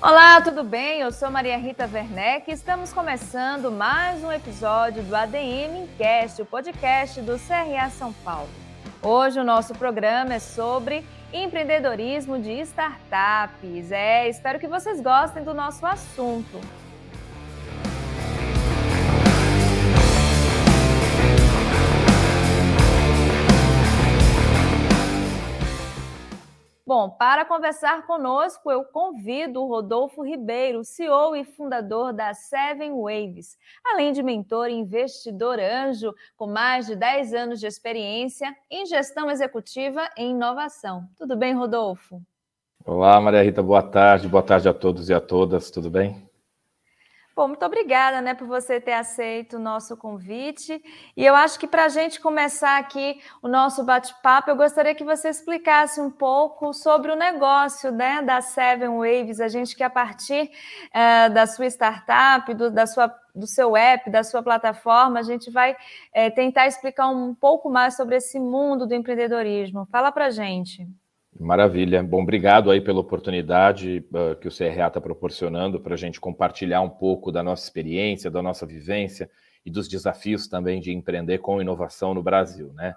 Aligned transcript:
Olá, 0.00 0.40
tudo 0.40 0.62
bem? 0.62 1.00
Eu 1.00 1.10
sou 1.10 1.28
Maria 1.28 1.58
Rita 1.58 1.90
Werneck 1.92 2.48
e 2.48 2.54
estamos 2.54 2.92
começando 2.92 3.68
mais 3.72 4.22
um 4.22 4.30
episódio 4.30 5.02
do 5.02 5.12
ADM 5.12 5.76
Incast, 5.82 6.40
o 6.40 6.46
podcast 6.46 7.20
do 7.20 7.36
CRA 7.36 7.90
São 7.90 8.12
Paulo. 8.12 8.48
Hoje 9.02 9.40
o 9.40 9.44
nosso 9.44 9.74
programa 9.74 10.34
é 10.34 10.38
sobre 10.38 11.04
empreendedorismo 11.32 12.38
de 12.38 12.60
startups. 12.60 13.90
É, 13.90 14.28
espero 14.28 14.60
que 14.60 14.68
vocês 14.68 15.00
gostem 15.00 15.42
do 15.42 15.52
nosso 15.52 15.84
assunto. 15.84 16.60
Bom, 26.88 27.10
para 27.10 27.44
conversar 27.44 28.06
conosco, 28.06 28.72
eu 28.72 28.82
convido 28.82 29.62
o 29.62 29.68
Rodolfo 29.68 30.22
Ribeiro, 30.22 30.82
CEO 30.82 31.36
e 31.36 31.44
fundador 31.44 32.14
da 32.14 32.32
Seven 32.32 32.92
Waves, 32.92 33.58
além 33.84 34.10
de 34.10 34.22
mentor 34.22 34.70
e 34.70 34.72
investidor 34.72 35.60
anjo, 35.60 36.14
com 36.34 36.46
mais 36.46 36.86
de 36.86 36.96
10 36.96 37.34
anos 37.34 37.60
de 37.60 37.66
experiência 37.66 38.56
em 38.70 38.86
gestão 38.86 39.30
executiva 39.30 40.08
e 40.16 40.22
inovação. 40.30 41.06
Tudo 41.14 41.36
bem, 41.36 41.52
Rodolfo? 41.52 42.22
Olá, 42.86 43.20
Maria 43.20 43.42
Rita, 43.42 43.62
boa 43.62 43.82
tarde. 43.82 44.26
Boa 44.26 44.42
tarde 44.42 44.66
a 44.66 44.72
todos 44.72 45.10
e 45.10 45.12
a 45.12 45.20
todas, 45.20 45.70
tudo 45.70 45.90
bem? 45.90 46.26
Bom, 47.38 47.46
muito 47.46 47.64
obrigada 47.64 48.20
né, 48.20 48.34
por 48.34 48.48
você 48.48 48.80
ter 48.80 48.94
aceito 48.94 49.58
o 49.58 49.60
nosso 49.60 49.96
convite. 49.96 50.82
E 51.16 51.24
eu 51.24 51.36
acho 51.36 51.56
que 51.56 51.68
para 51.68 51.84
a 51.84 51.88
gente 51.88 52.18
começar 52.18 52.76
aqui 52.78 53.20
o 53.40 53.46
nosso 53.46 53.84
bate-papo, 53.84 54.50
eu 54.50 54.56
gostaria 54.56 54.92
que 54.92 55.04
você 55.04 55.28
explicasse 55.28 56.00
um 56.00 56.10
pouco 56.10 56.74
sobre 56.74 57.12
o 57.12 57.14
negócio 57.14 57.92
né, 57.92 58.22
da 58.22 58.40
Seven 58.40 58.88
Waves. 58.88 59.40
A 59.40 59.46
gente 59.46 59.76
que 59.76 59.84
a 59.84 59.88
partir 59.88 60.50
é, 60.92 61.28
da 61.28 61.46
sua 61.46 61.66
startup, 61.66 62.52
do, 62.54 62.72
da 62.72 62.88
sua, 62.88 63.14
do 63.32 63.46
seu 63.46 63.76
app, 63.76 64.10
da 64.10 64.24
sua 64.24 64.42
plataforma, 64.42 65.20
a 65.20 65.22
gente 65.22 65.48
vai 65.48 65.76
é, 66.12 66.28
tentar 66.30 66.66
explicar 66.66 67.06
um 67.06 67.32
pouco 67.36 67.70
mais 67.70 67.94
sobre 67.94 68.16
esse 68.16 68.40
mundo 68.40 68.84
do 68.84 68.96
empreendedorismo. 68.96 69.86
Fala 69.92 70.10
para 70.10 70.26
a 70.26 70.30
gente. 70.30 70.88
Maravilha. 71.38 72.02
Bom, 72.02 72.22
obrigado 72.22 72.68
aí 72.68 72.80
pela 72.80 72.98
oportunidade 72.98 74.04
uh, 74.12 74.34
que 74.40 74.48
o 74.48 74.50
CRA 74.50 74.88
está 74.88 75.00
proporcionando 75.00 75.78
para 75.78 75.94
a 75.94 75.96
gente 75.96 76.20
compartilhar 76.20 76.80
um 76.80 76.90
pouco 76.90 77.30
da 77.30 77.44
nossa 77.44 77.62
experiência, 77.62 78.28
da 78.28 78.42
nossa 78.42 78.66
vivência 78.66 79.30
e 79.64 79.70
dos 79.70 79.86
desafios 79.86 80.48
também 80.48 80.80
de 80.80 80.92
empreender 80.92 81.38
com 81.38 81.60
inovação 81.60 82.12
no 82.12 82.22
Brasil, 82.22 82.72
né? 82.74 82.94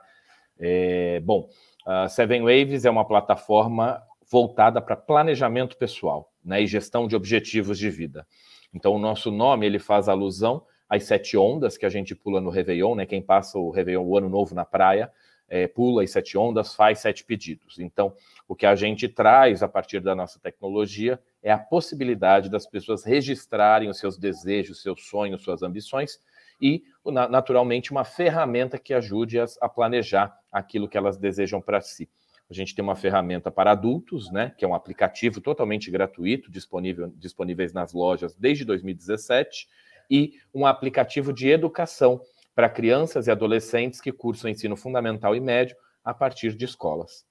É, 0.60 1.20
bom, 1.20 1.50
a 1.86 2.08
Seven 2.08 2.42
Waves 2.42 2.86
é 2.86 2.90
uma 2.90 3.06
plataforma 3.06 4.02
voltada 4.32 4.82
para 4.82 4.96
planejamento 4.96 5.78
pessoal, 5.78 6.32
né, 6.44 6.62
e 6.62 6.68
gestão 6.68 7.08
de 7.08 7.16
objetivos 7.16 7.78
de 7.78 7.90
vida. 7.90 8.26
Então, 8.74 8.94
o 8.94 9.00
nosso 9.00 9.30
nome 9.30 9.66
ele 9.66 9.80
faz 9.80 10.08
alusão 10.08 10.64
às 10.90 11.04
sete 11.04 11.38
ondas 11.38 11.78
que 11.78 11.86
a 11.86 11.90
gente 11.90 12.16
pula 12.16 12.40
no 12.40 12.50
Réveillon, 12.50 12.96
né? 12.96 13.06
Quem 13.06 13.22
passa 13.22 13.60
o 13.60 13.70
Réveillon, 13.70 14.04
o 14.04 14.18
Ano 14.18 14.30
Novo 14.30 14.56
na 14.56 14.66
praia, 14.66 15.12
é, 15.52 15.68
pula 15.68 16.02
as 16.02 16.12
sete 16.12 16.38
ondas, 16.38 16.74
faz 16.74 17.00
sete 17.00 17.26
pedidos. 17.26 17.78
Então, 17.78 18.16
o 18.48 18.56
que 18.56 18.66
a 18.66 18.74
gente 18.74 19.10
traz 19.10 19.62
a 19.62 19.68
partir 19.68 20.00
da 20.00 20.16
nossa 20.16 20.40
tecnologia 20.40 21.20
é 21.44 21.52
a 21.52 21.58
possibilidade 21.58 22.50
das 22.50 22.66
pessoas 22.66 23.04
registrarem 23.04 23.90
os 23.90 24.00
seus 24.00 24.18
desejos, 24.18 24.82
seus 24.82 25.06
sonhos, 25.08 25.44
suas 25.44 25.62
ambições 25.62 26.20
e, 26.62 26.84
naturalmente, 27.30 27.92
uma 27.92 28.06
ferramenta 28.06 28.80
que 28.80 28.94
ajude 28.94 29.40
as 29.40 29.58
a 29.62 29.68
planejar 29.68 30.34
aquilo 30.50 30.88
que 30.88 30.98
elas 30.98 31.18
desejam 31.18 31.60
para 31.60 31.82
si. 31.82 32.10
A 32.50 32.54
gente 32.54 32.74
tem 32.74 32.84
uma 32.84 32.96
ferramenta 32.96 33.52
para 33.52 33.72
adultos, 33.72 34.32
né, 34.32 34.54
que 34.58 34.64
é 34.64 34.68
um 34.68 34.76
aplicativo 34.76 35.42
totalmente 35.42 35.92
gratuito, 35.92 36.50
disponível 36.50 37.12
disponíveis 37.18 37.74
nas 37.74 37.92
lojas 37.92 38.36
desde 38.36 38.64
2017, 38.64 39.68
e 40.10 40.34
um 40.54 40.66
aplicativo 40.66 41.34
de 41.34 41.50
educação 41.50 42.22
para 42.56 42.70
crianças 42.70 43.28
e 43.28 43.32
adolescentes 43.32 44.02
que 44.02 44.12
cursam 44.12 44.50
ensino 44.50 44.76
fundamental 44.76 45.36
e 45.36 45.40
médio 45.40 45.76
a 46.04 46.14
partir 46.14 46.56
de 46.56 46.66
escolas. 46.66 47.26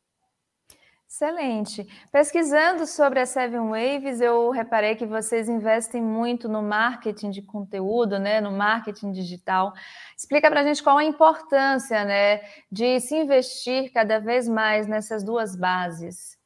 Excelente. 1.12 1.84
Pesquisando 2.12 2.86
sobre 2.86 3.18
a 3.18 3.26
Seven 3.26 3.70
Waves, 3.70 4.20
eu 4.20 4.48
reparei 4.50 4.94
que 4.94 5.04
vocês 5.04 5.48
investem 5.48 6.00
muito 6.00 6.48
no 6.48 6.62
marketing 6.62 7.30
de 7.30 7.42
conteúdo, 7.42 8.16
né, 8.16 8.40
no 8.40 8.52
marketing 8.52 9.10
digital. 9.10 9.72
Explica 10.16 10.48
para 10.48 10.60
a 10.60 10.64
gente 10.64 10.80
qual 10.80 10.98
a 10.98 11.04
importância, 11.04 12.04
né, 12.04 12.42
de 12.70 13.00
se 13.00 13.16
investir 13.16 13.92
cada 13.92 14.20
vez 14.20 14.48
mais 14.48 14.86
nessas 14.86 15.24
duas 15.24 15.56
bases. 15.56 16.38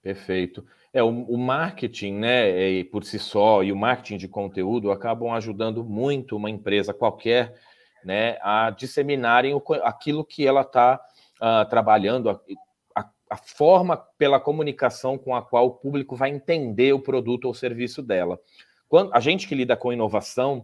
Perfeito. 0.00 0.64
É, 0.92 1.02
o, 1.02 1.08
o 1.08 1.36
marketing, 1.36 2.12
né, 2.12 2.84
por 2.84 3.02
si 3.02 3.18
só, 3.18 3.64
e 3.64 3.72
o 3.72 3.76
marketing 3.76 4.18
de 4.18 4.28
conteúdo 4.28 4.92
acabam 4.92 5.32
ajudando 5.32 5.82
muito 5.82 6.36
uma 6.36 6.48
empresa 6.48 6.94
qualquer 6.94 7.56
né, 8.06 8.38
a 8.40 8.70
disseminarem 8.70 9.52
o, 9.52 9.62
aquilo 9.82 10.24
que 10.24 10.46
ela 10.46 10.60
está 10.60 10.94
uh, 10.94 11.44
ah, 11.44 11.64
trabalhando, 11.64 12.30
a, 12.30 12.40
a, 12.94 13.10
a, 13.30 13.36
forma 13.36 13.96
pela 14.16 14.38
comunicação 14.38 15.18
com 15.18 15.34
a 15.34 15.42
qual 15.42 15.66
o 15.66 15.70
público 15.72 16.14
vai 16.14 16.30
entender 16.30 16.92
o 16.92 17.00
produto 17.00 17.46
ou 17.46 17.52
serviço 17.52 18.00
dela. 18.00 18.38
Quando 18.88 19.12
a 19.12 19.18
gente 19.18 19.48
que 19.48 19.56
lida 19.56 19.76
com 19.76 19.92
inovação, 19.92 20.58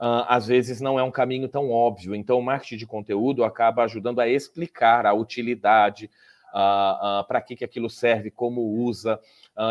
uh, 0.00 0.26
às 0.26 0.48
vezes 0.48 0.80
não 0.80 0.98
é 0.98 1.02
um 1.04 1.10
caminho 1.12 1.48
tão 1.48 1.70
óbvio. 1.70 2.16
Então, 2.16 2.36
o 2.36 2.42
marketing 2.42 2.78
de 2.78 2.86
conteúdo 2.86 3.44
acaba 3.44 3.84
ajudando 3.84 4.18
a 4.18 4.26
explicar 4.26 5.06
a 5.06 5.14
utilidade, 5.14 6.10
uh, 6.48 7.22
para 7.28 7.40
que, 7.40 7.54
que 7.54 7.64
aquilo 7.64 7.88
serve, 7.88 8.28
como 8.28 8.60
usa, 8.60 9.20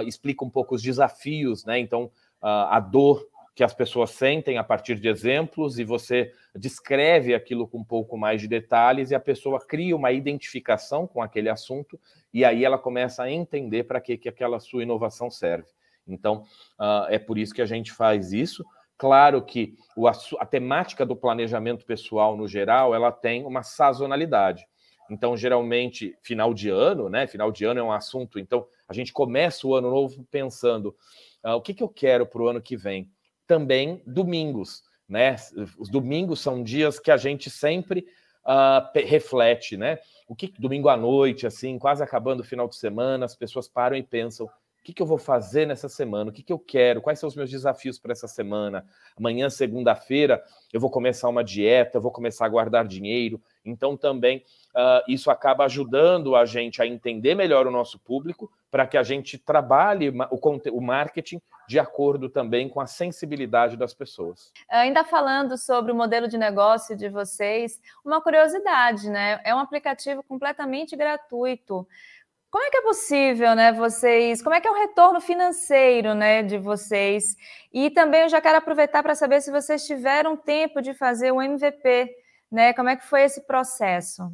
explica 0.05 0.45
um 0.45 0.49
pouco 0.49 0.75
os 0.75 0.81
desafios, 0.81 1.65
né? 1.65 1.77
Então, 1.79 2.09
a 2.41 2.79
dor 2.79 3.25
que 3.57 3.63
as 3.63 3.73
pessoas 3.73 4.11
sentem 4.11 4.59
a 4.59 4.63
partir 4.63 4.99
de 4.99 5.07
exemplos 5.07 5.79
e 5.79 5.83
você 5.83 6.31
descreve 6.55 7.33
aquilo 7.33 7.67
com 7.67 7.79
um 7.79 7.83
pouco 7.83 8.15
mais 8.15 8.39
de 8.39 8.47
detalhes 8.47 9.09
e 9.09 9.15
a 9.15 9.19
pessoa 9.19 9.59
cria 9.59 9.95
uma 9.95 10.11
identificação 10.11 11.07
com 11.07 11.23
aquele 11.23 11.49
assunto 11.49 11.99
e 12.31 12.45
aí 12.45 12.63
ela 12.63 12.77
começa 12.77 13.23
a 13.23 13.31
entender 13.31 13.85
para 13.85 13.99
que, 13.99 14.15
que 14.15 14.29
aquela 14.29 14.59
sua 14.59 14.83
inovação 14.83 15.31
serve. 15.31 15.65
Então, 16.07 16.43
uh, 16.79 17.09
é 17.09 17.17
por 17.17 17.35
isso 17.39 17.51
que 17.51 17.61
a 17.63 17.65
gente 17.65 17.91
faz 17.91 18.31
isso. 18.31 18.63
Claro 18.95 19.43
que 19.43 19.73
o, 19.95 20.07
a 20.07 20.45
temática 20.45 21.03
do 21.03 21.15
planejamento 21.15 21.83
pessoal, 21.83 22.37
no 22.37 22.47
geral, 22.47 22.93
ela 22.93 23.11
tem 23.11 23.43
uma 23.43 23.63
sazonalidade. 23.63 24.67
Então, 25.09 25.35
geralmente, 25.35 26.15
final 26.21 26.53
de 26.53 26.69
ano, 26.69 27.09
né? 27.09 27.25
Final 27.25 27.51
de 27.51 27.65
ano 27.65 27.79
é 27.79 27.83
um 27.83 27.91
assunto. 27.91 28.37
Então, 28.37 28.67
a 28.87 28.93
gente 28.93 29.11
começa 29.11 29.65
o 29.65 29.73
ano 29.73 29.89
novo 29.89 30.23
pensando: 30.29 30.95
uh, 31.43 31.53
o 31.53 31.61
que, 31.61 31.73
que 31.73 31.81
eu 31.81 31.89
quero 31.89 32.27
para 32.27 32.41
o 32.43 32.47
ano 32.47 32.61
que 32.61 32.77
vem? 32.77 33.09
Também 33.47 34.01
domingos, 34.05 34.83
né? 35.07 35.35
Os 35.79 35.89
domingos 35.89 36.41
são 36.41 36.61
dias 36.61 36.99
que 36.99 37.09
a 37.09 37.17
gente 37.17 37.49
sempre 37.49 38.05
uh, 38.45 38.91
reflete, 38.93 39.77
né? 39.77 39.99
O 40.27 40.35
que 40.35 40.53
domingo 40.59 40.89
à 40.89 40.97
noite, 40.97 41.47
assim, 41.47 41.79
quase 41.79 42.03
acabando 42.03 42.41
o 42.41 42.43
final 42.43 42.67
de 42.67 42.75
semana, 42.75 43.25
as 43.25 43.35
pessoas 43.35 43.67
param 43.67 43.95
e 43.95 44.03
pensam: 44.03 44.45
o 44.45 44.49
que, 44.83 44.93
que 44.93 45.01
eu 45.01 45.05
vou 45.05 45.17
fazer 45.17 45.65
nessa 45.65 45.89
semana? 45.89 46.29
O 46.29 46.33
que, 46.33 46.43
que 46.43 46.53
eu 46.53 46.59
quero? 46.59 47.01
Quais 47.01 47.19
são 47.19 47.27
os 47.27 47.35
meus 47.35 47.49
desafios 47.49 47.97
para 47.97 48.11
essa 48.11 48.27
semana? 48.27 48.85
Amanhã, 49.17 49.49
segunda-feira, 49.49 50.43
eu 50.71 50.79
vou 50.79 50.89
começar 50.89 51.29
uma 51.29 51.43
dieta, 51.43 51.97
eu 51.97 52.01
vou 52.01 52.11
começar 52.11 52.45
a 52.45 52.49
guardar 52.49 52.85
dinheiro. 52.85 53.41
Então, 53.69 53.97
também 53.97 54.43
uh, 54.75 55.03
isso 55.07 55.29
acaba 55.29 55.65
ajudando 55.65 56.35
a 56.35 56.45
gente 56.45 56.81
a 56.81 56.87
entender 56.87 57.35
melhor 57.35 57.67
o 57.67 57.71
nosso 57.71 57.99
público, 57.99 58.51
para 58.69 58.85
que 58.85 58.97
a 58.97 59.03
gente 59.03 59.37
trabalhe 59.37 60.09
o, 60.09 60.77
o 60.77 60.81
marketing 60.81 61.41
de 61.67 61.79
acordo 61.79 62.29
também 62.29 62.69
com 62.69 62.79
a 62.79 62.87
sensibilidade 62.87 63.75
das 63.75 63.93
pessoas. 63.93 64.51
Ainda 64.69 65.03
falando 65.03 65.57
sobre 65.57 65.91
o 65.91 65.95
modelo 65.95 66.27
de 66.27 66.37
negócio 66.37 66.95
de 66.95 67.09
vocês, 67.09 67.79
uma 68.05 68.21
curiosidade, 68.21 69.09
né? 69.09 69.41
É 69.43 69.53
um 69.53 69.59
aplicativo 69.59 70.23
completamente 70.23 70.95
gratuito. 70.95 71.85
Como 72.49 72.63
é 72.63 72.69
que 72.69 72.77
é 72.77 72.81
possível, 72.81 73.53
né, 73.55 73.73
vocês, 73.73 74.41
como 74.41 74.55
é 74.55 74.61
que 74.61 74.67
é 74.67 74.71
o 74.71 74.73
retorno 74.73 75.19
financeiro, 75.19 76.13
né, 76.15 76.41
de 76.41 76.57
vocês? 76.57 77.35
E 77.73 77.89
também 77.89 78.21
eu 78.21 78.29
já 78.29 78.39
quero 78.39 78.57
aproveitar 78.57 79.03
para 79.03 79.15
saber 79.15 79.41
se 79.41 79.51
vocês 79.51 79.85
tiveram 79.85 80.37
tempo 80.37 80.81
de 80.81 80.93
fazer 80.93 81.33
o 81.33 81.41
MVP, 81.41 82.09
né? 82.51 82.73
Como 82.73 82.89
é 82.89 82.95
que 82.95 83.05
foi 83.05 83.23
esse 83.23 83.45
processo? 83.45 84.31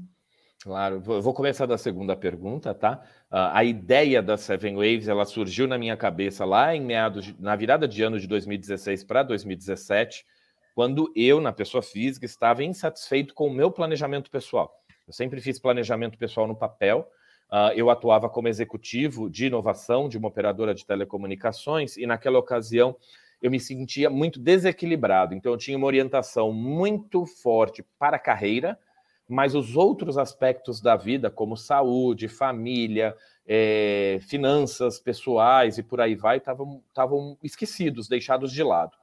Claro, 0.64 1.02
vou 1.02 1.34
começar 1.34 1.66
da 1.66 1.78
segunda 1.78 2.16
pergunta, 2.16 2.74
tá? 2.74 3.04
A 3.30 3.66
ideia 3.66 4.22
da 4.24 4.38
Seven 4.38 4.76
Waves, 4.76 5.10
ela 5.10 5.26
surgiu 5.26 5.68
na 5.68 5.78
minha 5.78 5.98
cabeça 5.98 6.46
lá 6.46 6.74
em 6.74 6.80
meados, 6.80 7.26
de, 7.26 7.36
na 7.38 7.54
virada 7.54 7.86
de 7.86 8.02
ano 8.02 8.18
de 8.18 8.26
2016 8.28 9.04
para 9.04 9.24
2017, 9.24 10.26
quando 10.74 11.12
eu, 11.18 11.42
na 11.42 11.52
pessoa 11.52 11.84
física, 11.84 12.26
estava 12.26 12.64
insatisfeito 12.64 13.34
com 13.34 13.48
o 13.48 13.54
meu 13.54 13.70
planejamento 13.70 14.32
pessoal. 14.32 14.74
Eu 15.06 15.12
sempre 15.12 15.42
fiz 15.42 15.60
planejamento 15.60 16.18
pessoal 16.18 16.48
no 16.48 16.56
papel, 16.56 17.10
uh, 17.52 17.74
eu 17.76 17.90
atuava 17.90 18.30
como 18.30 18.48
executivo 18.48 19.30
de 19.30 19.48
inovação 19.48 20.08
de 20.08 20.18
uma 20.18 20.30
operadora 20.30 20.74
de 20.74 20.86
telecomunicações 20.86 21.98
e 21.98 22.06
naquela 22.06 22.40
ocasião 22.40 22.96
eu 23.44 23.52
me 23.52 23.60
sentia 23.60 24.10
muito 24.10 24.40
desequilibrado. 24.40 25.36
Então 25.36 25.52
eu 25.52 25.58
tinha 25.58 25.78
uma 25.78 25.86
orientação 25.86 26.54
muito 26.54 27.26
forte 27.26 27.84
para 28.00 28.16
a 28.16 28.20
carreira, 28.20 28.80
mas 29.28 29.54
os 29.54 29.76
outros 29.76 30.18
aspectos 30.18 30.80
da 30.80 30.96
vida, 30.96 31.30
como 31.30 31.58
saúde, 31.58 32.30
família, 32.30 33.14
é, 33.46 34.20
finanças 34.22 34.98
pessoais 34.98 35.78
e 35.78 35.84
por 35.84 36.00
aí 36.00 36.16
vai 36.16 36.38
estavam 36.38 37.38
esquecidos, 37.44 38.08
deixados 38.08 38.50
de 38.54 38.64
lado. 38.64 38.96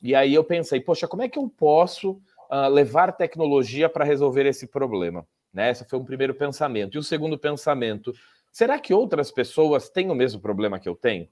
E 0.00 0.14
aí 0.14 0.32
eu 0.32 0.42
pensei, 0.42 0.80
poxa, 0.80 1.06
como 1.06 1.22
é 1.22 1.28
que 1.28 1.38
eu 1.38 1.46
posso 1.46 2.12
uh, 2.50 2.68
levar 2.70 3.12
tecnologia 3.12 3.86
para 3.86 4.04
resolver 4.04 4.46
esse 4.46 4.66
problema? 4.66 5.26
Né? 5.52 5.70
Esse 5.70 5.84
foi 5.84 5.98
um 5.98 6.04
primeiro 6.04 6.34
pensamento. 6.34 6.94
E 6.94 6.98
o 6.98 7.02
segundo 7.02 7.38
pensamento, 7.38 8.14
será 8.50 8.78
que 8.78 8.94
outras 8.94 9.30
pessoas 9.30 9.90
têm 9.90 10.10
o 10.10 10.14
mesmo 10.14 10.40
problema 10.40 10.78
que 10.80 10.88
eu 10.88 10.96
tenho? 10.96 11.28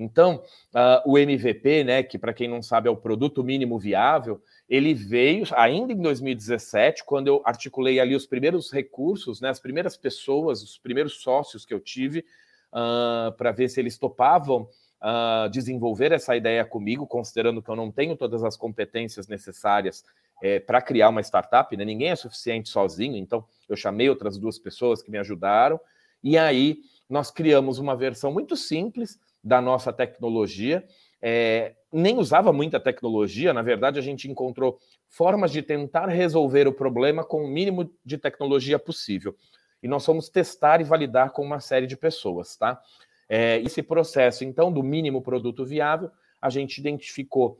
Então, 0.00 0.42
uh, 0.74 1.10
o 1.10 1.18
MVP, 1.18 1.84
né, 1.84 2.02
que 2.02 2.18
para 2.18 2.32
quem 2.32 2.48
não 2.48 2.62
sabe 2.62 2.88
é 2.88 2.90
o 2.90 2.96
produto 2.96 3.44
mínimo 3.44 3.78
viável, 3.78 4.40
ele 4.68 4.94
veio 4.94 5.44
ainda 5.54 5.92
em 5.92 6.00
2017, 6.00 7.04
quando 7.04 7.28
eu 7.28 7.42
articulei 7.44 8.00
ali 8.00 8.14
os 8.14 8.26
primeiros 8.26 8.72
recursos, 8.72 9.40
né, 9.40 9.50
as 9.50 9.60
primeiras 9.60 9.96
pessoas, 9.96 10.62
os 10.62 10.78
primeiros 10.78 11.20
sócios 11.20 11.66
que 11.66 11.74
eu 11.74 11.80
tive, 11.80 12.24
uh, 12.72 13.32
para 13.36 13.52
ver 13.52 13.68
se 13.68 13.78
eles 13.78 13.98
topavam 13.98 14.68
uh, 15.02 15.50
desenvolver 15.50 16.12
essa 16.12 16.34
ideia 16.34 16.64
comigo, 16.64 17.06
considerando 17.06 17.60
que 17.60 17.68
eu 17.68 17.76
não 17.76 17.90
tenho 17.90 18.16
todas 18.16 18.42
as 18.42 18.56
competências 18.56 19.28
necessárias 19.28 20.04
é, 20.42 20.58
para 20.58 20.80
criar 20.80 21.10
uma 21.10 21.20
startup, 21.20 21.76
né? 21.76 21.84
ninguém 21.84 22.08
é 22.08 22.16
suficiente 22.16 22.70
sozinho, 22.70 23.16
então 23.16 23.44
eu 23.68 23.76
chamei 23.76 24.08
outras 24.08 24.38
duas 24.38 24.58
pessoas 24.58 25.02
que 25.02 25.10
me 25.10 25.18
ajudaram, 25.18 25.78
e 26.22 26.38
aí 26.38 26.78
nós 27.08 27.30
criamos 27.30 27.78
uma 27.78 27.96
versão 27.96 28.32
muito 28.32 28.56
simples 28.56 29.18
da 29.42 29.60
nossa 29.60 29.92
tecnologia. 29.92 30.84
É, 31.22 31.74
nem 31.92 32.18
usava 32.18 32.52
muita 32.52 32.78
tecnologia, 32.78 33.52
na 33.52 33.62
verdade, 33.62 33.98
a 33.98 34.02
gente 34.02 34.30
encontrou 34.30 34.78
formas 35.08 35.50
de 35.50 35.60
tentar 35.60 36.06
resolver 36.06 36.68
o 36.68 36.72
problema 36.72 37.24
com 37.24 37.44
o 37.44 37.48
mínimo 37.48 37.90
de 38.04 38.16
tecnologia 38.16 38.78
possível. 38.78 39.34
E 39.82 39.88
nós 39.88 40.04
fomos 40.04 40.28
testar 40.28 40.80
e 40.80 40.84
validar 40.84 41.32
com 41.32 41.42
uma 41.42 41.60
série 41.60 41.86
de 41.86 41.96
pessoas, 41.96 42.56
tá? 42.56 42.80
É, 43.28 43.58
esse 43.60 43.82
processo, 43.82 44.44
então, 44.44 44.72
do 44.72 44.82
mínimo 44.82 45.22
produto 45.22 45.64
viável, 45.64 46.10
a 46.40 46.50
gente 46.50 46.78
identificou 46.78 47.58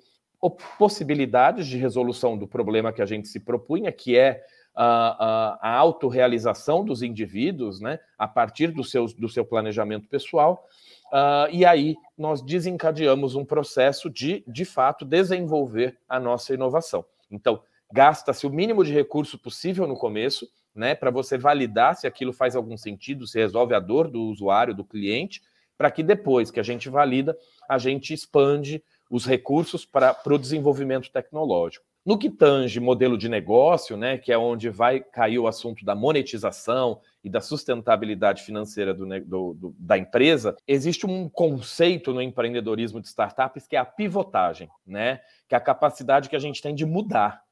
possibilidades 0.78 1.66
de 1.66 1.76
resolução 1.76 2.36
do 2.36 2.48
problema 2.48 2.92
que 2.92 3.02
a 3.02 3.06
gente 3.06 3.28
se 3.28 3.38
propunha, 3.38 3.92
que 3.92 4.16
é 4.16 4.42
a, 4.74 5.58
a, 5.62 5.70
a 5.70 5.76
autorrealização 5.76 6.84
dos 6.84 7.02
indivíduos, 7.02 7.80
né, 7.80 7.98
a 8.18 8.26
partir 8.26 8.68
do 8.68 8.82
seu, 8.82 9.06
do 9.06 9.28
seu 9.28 9.44
planejamento 9.44 10.08
pessoal, 10.08 10.66
Uh, 11.12 11.50
e 11.50 11.64
aí 11.64 11.96
nós 12.16 12.40
desencadeamos 12.40 13.34
um 13.34 13.44
processo 13.44 14.08
de, 14.08 14.44
de 14.46 14.64
fato, 14.64 15.04
desenvolver 15.04 15.98
a 16.08 16.20
nossa 16.20 16.54
inovação. 16.54 17.04
Então, 17.30 17.60
gasta-se 17.92 18.46
o 18.46 18.50
mínimo 18.50 18.84
de 18.84 18.92
recurso 18.92 19.38
possível 19.38 19.86
no 19.86 19.96
começo, 19.96 20.48
né, 20.74 20.94
para 20.94 21.10
você 21.10 21.36
validar 21.36 21.96
se 21.96 22.06
aquilo 22.06 22.32
faz 22.32 22.54
algum 22.54 22.76
sentido, 22.76 23.26
se 23.26 23.38
resolve 23.38 23.74
a 23.74 23.80
dor 23.80 24.08
do 24.08 24.22
usuário, 24.22 24.74
do 24.74 24.84
cliente, 24.84 25.42
para 25.76 25.90
que 25.90 26.02
depois 26.02 26.50
que 26.50 26.60
a 26.60 26.62
gente 26.62 26.88
valida, 26.88 27.36
a 27.68 27.76
gente 27.76 28.14
expande 28.14 28.82
os 29.10 29.26
recursos 29.26 29.84
para 29.84 30.16
o 30.26 30.38
desenvolvimento 30.38 31.10
tecnológico. 31.10 31.84
No 32.04 32.18
que 32.18 32.30
tange 32.30 32.80
modelo 32.80 33.18
de 33.18 33.28
negócio, 33.28 33.94
né, 33.94 34.16
que 34.16 34.32
é 34.32 34.38
onde 34.38 34.70
vai 34.70 35.00
cair 35.00 35.38
o 35.38 35.46
assunto 35.46 35.84
da 35.84 35.94
monetização 35.94 37.00
e 37.22 37.28
da 37.28 37.42
sustentabilidade 37.42 38.42
financeira 38.42 38.94
do, 38.94 39.06
do, 39.20 39.54
do, 39.54 39.74
da 39.78 39.98
empresa, 39.98 40.56
existe 40.66 41.06
um 41.06 41.28
conceito 41.28 42.14
no 42.14 42.22
empreendedorismo 42.22 43.02
de 43.02 43.08
startups 43.08 43.66
que 43.66 43.76
é 43.76 43.78
a 43.78 43.84
pivotagem, 43.84 44.70
né, 44.86 45.20
que 45.46 45.54
é 45.54 45.58
a 45.58 45.60
capacidade 45.60 46.30
que 46.30 46.36
a 46.36 46.40
gente 46.40 46.62
tem 46.62 46.74
de 46.74 46.86
mudar. 46.86 47.42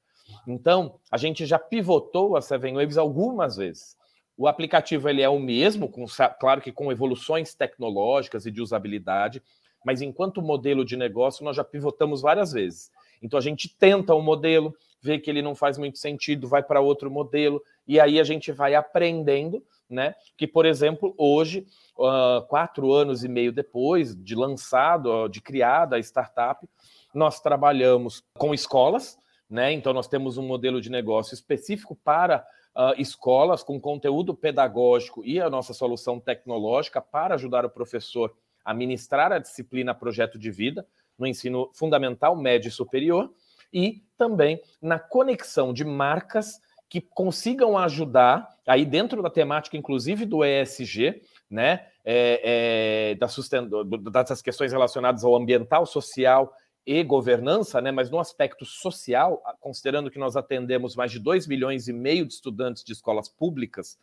Então, 0.47 0.99
a 1.11 1.19
gente 1.19 1.45
já 1.45 1.59
pivotou 1.59 2.35
a 2.37 2.41
Seven 2.41 2.75
Waves 2.75 2.97
algumas 2.97 3.57
vezes. 3.57 3.97
O 4.37 4.47
aplicativo 4.47 5.09
ele 5.09 5.21
é 5.21 5.29
o 5.29 5.39
mesmo, 5.39 5.89
com, 5.91 6.07
claro 6.41 6.61
que 6.63 6.73
com 6.73 6.91
evoluções 6.91 7.55
tecnológicas 7.55 8.47
e 8.47 8.51
de 8.51 8.63
usabilidade, 8.63 9.43
mas 9.85 10.01
enquanto 10.01 10.41
modelo 10.41 10.85
de 10.85 10.97
negócio 10.97 11.45
nós 11.45 11.57
já 11.57 11.65
pivotamos 11.65 12.23
várias 12.23 12.53
vezes. 12.53 12.91
Então 13.23 13.39
a 13.39 13.43
gente 13.43 13.69
tenta 13.69 14.15
um 14.15 14.23
modelo, 14.23 14.75
vê 15.01 15.19
que 15.19 15.31
ele 15.31 15.43
não 15.43 15.55
faz 15.55 15.79
muito 15.79 15.99
sentido, 15.99 16.49
vai 16.49 16.63
para 16.63 16.81
outro 16.81 17.11
modelo, 17.11 17.63
e 17.87 18.01
aí 18.01 18.21
a 18.21 18.25
gente 18.25 18.53
vai 18.53 18.75
aprendendo, 18.75 19.63
né? 19.89 20.15
Que, 20.37 20.47
por 20.47 20.67
exemplo, 20.67 21.15
hoje, 21.17 21.67
uh, 21.97 22.47
quatro 22.47 22.93
anos 22.93 23.25
e 23.25 23.29
meio 23.29 23.53
depois 23.53 24.15
de 24.15 24.35
lançado, 24.35 25.29
de 25.29 25.41
criada 25.41 25.97
a 25.97 26.01
startup, 26.01 26.69
nós 27.15 27.41
trabalhamos 27.41 28.23
com 28.35 28.53
escolas, 28.53 29.19
né? 29.49 29.73
Então 29.73 29.93
nós 29.93 30.09
temos 30.09 30.37
um 30.37 30.47
modelo 30.47 30.81
de 30.81 30.91
negócio 30.91 31.35
específico 31.35 31.97
para 32.05 32.47
Uh, 32.77 32.95
escolas 32.97 33.65
com 33.65 33.81
conteúdo 33.81 34.33
pedagógico 34.37 35.25
e 35.25 35.41
a 35.41 35.51
nossa 35.51 35.75
solução 35.75 36.21
tecnológica 36.21 37.01
para 37.01 37.35
ajudar 37.35 37.65
o 37.65 37.71
professor 37.71 38.33
a 38.65 38.73
ministrar 38.73 39.33
a 39.33 39.41
disciplina 39.41 39.93
projeto 39.93 40.39
de 40.39 40.49
vida 40.51 40.87
no 41.19 41.27
ensino 41.27 41.71
fundamental, 41.75 42.37
médio 42.37 42.69
e 42.69 42.73
superior, 42.73 43.33
e 43.73 44.03
também 44.17 44.61
na 44.81 44.99
conexão 44.99 45.73
de 45.73 45.85
marcas 45.85 46.61
que 46.89 47.01
consigam 47.01 47.77
ajudar, 47.77 48.57
aí 48.67 48.85
dentro 48.85 49.23
da 49.23 49.29
temática, 49.29 49.77
inclusive 49.77 50.25
do 50.25 50.43
ESG, 50.45 51.23
né, 51.51 51.87
é, 52.05 53.11
é, 53.11 53.15
da 53.17 53.29
sustent... 53.29 53.69
das 54.11 54.41
questões 54.41 54.73
relacionadas 54.73 55.23
ao 55.23 55.37
ambiental, 55.37 55.85
social 55.85 56.53
e 56.87 57.03
governança, 57.03 57.83
né, 57.83 57.91
mas 57.91 58.11
no 58.11 58.19
aspecto 58.19 58.65
social, 58.65 59.43
considerando 59.61 60.11
que 60.11 60.19
nós 60.19 60.37
atendemos 60.37 60.97
mais 60.97 61.13
de 61.13 61.19
2 61.19 61.47
milhões 61.47 61.89
e 61.89 61.93
meio 61.93 62.25
de 62.25 62.33
estudantes 62.33 62.83
de 62.83 62.93
escolas 62.93 63.29
públicas, 63.29 63.99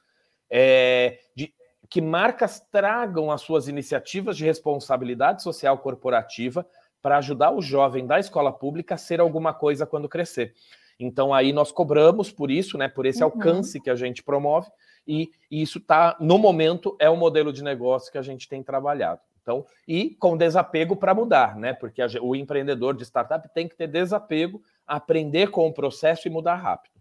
é, 0.47 1.19
de, 1.35 1.51
que 1.89 1.99
marcas 1.99 2.59
tragam 2.71 3.31
as 3.31 3.41
suas 3.41 3.67
iniciativas 3.67 4.37
de 4.37 4.45
responsabilidade 4.45 5.41
social 5.41 5.79
corporativa 5.79 6.65
para 7.05 7.17
ajudar 7.17 7.51
o 7.51 7.61
jovem 7.61 8.07
da 8.07 8.19
escola 8.19 8.51
pública 8.51 8.95
a 8.95 8.97
ser 8.97 9.19
alguma 9.19 9.53
coisa 9.53 9.85
quando 9.85 10.09
crescer. 10.09 10.55
Então 10.99 11.31
aí 11.31 11.53
nós 11.53 11.71
cobramos 11.71 12.31
por 12.31 12.49
isso, 12.49 12.79
né, 12.79 12.87
por 12.87 13.05
esse 13.05 13.23
uhum. 13.23 13.29
alcance 13.29 13.79
que 13.79 13.91
a 13.91 13.95
gente 13.95 14.23
promove 14.23 14.71
e, 15.07 15.29
e 15.51 15.61
isso 15.61 15.79
tá 15.79 16.17
no 16.19 16.39
momento 16.39 16.97
é 16.99 17.07
o 17.07 17.15
modelo 17.15 17.53
de 17.53 17.63
negócio 17.63 18.11
que 18.11 18.17
a 18.17 18.23
gente 18.23 18.49
tem 18.49 18.63
trabalhado. 18.63 19.21
Então, 19.39 19.67
e 19.87 20.15
com 20.15 20.35
desapego 20.35 20.95
para 20.95 21.13
mudar, 21.13 21.55
né? 21.55 21.73
Porque 21.73 22.01
a, 22.01 22.07
o 22.19 22.35
empreendedor 22.35 22.95
de 22.95 23.03
startup 23.03 23.47
tem 23.53 23.67
que 23.67 23.75
ter 23.75 23.85
desapego, 23.85 24.59
aprender 24.87 25.51
com 25.51 25.67
o 25.67 25.73
processo 25.73 26.27
e 26.27 26.31
mudar 26.31 26.55
rápido. 26.55 26.95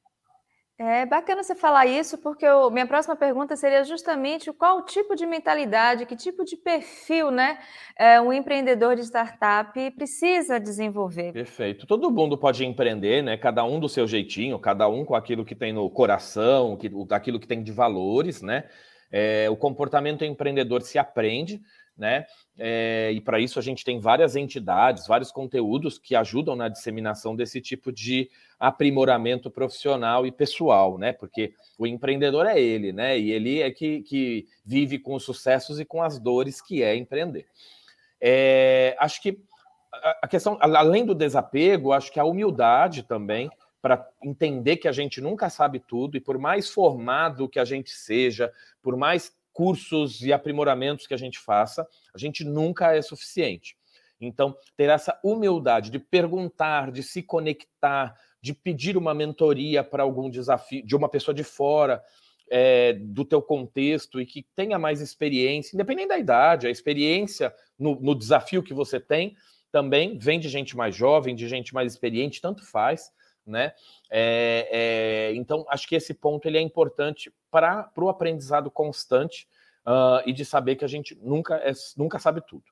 É 0.77 1.07
bacana 1.07 1.45
você 1.45 1.55
falar 1.55 1.87
isso, 1.87 2.19
porque 2.19 2.45
eu, 2.45 2.69
minha 2.69 2.87
próxima 2.87 3.15
pergunta 3.15 3.55
seria 3.55 3.85
justamente 3.85 4.53
qual 4.53 4.85
tipo 4.85 5.15
de 5.15 5.25
mentalidade, 5.25 6.05
que 6.05 6.17
tipo 6.17 6.45
de 6.45 6.57
perfil, 6.57 7.31
né, 7.31 7.59
é, 7.97 8.21
um 8.21 8.33
empreendedor 8.33 8.97
de 8.97 9.03
startup 9.03 9.73
precisa 9.93 10.59
desenvolver. 10.59 11.33
Perfeito. 11.33 11.87
Todo 11.87 12.11
mundo 12.11 12.37
pode 12.37 12.65
empreender, 12.65 13.23
né? 13.23 13.37
Cada 13.37 13.65
um 13.65 13.79
do 13.79 13.89
seu 13.89 14.05
jeitinho, 14.09 14.59
cada 14.59 14.89
um 14.89 15.05
com 15.05 15.15
aquilo 15.15 15.45
que 15.45 15.55
tem 15.55 15.73
no 15.73 15.89
coração, 15.89 16.77
que, 16.77 16.91
aquilo 17.11 17.39
que 17.39 17.47
tem 17.47 17.63
de 17.63 17.71
valores, 17.71 18.43
né? 18.43 18.65
É, 19.17 19.49
o 19.49 19.57
comportamento 19.57 20.25
empreendedor 20.25 20.83
se 20.83 20.99
aprende 20.99 21.61
né? 21.97 22.27
É, 22.59 23.11
e 23.13 23.21
para 23.21 23.39
isso 23.39 23.59
a 23.59 23.63
gente 23.63 23.85
tem 23.85 23.99
várias 23.99 24.37
entidades, 24.37 25.07
vários 25.07 25.31
conteúdos 25.31 25.99
que 25.99 26.17
ajudam 26.17 26.57
na 26.57 26.69
disseminação 26.69 27.37
desse 27.37 27.61
tipo 27.61 27.93
de 27.93 28.29
aprimoramento 28.59 29.51
profissional 29.51 30.27
e 30.27 30.33
pessoal, 30.33 30.99
né? 30.99 31.13
Porque 31.13 31.55
o 31.79 31.87
empreendedor 31.87 32.47
é 32.47 32.61
ele, 32.61 32.93
né? 32.93 33.19
E 33.19 33.31
ele 33.31 33.61
é 33.61 33.71
que, 33.71 34.03
que 34.03 34.47
vive 34.65 34.99
com 34.99 35.15
os 35.15 35.25
sucessos 35.25 35.79
e 35.79 35.85
com 35.85 36.03
as 36.03 36.19
dores 36.19 36.61
que 36.61 36.83
é 36.83 36.97
empreender. 36.97 37.47
É, 38.21 38.97
acho 38.99 39.23
que 39.23 39.39
a 40.21 40.27
questão, 40.27 40.59
além 40.61 41.05
do 41.05 41.15
desapego, 41.15 41.93
acho 41.93 42.11
que 42.11 42.19
a 42.19 42.25
humildade 42.25 43.05
também 43.05 43.49
para 43.85 44.09
entender 44.25 44.79
que 44.79 44.89
a 44.89 44.93
gente 44.93 45.21
nunca 45.21 45.51
sabe 45.51 45.79
tudo 45.79 46.17
e 46.17 46.21
por 46.21 46.39
mais 46.39 46.71
formado 46.71 47.47
que 47.47 47.59
a 47.59 47.67
gente 47.67 47.91
seja, 47.91 48.51
por 48.81 48.97
mais 48.97 49.37
cursos 49.53 50.23
e 50.23 50.33
aprimoramentos 50.33 51.07
que 51.07 51.13
a 51.13 51.19
gente 51.19 51.39
faça, 51.39 51.87
a 52.15 52.17
gente 52.17 52.45
nunca 52.45 52.97
é 52.97 53.03
suficiente. 53.03 53.77
Então, 54.19 54.57
ter 54.75 54.89
essa 54.89 55.21
humildade 55.23 55.91
de 55.91 55.99
perguntar, 55.99 56.91
de 56.91 57.03
se 57.03 57.23
conectar, 57.23 58.19
de 58.41 58.55
pedir 58.55 58.97
uma 58.97 59.13
mentoria 59.13 59.85
para 59.85 60.03
algum 60.03 60.31
desafio, 60.31 60.83
de 60.83 60.97
uma 60.97 61.11
pessoa 61.11 61.35
de 61.35 61.45
fora 61.45 62.03
é, 62.51 62.95
do 62.95 63.23
teu 63.23 63.43
contexto 63.43 64.19
e 64.19 64.25
que 64.25 64.47
tenha 64.57 64.79
mais 64.79 65.03
experiência, 65.03 65.77
independente 65.77 66.09
da 66.09 66.19
idade, 66.19 66.67
a 66.67 66.71
experiência 66.71 67.55
no, 67.79 68.01
no 68.01 68.15
desafio 68.15 68.63
que 68.63 68.73
você 68.73 68.99
tem 68.99 69.37
também 69.71 70.17
vem 70.17 70.41
de 70.41 70.49
gente 70.49 70.75
mais 70.75 70.97
jovem, 70.97 71.35
de 71.35 71.47
gente 71.47 71.75
mais 71.75 71.93
experiente, 71.93 72.41
tanto 72.41 72.65
faz 72.65 73.13
né? 73.47 73.73
É, 74.11 74.69
é, 75.31 75.35
então, 75.35 75.65
acho 75.69 75.87
que 75.87 75.95
esse 75.95 76.15
ponto 76.15 76.47
ele 76.47 76.59
é 76.59 76.61
importante 76.61 77.33
para 77.51 77.91
o 77.97 78.09
aprendizado 78.09 78.71
constante 78.71 79.47
uh, 79.87 80.27
e 80.27 80.33
de 80.33 80.45
saber 80.45 80.77
que 80.77 80.85
a 80.85 80.89
gente 80.89 81.17
nunca, 81.23 81.57
é, 81.57 81.73
nunca 81.97 82.19
sabe 82.19 82.41
tudo. 82.41 82.65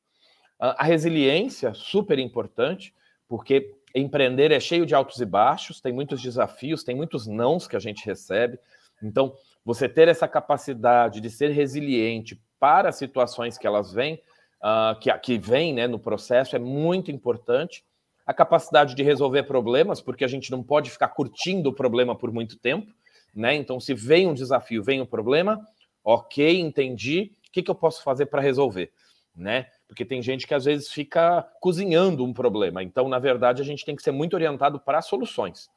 Uh, 0.60 0.74
a 0.76 0.84
resiliência, 0.84 1.74
super 1.74 2.18
importante, 2.18 2.94
porque 3.28 3.74
empreender 3.94 4.50
é 4.50 4.60
cheio 4.60 4.86
de 4.86 4.94
altos 4.94 5.20
e 5.20 5.26
baixos, 5.26 5.80
tem 5.80 5.92
muitos 5.92 6.20
desafios, 6.20 6.84
tem 6.84 6.96
muitos 6.96 7.26
nãos 7.26 7.66
que 7.66 7.76
a 7.76 7.80
gente 7.80 8.04
recebe. 8.04 8.58
Então, 9.02 9.34
você 9.64 9.88
ter 9.88 10.08
essa 10.08 10.26
capacidade 10.26 11.20
de 11.20 11.30
ser 11.30 11.50
resiliente 11.50 12.40
para 12.58 12.92
situações 12.92 13.58
que 13.58 13.66
elas 13.66 13.92
vêm, 13.92 14.20
uh, 14.62 14.98
que, 15.00 15.12
que 15.18 15.38
vêm 15.38 15.74
né, 15.74 15.86
no 15.86 15.98
processo, 15.98 16.56
é 16.56 16.58
muito 16.58 17.10
importante. 17.10 17.84
A 18.26 18.32
capacidade 18.32 18.94
de 18.94 19.02
resolver 19.02 19.42
problemas, 19.44 20.00
porque 20.00 20.24
a 20.24 20.28
gente 20.28 20.50
não 20.50 20.62
pode 20.62 20.90
ficar 20.90 21.08
curtindo 21.08 21.70
o 21.70 21.74
problema 21.74 22.16
por 22.16 22.32
muito 22.32 22.58
tempo, 22.58 22.92
né? 23.34 23.54
Então, 23.54 23.80
se 23.80 23.94
vem 23.94 24.26
um 24.26 24.34
desafio, 24.34 24.82
vem 24.82 25.00
um 25.00 25.06
problema, 25.06 25.60
ok, 26.04 26.60
entendi, 26.60 27.32
o 27.48 27.52
que, 27.52 27.62
que 27.62 27.70
eu 27.70 27.74
posso 27.74 28.02
fazer 28.02 28.26
para 28.26 28.40
resolver, 28.40 28.92
né? 29.34 29.66
Porque 29.88 30.04
tem 30.04 30.22
gente 30.22 30.46
que 30.46 30.54
às 30.54 30.64
vezes 30.64 30.88
fica 30.90 31.42
cozinhando 31.60 32.24
um 32.24 32.32
problema. 32.32 32.82
Então, 32.82 33.08
na 33.08 33.18
verdade, 33.18 33.60
a 33.60 33.64
gente 33.64 33.84
tem 33.84 33.96
que 33.96 34.02
ser 34.02 34.12
muito 34.12 34.34
orientado 34.34 34.78
para 34.80 35.02
soluções, 35.02 35.68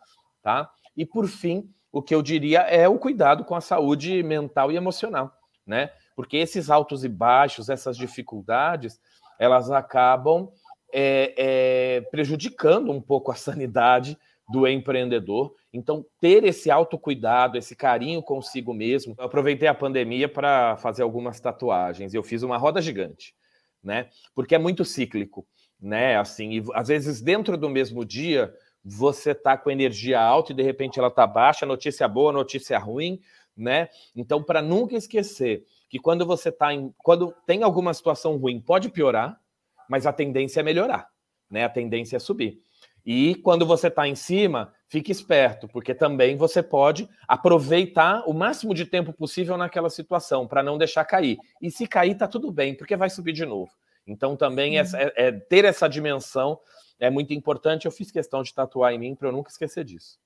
tá? 0.42 0.70
E 0.96 1.06
por 1.06 1.28
fim, 1.28 1.70
o 1.92 2.02
que 2.02 2.14
eu 2.14 2.22
diria 2.22 2.60
é 2.62 2.88
o 2.88 3.00
cuidado 3.00 3.44
com 3.44 3.56
a 3.56 3.62
saúde 3.62 4.22
mental 4.22 4.72
e 4.72 4.76
emocional, 4.76 5.32
né? 5.66 5.92
Porque 6.16 6.38
esses 6.38 6.70
altos 6.70 7.04
e 7.04 7.10
baixos, 7.10 7.70
essas 7.70 7.98
dificuldades, 7.98 9.00
elas 9.38 9.70
acabam 9.70 10.50
é, 10.96 11.34
é, 11.38 12.02
prejudicando 12.10 12.92
um 12.92 13.02
pouco 13.02 13.32
a 13.32 13.36
sanidade 13.36 14.18
do 14.50 14.68
empreendedor. 14.68 15.54
Então, 15.74 16.06
ter 16.22 16.44
esse 16.44 16.72
autocuidado, 16.72 17.58
esse 17.58 17.76
carinho 17.76 18.22
consigo 18.22 18.74
mesmo. 18.74 19.16
Eu 19.18 19.26
aproveitei 19.26 19.68
a 19.68 19.74
pandemia 19.74 20.30
para 20.30 20.78
fazer 20.78 21.04
algumas 21.04 21.40
tatuagens. 21.40 22.14
Eu 22.14 22.24
fiz 22.24 22.44
uma 22.44 22.58
roda 22.58 22.82
gigante 22.82 23.34
né? 23.86 24.10
Porque 24.34 24.56
é 24.56 24.58
muito 24.58 24.84
cíclico, 24.84 25.46
né? 25.80 26.18
Assim, 26.18 26.52
e 26.52 26.64
às 26.74 26.88
vezes 26.88 27.22
dentro 27.22 27.56
do 27.56 27.70
mesmo 27.70 28.04
dia 28.04 28.52
você 28.84 29.34
tá 29.34 29.58
com 29.58 29.70
energia 29.70 30.20
alta 30.20 30.52
e 30.52 30.56
de 30.56 30.64
repente 30.64 31.00
ela 31.00 31.12
tá 31.12 31.26
baixa, 31.26 31.66
notícia 31.66 32.08
boa, 32.08 32.32
notícia 32.32 32.78
ruim, 32.80 33.22
né? 33.56 33.88
Então, 34.16 34.44
para 34.44 34.62
nunca 34.62 34.96
esquecer 34.96 35.64
que 35.88 36.00
quando 36.00 36.26
você 36.26 36.52
tá 36.52 36.74
em, 36.74 36.94
quando 36.98 37.34
tem 37.46 37.64
alguma 37.64 37.94
situação 37.94 38.36
ruim, 38.38 38.60
pode 38.60 38.90
piorar, 38.90 39.40
mas 39.90 40.06
a 40.06 40.14
tendência 40.14 40.60
é 40.60 40.64
melhorar, 40.64 41.08
né? 41.50 41.64
A 41.64 41.70
tendência 41.70 42.18
é 42.18 42.20
subir. 42.20 42.60
E 43.06 43.36
quando 43.36 43.68
você 43.68 43.88
está 43.88 44.08
em 44.08 44.16
cima, 44.16 44.74
fique 44.88 45.12
esperto, 45.12 45.68
porque 45.68 45.94
também 45.94 46.36
você 46.36 46.64
pode 46.64 47.08
aproveitar 47.28 48.24
o 48.26 48.34
máximo 48.34 48.74
de 48.74 48.86
tempo 48.86 49.14
possível 49.14 49.56
naquela 49.58 49.92
situação 49.92 50.48
para 50.48 50.64
não 50.64 50.78
deixar 50.78 51.06
cair. 51.06 51.38
E 51.62 51.70
se 51.70 51.88
cair, 51.88 52.16
tá 52.16 52.28
tudo 52.28 52.52
bem, 52.52 52.76
porque 52.76 52.96
vai 52.96 53.10
subir 53.10 53.34
de 53.34 53.46
novo. 53.46 53.72
Então 54.08 54.36
também 54.36 54.80
é, 54.80 54.84
é, 55.16 55.32
ter 55.32 55.66
essa 55.66 55.88
dimensão 55.88 56.60
é 57.00 57.10
muito 57.10 57.34
importante. 57.34 57.86
Eu 57.86 57.92
fiz 57.92 58.12
questão 58.12 58.42
de 58.42 58.54
tatuar 58.54 58.94
em 58.94 58.98
mim 59.00 59.16
para 59.16 59.28
eu 59.28 59.32
nunca 59.32 59.52
esquecer 59.52 59.84
disso. 59.84 60.18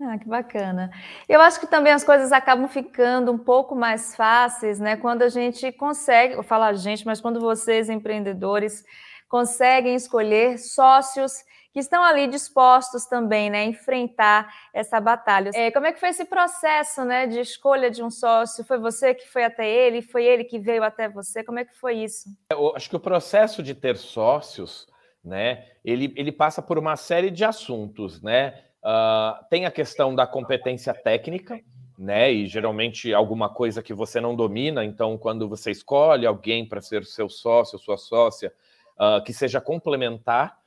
Ah, 0.00 0.16
que 0.16 0.28
bacana. 0.28 0.92
Eu 1.28 1.40
acho 1.40 1.58
que 1.58 1.66
também 1.66 1.92
as 1.92 2.04
coisas 2.04 2.30
acabam 2.30 2.68
ficando 2.68 3.32
um 3.32 3.38
pouco 3.38 3.74
mais 3.74 4.14
fáceis, 4.14 4.78
né? 4.78 4.96
Quando 4.96 5.22
a 5.22 5.28
gente 5.28 5.72
consegue, 5.72 6.34
eu 6.34 6.42
falo 6.44 6.64
a 6.64 6.72
gente, 6.72 7.04
mas 7.04 7.20
quando 7.20 7.40
vocês, 7.40 7.88
empreendedores, 7.88 8.84
conseguem 9.28 9.94
escolher 9.94 10.58
sócios 10.58 11.44
que 11.72 11.78
estão 11.78 12.02
ali 12.02 12.26
dispostos 12.26 13.06
também, 13.06 13.50
né, 13.50 13.60
a 13.60 13.64
enfrentar 13.64 14.52
essa 14.72 15.00
batalha. 15.00 15.50
É, 15.54 15.70
como 15.70 15.86
é 15.86 15.92
que 15.92 16.00
foi 16.00 16.08
esse 16.08 16.24
processo, 16.24 17.04
né, 17.04 17.26
de 17.26 17.38
escolha 17.40 17.90
de 17.90 18.02
um 18.02 18.10
sócio? 18.10 18.64
Foi 18.64 18.78
você 18.78 19.14
que 19.14 19.28
foi 19.28 19.44
até 19.44 19.68
ele? 19.68 20.02
Foi 20.02 20.24
ele 20.24 20.44
que 20.44 20.58
veio 20.58 20.82
até 20.82 21.08
você? 21.08 21.44
Como 21.44 21.58
é 21.58 21.64
que 21.64 21.76
foi 21.76 21.96
isso? 21.98 22.30
Eu 22.50 22.74
acho 22.74 22.88
que 22.88 22.96
o 22.96 23.00
processo 23.00 23.62
de 23.62 23.74
ter 23.74 23.96
sócios, 23.96 24.86
né, 25.22 25.66
ele, 25.84 26.12
ele 26.16 26.32
passa 26.32 26.62
por 26.62 26.78
uma 26.78 26.96
série 26.96 27.30
de 27.30 27.44
assuntos, 27.44 28.22
né? 28.22 28.62
Uh, 28.82 29.44
tem 29.50 29.66
a 29.66 29.70
questão 29.70 30.14
da 30.14 30.26
competência 30.26 30.94
técnica, 30.94 31.60
né? 31.98 32.32
E 32.32 32.46
geralmente 32.46 33.12
alguma 33.12 33.48
coisa 33.48 33.82
que 33.82 33.92
você 33.92 34.20
não 34.20 34.34
domina. 34.34 34.84
Então, 34.84 35.18
quando 35.18 35.48
você 35.48 35.70
escolhe 35.70 36.26
alguém 36.26 36.66
para 36.66 36.80
ser 36.80 37.04
seu 37.04 37.28
sócio, 37.28 37.78
sua 37.78 37.96
sócia, 37.96 38.52
uh, 38.98 39.22
que 39.24 39.32
seja 39.32 39.60
complementar, 39.60 40.58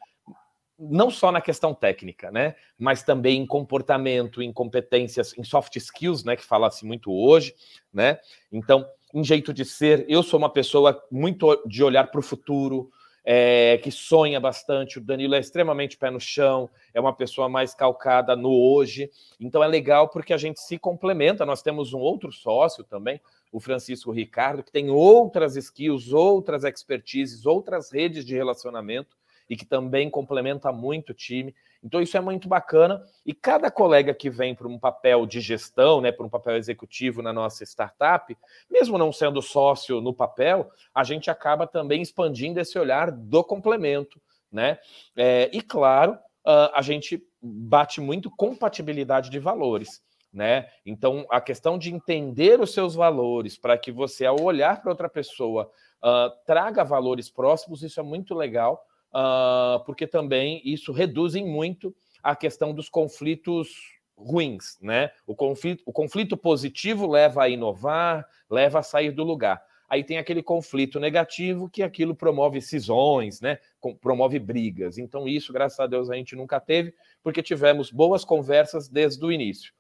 não 0.80 1.12
só 1.12 1.32
na 1.32 1.42
questão 1.42 1.74
técnica, 1.76 2.32
né, 2.32 2.56
mas 2.78 3.04
também 3.04 3.40
em 3.42 3.46
comportamento, 3.46 4.42
em 4.42 4.52
competências, 4.52 5.38
em 5.38 5.44
soft 5.44 5.76
skills, 5.76 6.24
né, 6.24 6.36
que 6.36 6.44
fala-se 6.44 6.86
muito 6.86 7.12
hoje, 7.12 7.54
né? 7.94 8.20
Então, 8.52 8.88
em 9.14 9.24
jeito 9.24 9.54
de 9.54 9.64
ser, 9.64 10.06
eu 10.10 10.24
sou 10.24 10.40
uma 10.40 10.50
pessoa 10.50 11.04
muito 11.12 11.62
de 11.68 11.84
olhar 11.84 12.10
para 12.10 12.20
o 12.20 12.24
futuro, 12.24 12.90
é, 13.24 13.78
que 13.78 13.92
sonha 13.92 14.40
bastante. 14.40 14.98
O 14.98 15.02
Danilo 15.02 15.36
é 15.36 15.40
extremamente 15.40 15.98
pé 15.98 16.10
no 16.10 16.20
chão, 16.20 16.70
é 16.94 17.00
uma 17.00 17.14
pessoa 17.14 17.48
mais 17.48 17.74
calcada 17.74 18.36
no 18.36 18.50
hoje. 18.50 19.10
Então 19.40 19.64
é 19.64 19.68
legal 19.68 20.10
porque 20.10 20.34
a 20.34 20.38
gente 20.38 20.60
se 20.60 20.78
complementa. 20.78 21.46
Nós 21.46 21.62
temos 21.62 21.94
um 21.94 22.00
outro 22.00 22.32
sócio 22.32 22.84
também, 22.84 23.22
o 23.52 23.60
Francisco 23.60 24.12
Ricardo, 24.12 24.64
que 24.64 24.72
tem 24.72 24.90
outras 24.90 25.56
skills, 25.56 26.14
outras 26.14 26.64
expertises, 26.64 27.46
outras 27.46 27.92
redes 27.92 28.26
de 28.26 28.36
relacionamento 28.36 29.16
e 29.50 29.58
que 29.58 29.66
também 29.66 30.10
complementa 30.10 30.72
muito 30.72 31.10
o 31.10 31.14
time. 31.14 31.54
Então 31.84 32.02
isso 32.02 32.16
é 32.16 32.22
muito 32.22 32.48
bacana 32.48 33.04
e 33.26 33.34
cada 33.34 33.70
colega 33.70 34.14
que 34.14 34.30
vem 34.30 34.56
para 34.56 34.68
um 34.68 34.80
papel 34.80 35.26
de 35.26 35.42
gestão, 35.42 36.00
né, 36.00 36.12
para 36.12 36.26
um 36.26 36.30
papel 36.30 36.56
executivo 36.56 37.22
na 37.22 37.34
nossa 37.34 37.66
startup, 37.66 38.38
mesmo 38.70 38.98
não 38.98 39.12
sendo 39.12 39.42
sócio 39.42 40.00
no 40.00 40.14
papel, 40.14 40.72
a 40.94 41.04
gente 41.04 41.30
acaba 41.30 41.68
também 41.68 42.02
expandindo 42.02 42.60
esse 42.60 42.80
olhar 42.80 43.12
do 43.12 43.44
complemento, 43.44 44.22
né? 44.52 44.80
É, 45.16 45.50
e 45.52 45.62
claro, 45.62 46.18
a 46.46 46.82
gente 46.82 47.22
bate 47.42 48.00
muito 48.00 48.30
compatibilidade 48.30 49.30
de 49.30 49.40
valores. 49.40 50.02
Né? 50.34 50.68
Então, 50.86 51.26
a 51.30 51.42
questão 51.42 51.78
de 51.78 51.94
entender 51.94 52.60
os 52.62 52.74
seus 52.74 52.96
valores 52.96 53.58
para 53.58 53.78
que 53.78 53.92
você, 53.92 54.26
ao 54.26 54.42
olhar 54.42 54.82
para 54.82 54.92
outra 54.92 55.10
pessoa, 55.10 55.70
uh, 56.02 56.32
traga 56.46 56.86
valores 56.86 57.30
próximos, 57.30 57.84
isso 57.84 58.00
é 58.00 58.04
muito 58.04 58.34
legal, 58.34 58.86
uh, 59.14 59.84
porque 59.86 60.08
também 60.08 60.62
isso 60.64 60.94
reduz 60.94 61.36
muito 61.36 61.94
a 62.24 62.34
questão 62.36 62.74
dos 62.74 62.88
conflitos 62.88 64.00
ruins, 64.16 64.78
né? 64.82 65.12
O 65.26 65.36
conflito, 65.36 65.84
o 65.86 65.92
conflito 65.92 66.38
positivo 66.38 67.10
leva 67.10 67.44
a 67.44 67.50
inovar, 67.50 68.26
leva 68.50 68.80
a 68.80 68.84
sair 68.84 69.12
do 69.12 69.24
lugar. 69.24 69.62
Aí 69.90 70.06
tem 70.06 70.18
aquele 70.18 70.42
conflito 70.42 71.02
negativo 71.02 71.70
que 71.70 71.84
aquilo 71.84 72.16
promove 72.16 72.62
cisões, 72.62 73.42
né? 73.42 73.58
Promove 74.00 74.40
brigas. 74.40 74.98
Então 74.98 75.28
isso, 75.28 75.52
graças 75.52 75.80
a 75.80 75.88
Deus, 75.88 76.10
a 76.10 76.16
gente 76.16 76.36
nunca 76.36 76.62
teve, 76.62 76.94
porque 77.22 77.44
tivemos 77.44 77.92
boas 77.92 78.24
conversas 78.24 78.88
desde 78.88 79.26
o 79.26 79.32
início. 79.32 79.74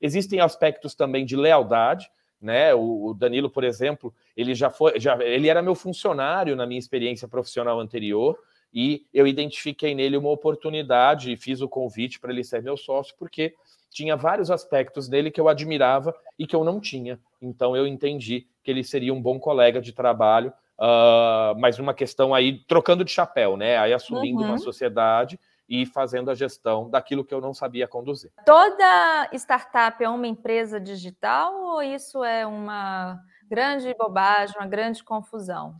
Existem 0.00 0.40
aspectos 0.40 0.94
também 0.94 1.24
de 1.24 1.36
lealdade, 1.36 2.10
né? 2.40 2.74
O, 2.74 3.14
Danilo, 3.14 3.50
por 3.50 3.64
exemplo, 3.64 4.14
ele 4.36 4.54
já 4.54 4.70
foi, 4.70 4.98
já, 5.00 5.18
ele 5.22 5.48
era 5.48 5.62
meu 5.62 5.74
funcionário 5.74 6.54
na 6.54 6.66
minha 6.66 6.78
experiência 6.78 7.26
profissional 7.26 7.80
anterior 7.80 8.38
e 8.72 9.06
eu 9.12 9.26
identifiquei 9.26 9.94
nele 9.94 10.16
uma 10.16 10.30
oportunidade 10.30 11.32
e 11.32 11.36
fiz 11.36 11.60
o 11.60 11.68
convite 11.68 12.20
para 12.20 12.30
ele 12.30 12.44
ser 12.44 12.62
meu 12.62 12.76
sócio, 12.76 13.14
porque 13.18 13.54
tinha 13.90 14.16
vários 14.16 14.50
aspectos 14.50 15.08
dele 15.08 15.30
que 15.30 15.40
eu 15.40 15.48
admirava 15.48 16.14
e 16.38 16.46
que 16.46 16.54
eu 16.54 16.62
não 16.62 16.78
tinha. 16.78 17.18
Então 17.40 17.74
eu 17.74 17.86
entendi 17.86 18.46
que 18.62 18.70
ele 18.70 18.84
seria 18.84 19.14
um 19.14 19.22
bom 19.22 19.38
colega 19.38 19.80
de 19.80 19.92
trabalho, 19.92 20.52
uh, 20.78 21.58
mas 21.58 21.78
uma 21.78 21.94
questão 21.94 22.34
aí, 22.34 22.58
trocando 22.66 23.04
de 23.04 23.10
chapéu, 23.10 23.56
né? 23.56 23.78
Aí 23.78 23.94
assumindo 23.94 24.42
uhum. 24.42 24.48
uma 24.48 24.58
sociedade 24.58 25.40
e 25.68 25.84
fazendo 25.86 26.30
a 26.30 26.34
gestão 26.34 26.88
daquilo 26.88 27.24
que 27.24 27.34
eu 27.34 27.40
não 27.40 27.52
sabia 27.52 27.88
conduzir. 27.88 28.32
Toda 28.44 29.28
startup 29.32 30.02
é 30.02 30.08
uma 30.08 30.26
empresa 30.26 30.80
digital 30.80 31.54
ou 31.54 31.82
isso 31.82 32.22
é 32.22 32.46
uma 32.46 33.18
grande 33.48 33.94
bobagem, 33.94 34.56
uma 34.58 34.66
grande 34.66 35.02
confusão? 35.02 35.74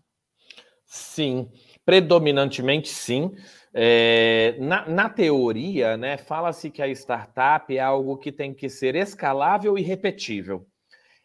Sim, 0.84 1.50
Predominantemente, 1.86 2.88
sim. 2.88 3.32
É, 3.72 4.56
na, 4.58 4.88
na, 4.88 5.08
teoria, 5.08 5.96
né, 5.96 6.16
fala-se 6.16 6.68
que 6.68 6.82
a 6.82 6.88
startup 6.88 7.74
é 7.74 7.78
algo 7.78 8.16
que 8.16 8.32
tem 8.32 8.52
que 8.52 8.68
ser 8.68 8.96
escalável 8.96 9.78
e 9.78 9.82
repetível. 9.82 10.66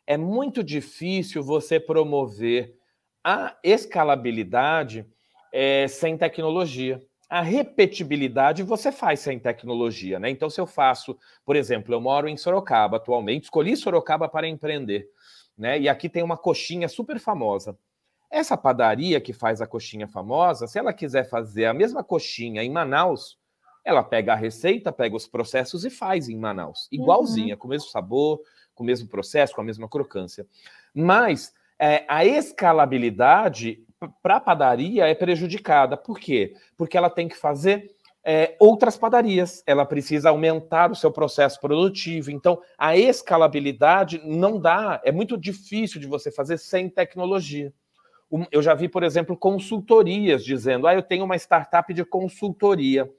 É 0.06 0.16
muito 0.18 0.64
difícil 0.64 1.42
você 1.42 1.80
promover 1.80 2.76
a 3.24 3.58
escalabilidade 3.64 5.04
é, 5.52 5.88
sem 5.88 6.16
tecnologia. 6.16 7.02
A 7.32 7.42
repetibilidade 7.42 8.62
você 8.62 8.92
faz 8.92 9.22
sem 9.22 9.40
tecnologia, 9.40 10.20
né? 10.20 10.30
Então, 10.30 10.50
se 10.50 10.60
eu 10.60 10.68
faço, 10.68 11.18
por 11.46 11.56
exemplo, 11.56 11.96
eu 11.96 12.02
moro 12.02 12.28
em 12.28 12.36
Sorocaba 12.36 12.98
atualmente, 12.98 13.46
escolhi 13.46 13.78
Sorocaba 13.78 14.28
para 14.28 14.50
empreender, 14.50 15.08
né? 15.58 15.80
E 15.80 15.88
aqui 15.88 16.10
tem 16.10 16.24
uma 16.24 16.36
coxinha 16.36 16.90
super 16.90 17.18
famosa. 17.22 17.78
Essa 18.30 18.58
padaria 18.58 19.22
que 19.22 19.32
faz 19.32 19.62
a 19.62 19.66
coxinha 19.66 20.10
famosa, 20.10 20.68
se 20.68 20.78
ela 20.78 20.92
quiser 20.92 21.24
fazer 21.24 21.68
a 21.68 21.74
mesma 21.74 22.04
coxinha 22.04 22.62
em 22.64 22.70
Manaus, 22.70 23.40
ela 23.86 24.04
pega 24.04 24.34
a 24.34 24.36
receita, 24.36 24.92
pega 24.92 25.16
os 25.16 25.26
processos 25.26 25.86
e 25.86 25.90
faz 25.90 26.28
em 26.28 26.38
Manaus, 26.38 26.90
igualzinha, 26.92 27.54
uhum. 27.54 27.60
com 27.60 27.68
o 27.68 27.70
mesmo 27.70 27.90
sabor, 27.92 28.42
com 28.76 28.84
o 28.84 28.86
mesmo 28.86 29.08
processo, 29.08 29.56
com 29.56 29.62
a 29.62 29.64
mesma 29.64 29.88
crocância. 29.88 30.46
Mas 30.94 31.54
é, 31.80 32.04
a 32.10 32.26
escalabilidade 32.26 33.86
para 34.22 34.38
a 34.38 34.40
padaria 34.40 35.08
é 35.08 35.14
prejudicada. 35.14 35.96
Por 35.96 36.20
quê? 36.20 36.54
Porque 36.78 36.98
ela 36.98 37.10
tem 37.10 37.28
que 37.28 37.38
fazer 37.38 37.92
é, 38.24 38.56
outras 38.60 38.98
padarias, 38.98 39.64
ela 39.66 39.86
precisa 39.86 40.30
aumentar 40.30 40.92
o 40.92 40.96
seu 40.96 41.12
processo 41.12 41.60
produtivo. 41.60 42.30
Então, 42.32 42.62
a 42.78 42.96
escalabilidade 42.96 44.22
não 44.24 44.60
dá, 44.60 45.02
é 45.04 45.12
muito 45.12 45.38
difícil 45.38 46.00
de 46.00 46.08
você 46.08 46.32
fazer 46.32 46.58
sem 46.58 46.90
tecnologia. 46.90 47.74
eu 48.52 48.62
já 48.62 48.74
vi, 48.74 48.88
por 48.88 49.04
exemplo, 49.04 49.36
consultorias 49.36 50.44
dizendo: 50.44 50.88
ah, 50.88 50.94
eu 50.94 51.02
tenho 51.02 51.26
uma 51.26 51.36
startup 51.36 51.92
de 51.94 52.06
consultoria. 52.06 53.10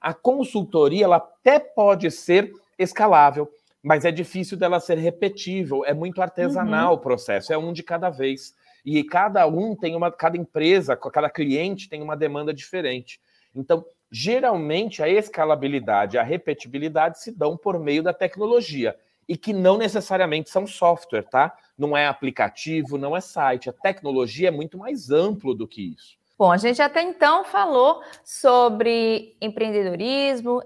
A 0.00 0.14
consultoria 0.14 1.04
ela 1.04 1.16
até 1.16 1.58
pode 1.58 2.10
ser 2.10 2.52
escalável, 2.78 3.48
mas 3.82 4.04
é 4.04 4.10
difícil 4.10 4.56
dela 4.56 4.80
ser 4.80 4.98
repetível, 4.98 5.84
é 5.84 5.94
muito 5.94 6.20
artesanal 6.20 6.92
uhum. 6.92 6.94
o 6.94 6.98
processo, 6.98 7.52
é 7.52 7.58
um 7.58 7.72
de 7.72 7.82
cada 7.82 8.10
vez. 8.10 8.54
E 8.84 9.02
cada 9.04 9.46
um 9.46 9.76
tem 9.76 9.94
uma, 9.94 10.10
cada 10.10 10.36
empresa, 10.36 10.96
cada 10.96 11.28
cliente 11.30 11.88
tem 11.88 12.02
uma 12.02 12.16
demanda 12.16 12.52
diferente. 12.52 13.20
Então, 13.54 13.84
geralmente 14.10 15.02
a 15.02 15.08
escalabilidade, 15.08 16.18
a 16.18 16.22
repetibilidade 16.22 17.20
se 17.20 17.30
dão 17.30 17.56
por 17.56 17.78
meio 17.78 18.02
da 18.02 18.12
tecnologia 18.12 18.96
e 19.28 19.36
que 19.36 19.52
não 19.52 19.78
necessariamente 19.78 20.50
são 20.50 20.66
software, 20.66 21.22
tá? 21.22 21.56
Não 21.78 21.96
é 21.96 22.06
aplicativo, 22.06 22.98
não 22.98 23.16
é 23.16 23.20
site. 23.20 23.70
A 23.70 23.72
tecnologia 23.72 24.48
é 24.48 24.50
muito 24.50 24.76
mais 24.76 25.10
amplo 25.10 25.54
do 25.54 25.68
que 25.68 25.94
isso. 25.94 26.18
Bom, 26.40 26.50
a 26.50 26.56
gente 26.56 26.80
até 26.80 27.02
então 27.02 27.44
falou 27.44 28.02
sobre 28.24 29.36
empreendedorismo, 29.42 30.62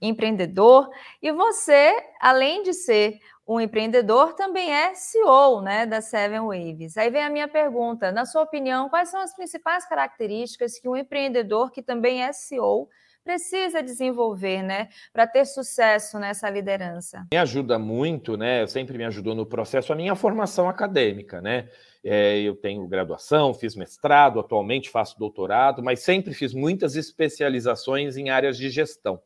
empreendedor, 0.00 0.88
e 1.20 1.32
você, 1.32 1.92
além 2.20 2.62
de 2.62 2.72
ser 2.72 3.18
um 3.46 3.60
empreendedor, 3.60 4.34
também 4.34 4.72
é 4.72 4.94
CEO 4.94 5.60
né, 5.60 5.84
da 5.84 6.00
Seven 6.00 6.40
Waves. 6.40 6.96
Aí 6.96 7.10
vem 7.10 7.22
a 7.22 7.30
minha 7.30 7.48
pergunta: 7.48 8.12
na 8.12 8.24
sua 8.24 8.42
opinião, 8.42 8.88
quais 8.88 9.10
são 9.10 9.20
as 9.20 9.34
principais 9.34 9.86
características 9.86 10.78
que 10.78 10.88
um 10.88 10.96
empreendedor 10.96 11.70
que 11.70 11.82
também 11.82 12.22
é 12.22 12.32
CEO 12.32 12.88
precisa 13.24 13.82
desenvolver, 13.82 14.62
né, 14.62 14.88
para 15.12 15.28
ter 15.28 15.44
sucesso 15.44 16.18
nessa 16.18 16.50
liderança? 16.50 17.24
Me 17.32 17.38
ajuda 17.38 17.78
muito, 17.78 18.36
né? 18.36 18.66
Sempre 18.66 18.98
me 18.98 19.04
ajudou 19.04 19.34
no 19.34 19.46
processo 19.46 19.92
a 19.92 19.96
minha 19.96 20.16
formação 20.16 20.68
acadêmica, 20.68 21.40
né? 21.40 21.68
É, 22.04 22.40
eu 22.40 22.56
tenho 22.56 22.86
graduação, 22.88 23.54
fiz 23.54 23.76
mestrado, 23.76 24.40
atualmente 24.40 24.90
faço 24.90 25.16
doutorado, 25.18 25.82
mas 25.82 26.00
sempre 26.00 26.34
fiz 26.34 26.52
muitas 26.52 26.96
especializações 26.96 28.16
em 28.16 28.28
áreas 28.28 28.56
de 28.56 28.68
gestão. 28.70 29.20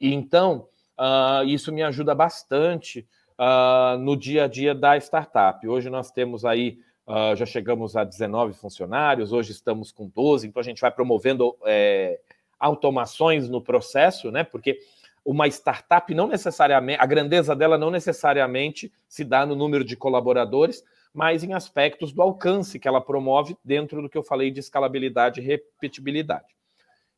E 0.00 0.12
então, 0.12 0.66
uh, 0.98 1.44
isso 1.44 1.72
me 1.72 1.82
ajuda 1.84 2.12
bastante 2.12 3.06
uh, 3.40 3.98
no 3.98 4.16
dia 4.16 4.44
a 4.44 4.46
dia 4.46 4.74
da 4.74 4.96
startup. 4.98 5.66
Hoje 5.66 5.88
nós 5.88 6.10
temos 6.10 6.44
aí, 6.44 6.78
uh, 7.06 7.34
já 7.34 7.46
chegamos 7.46 7.96
a 7.96 8.04
19 8.04 8.52
funcionários, 8.52 9.32
hoje 9.32 9.52
estamos 9.52 9.90
com 9.90 10.06
12, 10.08 10.46
então 10.46 10.60
a 10.60 10.64
gente 10.64 10.80
vai 10.80 10.90
promovendo 10.90 11.56
é, 11.64 12.20
automações 12.58 13.48
no 13.48 13.62
processo, 13.62 14.30
né? 14.30 14.44
Porque 14.44 14.78
uma 15.24 15.46
startup 15.48 16.12
não 16.14 16.26
necessariamente, 16.26 17.00
a 17.00 17.06
grandeza 17.06 17.56
dela 17.56 17.78
não 17.78 17.90
necessariamente 17.90 18.92
se 19.08 19.24
dá 19.24 19.46
no 19.46 19.56
número 19.56 19.84
de 19.84 19.96
colaboradores, 19.96 20.84
mas 21.12 21.42
em 21.42 21.54
aspectos 21.54 22.12
do 22.12 22.22
alcance 22.22 22.78
que 22.78 22.86
ela 22.86 23.00
promove 23.00 23.56
dentro 23.64 24.00
do 24.00 24.08
que 24.08 24.16
eu 24.16 24.22
falei 24.22 24.50
de 24.50 24.60
escalabilidade 24.60 25.40
e 25.40 25.44
repetibilidade. 25.44 26.54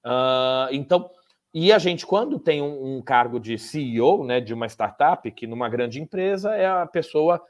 Uh, 0.04 0.72
então, 0.72 1.10
e 1.52 1.73
a 1.73 1.78
gente, 1.78 2.06
quando 2.06 2.38
tem 2.38 2.62
um, 2.62 2.97
um, 2.97 3.02
cargo 3.02 3.38
de 3.38 3.59
CEO 3.59 4.25
né, 4.25 4.40
de 4.40 4.54
uma 4.54 4.66
startup, 4.66 5.30
que 5.30 5.47
numa 5.47 5.68
grande 5.68 6.00
empresa 6.00 6.54
é 6.54 6.66
a 6.66 6.87
pessoa 6.87 7.42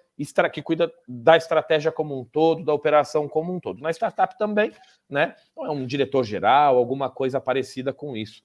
que 0.52 0.62
cuida 0.62 0.92
da 1.09 1.37
estratégia 1.37 1.90
como 1.90 2.21
um 2.21 2.25
todo, 2.25 2.64
da 2.64 2.73
operação 2.73 3.28
como 3.28 3.52
um 3.52 3.59
todo. 3.59 3.80
Na 3.80 3.90
startup 3.90 4.38
também, 4.38 4.71
né? 5.11 5.35
É 5.59 5.71
um 5.71 5.85
diretor 5.85 6.23
geral, 6.23 6.76
alguma 6.76 7.11
coisa 7.11 7.40
parecida 7.40 7.92
com 7.92 8.16
isso. 8.16 8.40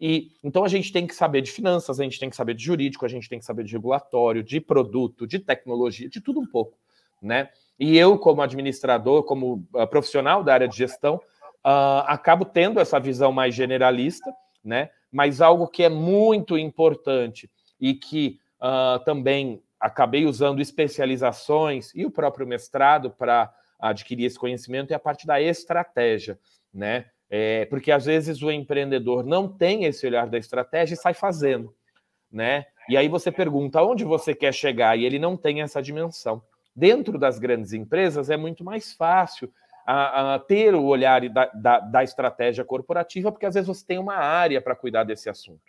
E 0.00 0.32
então 0.42 0.64
a 0.64 0.68
gente 0.68 0.92
tem 0.92 1.06
que 1.06 1.14
saber 1.14 1.42
de 1.42 1.52
finanças, 1.52 2.00
a 2.00 2.02
gente 2.02 2.18
tem 2.18 2.28
que 2.28 2.34
saber 2.34 2.54
de 2.54 2.64
jurídico, 2.64 3.06
a 3.06 3.08
gente 3.08 3.28
tem 3.28 3.38
que 3.38 3.44
saber 3.44 3.62
de 3.62 3.72
regulatório, 3.72 4.42
de 4.42 4.60
produto, 4.60 5.24
de 5.26 5.38
tecnologia, 5.38 6.08
de 6.08 6.20
tudo 6.20 6.40
um 6.40 6.46
pouco 6.46 6.76
né? 7.22 7.48
E 7.78 7.96
eu, 7.96 8.18
como 8.18 8.42
administrador, 8.42 9.22
como 9.22 9.64
uh, 9.72 9.86
profissional 9.86 10.42
da 10.42 10.52
área 10.52 10.68
de 10.68 10.76
gestão, 10.76 11.16
uh, 11.64 12.02
acabo 12.06 12.44
tendo 12.44 12.80
essa 12.80 12.98
visão 12.98 13.32
mais 13.32 13.54
generalista, 13.54 14.30
né? 14.64 14.90
Mas 15.10 15.40
algo 15.40 15.66
que 15.66 15.82
é 15.82 15.88
muito 15.88 16.56
importante 16.56 17.50
e 17.80 17.94
que 17.94 18.38
uh, 18.60 19.02
também 19.04 19.62
acabei 19.78 20.24
usando 20.26 20.60
especializações 20.60 21.92
e 21.94 22.06
o 22.06 22.10
próprio 22.10 22.46
mestrado 22.46 23.10
para 23.10 23.52
adquirir 23.80 24.26
esse 24.26 24.38
conhecimento 24.38 24.92
é 24.92 24.94
a 24.94 25.00
parte 25.00 25.26
da 25.26 25.40
estratégia, 25.40 26.38
né? 26.72 27.06
É, 27.28 27.64
porque 27.64 27.90
às 27.90 28.04
vezes 28.04 28.42
o 28.42 28.50
empreendedor 28.50 29.24
não 29.24 29.48
tem 29.48 29.84
esse 29.84 30.06
olhar 30.06 30.28
da 30.28 30.38
estratégia 30.38 30.94
e 30.94 30.98
sai 30.98 31.14
fazendo, 31.14 31.74
né? 32.30 32.66
E 32.88 32.96
aí 32.96 33.08
você 33.08 33.32
pergunta 33.32 33.82
onde 33.82 34.04
você 34.04 34.34
quer 34.34 34.52
chegar 34.52 34.98
e 34.98 35.04
ele 35.04 35.18
não 35.18 35.36
tem 35.36 35.62
essa 35.62 35.82
dimensão. 35.82 36.42
Dentro 36.76 37.18
das 37.18 37.38
grandes 37.38 37.72
empresas 37.72 38.30
é 38.30 38.36
muito 38.36 38.62
mais 38.62 38.92
fácil 38.92 39.52
a, 39.86 40.34
a 40.34 40.38
ter 40.38 40.74
o 40.74 40.84
olhar 40.84 41.28
da, 41.28 41.46
da, 41.46 41.80
da, 41.80 42.04
estratégia 42.04 42.64
corporativa, 42.64 43.30
porque 43.30 43.46
às 43.46 43.54
vezes 43.54 43.68
você 43.68 43.84
tem 43.84 43.98
uma 43.98 44.14
área 44.14 44.60
para 44.60 44.76
cuidar 44.76 45.04
desse 45.04 45.28
assunto. 45.28 45.60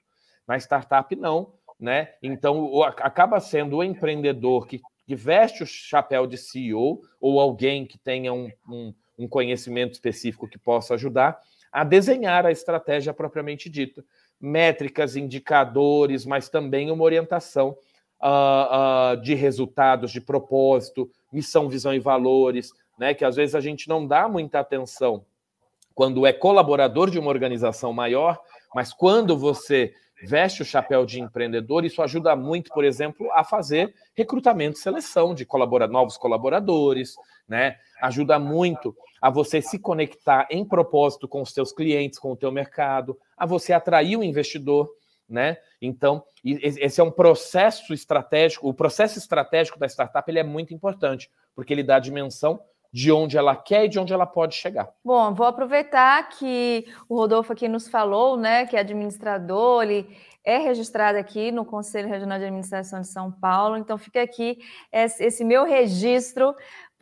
Na 0.47 0.57
startup, 0.57 1.15
não. 1.15 1.53
Né? 1.79 2.13
Então, 2.21 2.81
acaba 2.83 3.39
sendo 3.39 3.77
o 3.77 3.83
empreendedor 3.83 4.67
que, 4.67 4.81
que, 5.05 5.15
veste 5.15 5.63
o 5.63 5.65
chapéu 5.65 6.27
de 6.27 6.37
CEO 6.37 7.01
ou 7.19 7.39
alguém 7.39 7.85
que 7.85 7.97
tenha 7.97 8.31
um, 8.31 8.49
um, 8.69 8.93
um 9.17 9.27
conhecimento 9.27 9.93
específico 9.93 10.47
que 10.47 10.57
possa 10.57 10.93
ajudar 10.93 11.39
a 11.73 11.83
desenhar 11.83 12.45
a 12.45 12.51
estratégia 12.51 13.13
propriamente 13.13 13.67
dita. 13.67 14.05
Métricas, 14.39 15.15
indicadores, 15.15 16.25
mas 16.25 16.47
também 16.47 16.91
uma 16.91 17.03
orientação 17.03 17.75
uh, 18.21 19.13
uh, 19.13 19.21
de 19.21 19.33
resultados, 19.33 20.11
de 20.11 20.21
propósito, 20.21 21.09
missão, 21.31 21.67
visão 21.67 21.93
e 21.93 21.99
valores, 21.99 22.71
né? 23.03 23.13
Que 23.13 23.25
às 23.25 23.35
vezes 23.35 23.53
a 23.53 23.59
gente 23.59 23.89
não 23.89 24.07
dá 24.07 24.29
muita 24.29 24.61
atenção 24.61 25.25
quando 25.93 26.25
é 26.25 26.31
colaborador 26.31 27.09
de 27.09 27.19
uma 27.19 27.29
organização 27.29 27.91
maior, 27.91 28.39
mas 28.73 28.93
quando 28.93 29.37
você 29.37 29.93
veste 30.23 30.61
o 30.61 30.65
chapéu 30.65 31.05
de 31.05 31.19
empreendedor, 31.19 31.83
isso 31.83 32.01
ajuda 32.01 32.33
muito, 32.33 32.71
por 32.73 32.85
exemplo, 32.85 33.29
a 33.33 33.43
fazer 33.43 33.93
recrutamento 34.15 34.79
e 34.79 34.81
seleção 34.81 35.35
de 35.35 35.45
colabora 35.45 35.85
novos 35.85 36.15
colaboradores, 36.15 37.13
né? 37.45 37.75
Ajuda 38.01 38.39
muito 38.39 38.95
a 39.21 39.29
você 39.29 39.61
se 39.61 39.77
conectar 39.77 40.47
em 40.49 40.63
propósito 40.63 41.27
com 41.27 41.41
os 41.41 41.51
seus 41.51 41.73
clientes, 41.73 42.17
com 42.17 42.31
o 42.31 42.37
teu 42.37 42.53
mercado, 42.53 43.19
a 43.35 43.45
você 43.45 43.73
atrair 43.73 44.15
o 44.15 44.23
investidor 44.23 44.89
né? 45.27 45.57
Então, 45.81 46.23
esse 46.43 47.01
é 47.01 47.03
um 47.03 47.11
processo 47.11 47.93
estratégico, 47.93 48.67
o 48.67 48.73
processo 48.73 49.17
estratégico 49.17 49.79
da 49.79 49.87
startup 49.87 50.29
ele 50.29 50.39
é 50.39 50.43
muito 50.43 50.73
importante, 50.73 51.29
porque 51.55 51.73
ele 51.73 51.83
dá 51.83 51.97
dimensão 51.97 52.59
de 52.93 53.11
onde 53.11 53.37
ela 53.37 53.55
quer 53.55 53.85
e 53.85 53.89
de 53.89 53.99
onde 53.99 54.13
ela 54.13 54.27
pode 54.27 54.53
chegar. 54.53 54.87
Bom, 55.03 55.33
vou 55.33 55.47
aproveitar 55.47 56.29
que 56.29 56.85
o 57.09 57.15
Rodolfo 57.15 57.51
aqui 57.51 57.67
nos 57.67 57.87
falou, 57.87 58.37
né, 58.37 58.67
que 58.67 58.77
é 58.77 58.79
administrador, 58.79 59.81
ele 59.81 60.07
é 60.45 60.57
registrado 60.57 61.17
aqui 61.17 61.51
no 61.51 61.65
Conselho 61.65 62.07
Regional 62.07 62.37
de 62.37 62.45
Administração 62.45 63.01
de 63.01 63.07
São 63.07 63.31
Paulo, 63.31 63.77
então 63.77 63.97
fica 63.97 64.21
aqui 64.21 64.59
esse 64.91 65.43
meu 65.43 65.65
registro 65.65 66.53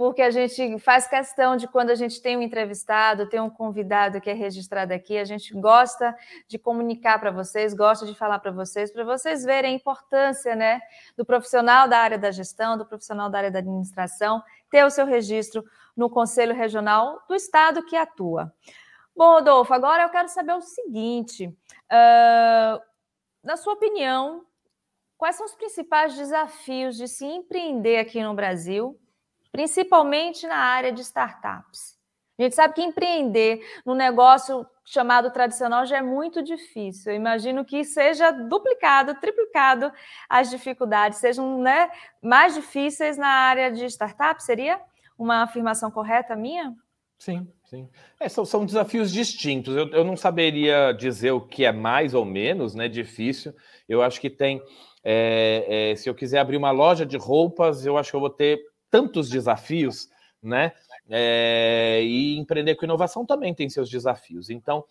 porque 0.02 0.24
a 0.24 0.32
gente 0.32 0.80
faz 0.80 1.08
questão 1.08 1.56
de 1.56 1.68
quando 1.68 1.92
a 1.92 1.96
gente 1.96 2.20
tem 2.24 2.36
um 2.36 2.42
entrevistado, 2.42 3.30
tem 3.30 3.40
um 3.40 3.52
convidado 3.52 4.20
que 4.20 4.32
é 4.32 4.34
registrado 4.34 4.92
aqui, 4.92 5.16
a 5.16 5.24
gente 5.24 5.54
gosta 5.54 6.18
de 6.48 6.58
comunicar 6.58 7.20
para 7.20 7.30
vocês, 7.30 7.72
gosta 7.72 8.04
de 8.04 8.16
falar 8.16 8.40
para 8.40 8.50
vocês, 8.50 8.92
para 8.92 9.04
vocês 9.04 9.44
verem 9.44 9.74
a 9.74 9.76
importância, 9.76 10.56
né, 10.56 10.82
do 11.16 11.24
profissional 11.24 11.88
da 11.88 12.00
área 12.00 12.18
da 12.18 12.32
gestão, 12.32 12.80
do 12.80 12.84
profissional 12.84 13.30
da 13.30 13.38
área 13.38 13.52
da 13.52 13.60
administração, 13.60 14.42
ter 14.72 14.84
o 14.84 14.90
seu 14.90 15.06
registro 15.06 15.64
no 15.96 16.10
Conselho 16.10 16.56
Regional 16.56 17.22
do 17.28 17.36
Estado 17.36 17.86
que 17.86 17.96
atua. 17.96 18.52
Bom, 19.16 19.34
Rodolfo, 19.34 19.72
agora 19.72 20.02
eu 20.02 20.10
quero 20.10 20.30
saber 20.30 20.54
o 20.54 20.62
seguinte: 20.62 21.46
uh, 21.46 22.82
na 23.44 23.56
sua 23.56 23.74
opinião, 23.74 24.48
quais 25.16 25.36
são 25.36 25.46
os 25.46 25.54
principais 25.54 26.16
desafios 26.16 26.98
de 26.98 27.08
se 27.08 27.24
empreender 27.24 28.00
aqui 28.00 28.24
no 28.24 28.34
Brasil? 28.34 29.00
Principalmente 29.52 30.48
na 30.48 30.58
área 30.58 30.92
de 30.92 31.02
startups. 31.02 32.00
A 32.40 32.44
gente 32.44 32.56
sabe 32.56 32.74
que 32.74 32.82
empreender 32.82 33.62
num 33.86 33.94
negócio 33.94 34.66
chamado 34.84 35.30
tradicional 35.32 35.86
já 35.86 35.98
é 35.98 36.02
muito 36.02 36.42
difícil. 36.42 37.12
Eu 37.12 37.16
imagino 37.16 37.64
que 37.64 37.84
seja 37.84 38.32
duplicado, 38.32 39.14
triplicado 39.20 39.92
as 40.28 40.50
dificuldades, 40.50 41.20
sejam 41.20 41.62
né, 41.62 41.92
mais 42.22 42.56
difíceis 42.56 43.18
na 43.18 43.28
área 43.28 43.72
de 43.72 43.86
startup. 43.86 44.42
Seria 44.42 44.82
uma 45.18 45.44
afirmação 45.44 45.92
correta 45.92 46.36
minha? 46.36 46.76
Sim, 47.20 47.48
sim. 47.66 47.88
É, 48.20 48.28
são, 48.28 48.44
são, 48.44 48.66
desafios 48.66 49.12
distintos. 49.12 49.76
Eu, 49.76 49.88
eu, 49.90 50.04
não 50.04 50.18
saberia 50.18 50.92
dizer 50.92 51.30
o 51.32 51.42
que 51.42 51.64
é 51.64 51.72
mais 51.72 52.16
ou 52.16 52.26
menos 52.26 52.74
né, 52.74 52.88
difícil. 52.88 53.54
Eu 53.88 54.02
acho 54.02 54.20
que 54.20 54.32
tem. 54.32 54.60
É, 55.04 55.92
é, 55.92 55.96
se 55.96 56.10
eu 56.10 56.16
quiser 56.16 56.40
abrir 56.40 56.58
uma 56.58 56.72
loja 56.72 57.06
de 57.06 57.18
roupas, 57.18 57.86
eu 57.86 57.98
acho 57.98 58.10
que 58.10 58.16
eu 58.16 58.20
vou 58.20 58.30
ter 58.32 58.60
tantos 58.92 59.30
desafios, 59.30 60.10
né? 60.44 60.74
É, 61.10 62.02
e 62.04 62.38
empreender 62.38 62.76
com 62.76 62.86
inovação 62.86 63.26
também 63.26 63.54
tem 63.54 63.70
seus 63.70 63.90
desafios. 63.90 64.50
Então, 64.50 64.86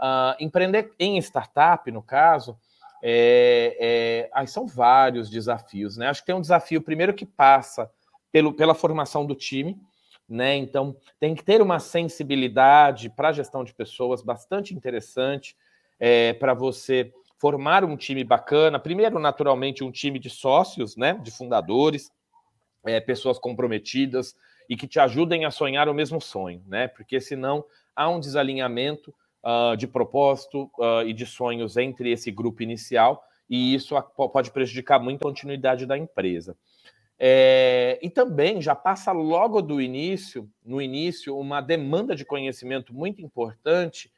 uh, 0.00 0.34
empreender 0.40 0.92
em 0.98 1.18
startup, 1.18 1.90
no 1.90 2.02
caso, 2.02 2.58
é, 3.02 4.28
é, 4.32 4.46
são 4.46 4.66
vários 4.66 5.28
desafios, 5.28 5.96
né? 5.96 6.08
Acho 6.08 6.20
que 6.20 6.26
tem 6.26 6.34
um 6.34 6.40
desafio 6.40 6.80
primeiro 6.80 7.12
que 7.12 7.26
passa 7.26 7.90
pelo, 8.30 8.52
pela 8.54 8.74
formação 8.74 9.26
do 9.26 9.34
time, 9.34 9.76
né? 10.28 10.56
Então, 10.56 10.96
tem 11.18 11.34
que 11.34 11.44
ter 11.44 11.60
uma 11.60 11.80
sensibilidade 11.80 13.10
para 13.10 13.28
a 13.28 13.32
gestão 13.32 13.64
de 13.64 13.74
pessoas 13.74 14.22
bastante 14.22 14.74
interessante 14.74 15.56
é, 15.98 16.32
para 16.32 16.54
você 16.54 17.12
formar 17.38 17.84
um 17.84 17.96
time 17.96 18.22
bacana. 18.22 18.78
Primeiro, 18.78 19.18
naturalmente, 19.18 19.82
um 19.82 19.90
time 19.90 20.18
de 20.20 20.30
sócios, 20.30 20.96
né? 20.96 21.14
De 21.14 21.32
fundadores, 21.32 22.12
é, 22.84 23.00
pessoas 23.00 23.38
comprometidas 23.38 24.36
e 24.68 24.76
que 24.76 24.86
te 24.86 24.98
ajudem 25.00 25.44
a 25.44 25.50
sonhar 25.50 25.88
o 25.88 25.94
mesmo 25.94 26.20
sonho, 26.20 26.62
né? 26.66 26.88
Porque 26.88 27.20
senão 27.20 27.64
há 27.94 28.08
um 28.08 28.20
desalinhamento 28.20 29.14
uh, 29.44 29.76
de 29.76 29.86
propósito 29.86 30.70
uh, 30.78 31.02
e 31.06 31.12
de 31.12 31.26
sonhos 31.26 31.76
entre 31.76 32.10
esse 32.10 32.30
grupo 32.30 32.62
inicial 32.62 33.24
e 33.52 33.74
isso 33.74 33.94
pode 34.16 34.50
prejudicar 34.50 34.98
muito 34.98 35.20
a 35.20 35.28
continuidade 35.28 35.84
da 35.84 35.98
empresa. 35.98 36.56
É, 37.18 37.98
e 38.02 38.08
também 38.08 38.62
já 38.62 38.74
passa 38.74 39.12
logo 39.12 39.60
do 39.60 39.78
início, 39.78 40.50
no 40.64 40.80
início, 40.80 41.38
uma 41.38 41.60
demanda 41.60 42.16
de 42.16 42.24
conhecimento 42.24 42.94
muito 42.94 43.20
importante, 43.20 44.10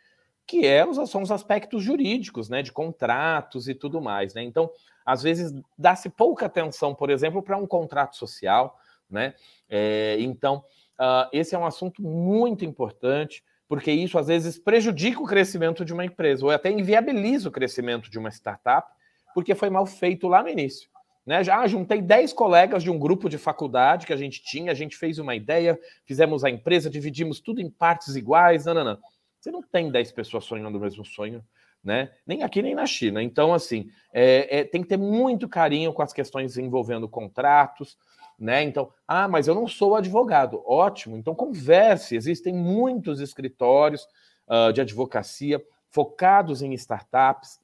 que 0.46 0.64
é, 0.64 0.86
são 1.06 1.20
os 1.20 1.32
aspectos 1.32 1.82
jurídicos, 1.82 2.48
né, 2.48 2.62
de 2.62 2.70
contratos 2.70 3.68
e 3.68 3.74
tudo 3.74 4.00
mais. 4.00 4.34
Né? 4.34 4.42
Então, 4.44 4.70
às 5.04 5.22
vezes, 5.22 5.52
dá-se 5.78 6.08
pouca 6.08 6.46
atenção, 6.46 6.94
por 6.94 7.10
exemplo, 7.10 7.42
para 7.42 7.56
um 7.56 7.66
contrato 7.66 8.16
social. 8.16 8.78
Né? 9.10 9.34
É, 9.68 10.16
então, 10.20 10.64
uh, 10.98 11.28
esse 11.32 11.54
é 11.54 11.58
um 11.58 11.66
assunto 11.66 12.02
muito 12.02 12.64
importante, 12.64 13.44
porque 13.68 13.90
isso 13.90 14.18
às 14.18 14.28
vezes 14.28 14.58
prejudica 14.58 15.20
o 15.20 15.26
crescimento 15.26 15.84
de 15.84 15.92
uma 15.92 16.04
empresa, 16.04 16.44
ou 16.44 16.50
até 16.50 16.70
inviabiliza 16.70 17.48
o 17.48 17.52
crescimento 17.52 18.10
de 18.10 18.18
uma 18.18 18.30
startup, 18.30 18.88
porque 19.34 19.54
foi 19.54 19.68
mal 19.68 19.84
feito 19.84 20.28
lá 20.28 20.42
no 20.42 20.48
início. 20.48 20.88
Né? 21.26 21.42
Já 21.42 21.66
juntei 21.66 22.02
10 22.02 22.32
colegas 22.32 22.82
de 22.82 22.90
um 22.90 22.98
grupo 22.98 23.28
de 23.28 23.38
faculdade 23.38 24.06
que 24.06 24.12
a 24.12 24.16
gente 24.16 24.42
tinha, 24.42 24.70
a 24.70 24.74
gente 24.74 24.96
fez 24.96 25.18
uma 25.18 25.34
ideia, 25.34 25.78
fizemos 26.04 26.44
a 26.44 26.50
empresa, 26.50 26.90
dividimos 26.90 27.40
tudo 27.40 27.60
em 27.60 27.70
partes 27.70 28.14
iguais. 28.14 28.66
Não, 28.66 28.74
não, 28.74 28.84
não. 28.84 28.98
Você 29.40 29.50
não 29.50 29.62
tem 29.62 29.90
10 29.90 30.12
pessoas 30.12 30.44
sonhando 30.44 30.76
o 30.76 30.80
mesmo 30.80 31.04
sonho, 31.04 31.42
né? 31.84 32.10
Nem 32.26 32.42
aqui 32.42 32.62
nem 32.62 32.74
na 32.74 32.86
China. 32.86 33.22
Então, 33.22 33.52
assim, 33.52 33.90
é, 34.12 34.60
é, 34.60 34.64
tem 34.64 34.82
que 34.82 34.88
ter 34.88 34.96
muito 34.96 35.48
carinho 35.48 35.92
com 35.92 36.02
as 36.02 36.12
questões 36.12 36.56
envolvendo 36.56 37.08
contratos, 37.08 37.98
né? 38.38 38.62
Então, 38.62 38.90
ah, 39.06 39.28
mas 39.28 39.46
eu 39.46 39.54
não 39.54 39.68
sou 39.68 39.94
advogado. 39.94 40.62
Ótimo, 40.66 41.16
então 41.16 41.34
converse. 41.34 42.16
Existem 42.16 42.54
muitos 42.54 43.20
escritórios 43.20 44.08
uh, 44.48 44.72
de 44.72 44.80
advocacia 44.80 45.62
focados 45.90 46.62
em 46.62 46.72
startups 46.72 47.60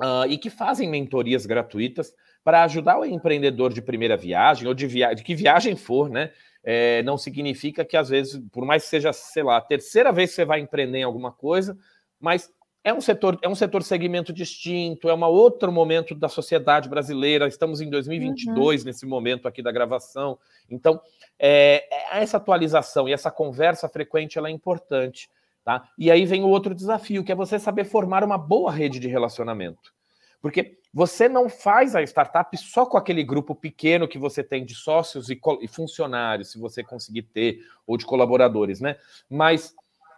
uh, 0.00 0.26
e 0.28 0.38
que 0.38 0.50
fazem 0.50 0.88
mentorias 0.88 1.46
gratuitas 1.46 2.14
para 2.42 2.64
ajudar 2.64 2.98
o 2.98 3.04
empreendedor 3.04 3.72
de 3.72 3.80
primeira 3.80 4.16
viagem, 4.16 4.66
ou 4.66 4.74
de, 4.74 4.86
via 4.86 5.14
de 5.14 5.22
que 5.22 5.34
viagem 5.34 5.76
for, 5.76 6.08
né? 6.08 6.32
É, 6.64 7.02
não 7.02 7.18
significa 7.18 7.84
que, 7.84 7.96
às 7.96 8.08
vezes, 8.08 8.40
por 8.52 8.64
mais 8.64 8.84
que 8.84 8.90
seja, 8.90 9.12
sei 9.12 9.42
lá, 9.42 9.56
a 9.56 9.60
terceira 9.60 10.12
vez 10.12 10.30
que 10.30 10.36
você 10.36 10.44
vai 10.44 10.60
empreender 10.60 10.98
em 10.98 11.02
alguma 11.02 11.32
coisa, 11.32 11.76
mas 12.20 12.52
é 12.84 12.92
um 12.92 13.00
setor, 13.00 13.38
é 13.42 13.48
um 13.48 13.54
setor 13.54 13.82
segmento 13.82 14.32
distinto, 14.32 15.08
é 15.08 15.14
um 15.14 15.24
outro 15.24 15.70
momento 15.70 16.14
da 16.14 16.28
sociedade 16.28 16.88
brasileira. 16.88 17.46
Estamos 17.46 17.80
em 17.80 17.88
2022 17.88 18.80
uhum. 18.80 18.86
nesse 18.86 19.06
momento 19.06 19.46
aqui 19.46 19.62
da 19.62 19.70
gravação. 19.70 20.38
Então, 20.68 21.00
é, 21.38 21.86
é, 21.90 22.22
essa 22.22 22.38
atualização 22.38 23.08
e 23.08 23.12
essa 23.12 23.30
conversa 23.30 23.88
frequente 23.88 24.36
ela 24.36 24.48
é 24.48 24.50
importante, 24.50 25.30
tá? 25.64 25.88
E 25.96 26.10
aí 26.10 26.24
vem 26.26 26.42
o 26.42 26.48
outro 26.48 26.74
desafio, 26.74 27.22
que 27.22 27.30
é 27.30 27.36
você 27.36 27.58
saber 27.58 27.84
formar 27.84 28.24
uma 28.24 28.36
boa 28.36 28.72
rede 28.72 28.98
de 28.98 29.06
relacionamento. 29.06 29.94
Porque 30.40 30.78
você 30.92 31.28
não 31.28 31.48
faz 31.48 31.94
a 31.94 32.02
startup 32.02 32.54
só 32.58 32.84
com 32.84 32.98
aquele 32.98 33.22
grupo 33.22 33.54
pequeno 33.54 34.08
que 34.08 34.18
você 34.18 34.42
tem 34.42 34.64
de 34.64 34.74
sócios 34.74 35.30
e, 35.30 35.40
e 35.60 35.68
funcionários, 35.68 36.50
se 36.50 36.58
você 36.58 36.82
conseguir 36.82 37.22
ter, 37.22 37.60
ou 37.86 37.96
de 37.96 38.04
colaboradores, 38.04 38.80
né? 38.80 38.96
Mas 39.30 39.72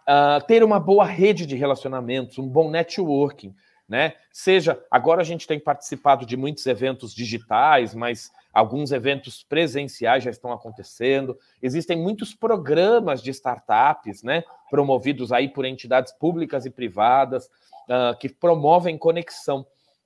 uh, 0.07 0.45
ter 0.45 0.63
uma 0.63 0.79
boa 0.79 1.05
rede 1.05 1.45
de 1.45 1.55
relacionamentos, 1.55 2.37
um 2.37 2.47
bom 2.47 2.69
networking, 2.69 3.53
né? 3.87 4.13
Seja, 4.31 4.83
agora 4.89 5.21
a 5.21 5.23
gente 5.23 5.47
tem 5.47 5.59
participado 5.59 6.25
de 6.25 6.35
muitos 6.35 6.65
eventos 6.65 7.13
digitais, 7.13 7.93
mas 7.93 8.31
alguns 8.51 8.91
eventos 8.91 9.43
presenciais 9.43 10.23
já 10.23 10.31
estão 10.31 10.51
acontecendo. 10.51 11.37
Existem 11.61 11.97
muitos 11.97 12.33
programas 12.33 13.21
de 13.21 13.29
startups, 13.29 14.23
né? 14.23 14.43
Promovidos 14.71 15.31
aí 15.31 15.47
por 15.47 15.65
entidades 15.65 16.11
públicas 16.13 16.65
e 16.65 16.71
privadas, 16.71 17.45
uh, 17.45 18.17
que 18.19 18.27
promovem 18.27 18.97
conexão 18.97 19.65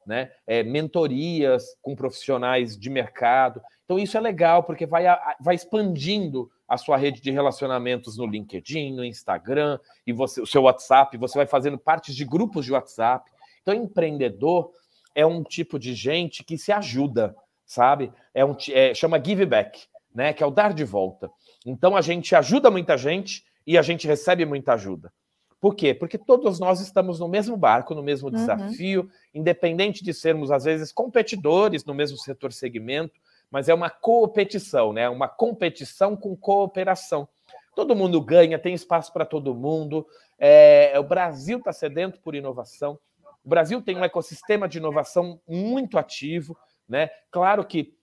né? 0.10 0.32
É, 0.48 0.64
mentorias 0.64 1.64
com 1.82 1.96
profissionais 1.96 2.76
de 2.76 2.90
mercado. 2.90 3.62
Então, 3.86 4.00
isso 4.00 4.18
é 4.18 4.20
legal, 4.20 4.64
porque 4.64 4.88
vai, 4.88 5.06
vai 5.40 5.54
expandindo 5.54 6.50
a 6.68 6.78
sua 6.78 6.98
rede 6.98 7.22
de 7.22 7.32
relacionamentos 7.32 8.18
no 8.18 8.26
LinkedIn, 8.26 8.94
no 8.94 9.06
Instagram, 9.06 9.80
e 10.06 10.12
você, 10.12 10.42
o 10.42 10.46
seu 10.48 10.64
WhatsApp, 10.64 11.16
você 11.18 11.38
vai 11.38 11.46
fazendo 11.46 11.78
partes 11.78 12.16
de 12.16 12.26
grupos 12.26 12.66
de 12.66 12.74
WhatsApp. 12.74 13.30
Então, 13.62 13.74
empreendedor 13.74 14.72
é 15.14 15.26
um 15.26 15.44
tipo 15.44 15.78
de 15.78 15.94
gente 15.94 16.44
que 16.44 16.58
se 16.58 16.72
ajuda, 16.72 17.36
sabe? 17.64 18.12
É 18.34 18.44
um 18.44 18.56
é, 18.72 18.94
chama 18.96 19.24
give 19.24 19.46
back, 19.46 19.80
né? 20.14 20.34
Que 20.34 20.44
é 20.44 20.46
o 20.46 20.52
dar 20.52 20.74
de 20.74 20.84
volta. 20.84 21.30
Então 21.66 21.96
a 21.96 22.02
gente 22.02 22.36
ajuda 22.36 22.72
muita 22.72 22.98
gente 22.98 23.44
e 23.66 23.78
a 23.78 23.82
gente 23.82 24.08
recebe 24.08 24.46
muita 24.46 24.74
ajuda. 24.74 25.12
Por 25.60 25.76
quê? 25.76 25.94
Porque 25.94 26.18
todos 26.18 26.60
nós 26.60 26.80
estamos 26.80 27.20
no 27.20 27.28
mesmo 27.28 27.58
barco, 27.58 27.94
no 27.94 28.02
mesmo 28.02 28.30
uhum. 28.30 28.34
desafio, 28.36 29.02
uhum. 29.02 29.10
independente 29.34 30.04
de 30.04 30.14
sermos, 30.14 30.52
às 30.52 30.64
vezes, 30.64 30.92
competidores 30.92 31.84
no 31.84 31.94
mesmo 31.94 32.18
setor 32.18 32.54
segmento, 32.54 33.20
mas 33.52 33.68
é 33.68 33.74
uma 33.74 33.90
competição, 33.90 34.94
né? 34.94 35.10
Uma 35.10 35.28
competição 35.28 36.16
com 36.16 36.36
cooperação. 36.36 37.28
Todo 37.76 37.96
mundo 37.96 38.22
ganha, 38.22 38.58
tem 38.58 38.74
espaço 38.74 39.12
para 39.12 39.26
todo 39.26 39.56
mundo. 39.56 40.06
É, 40.38 40.94
o 40.98 41.04
Brasil 41.04 41.58
está 41.58 41.74
sedento 41.74 42.20
por 42.22 42.36
inovação. 42.36 42.98
O 43.44 43.50
Brasil 43.50 43.82
tem 43.82 43.98
um 43.98 44.04
ecossistema 44.04 44.68
de 44.68 44.78
inovação 44.78 45.42
muito 45.48 45.98
ativo, 45.98 46.58
né? 46.88 47.10
Claro 47.32 47.66
que 47.66 47.98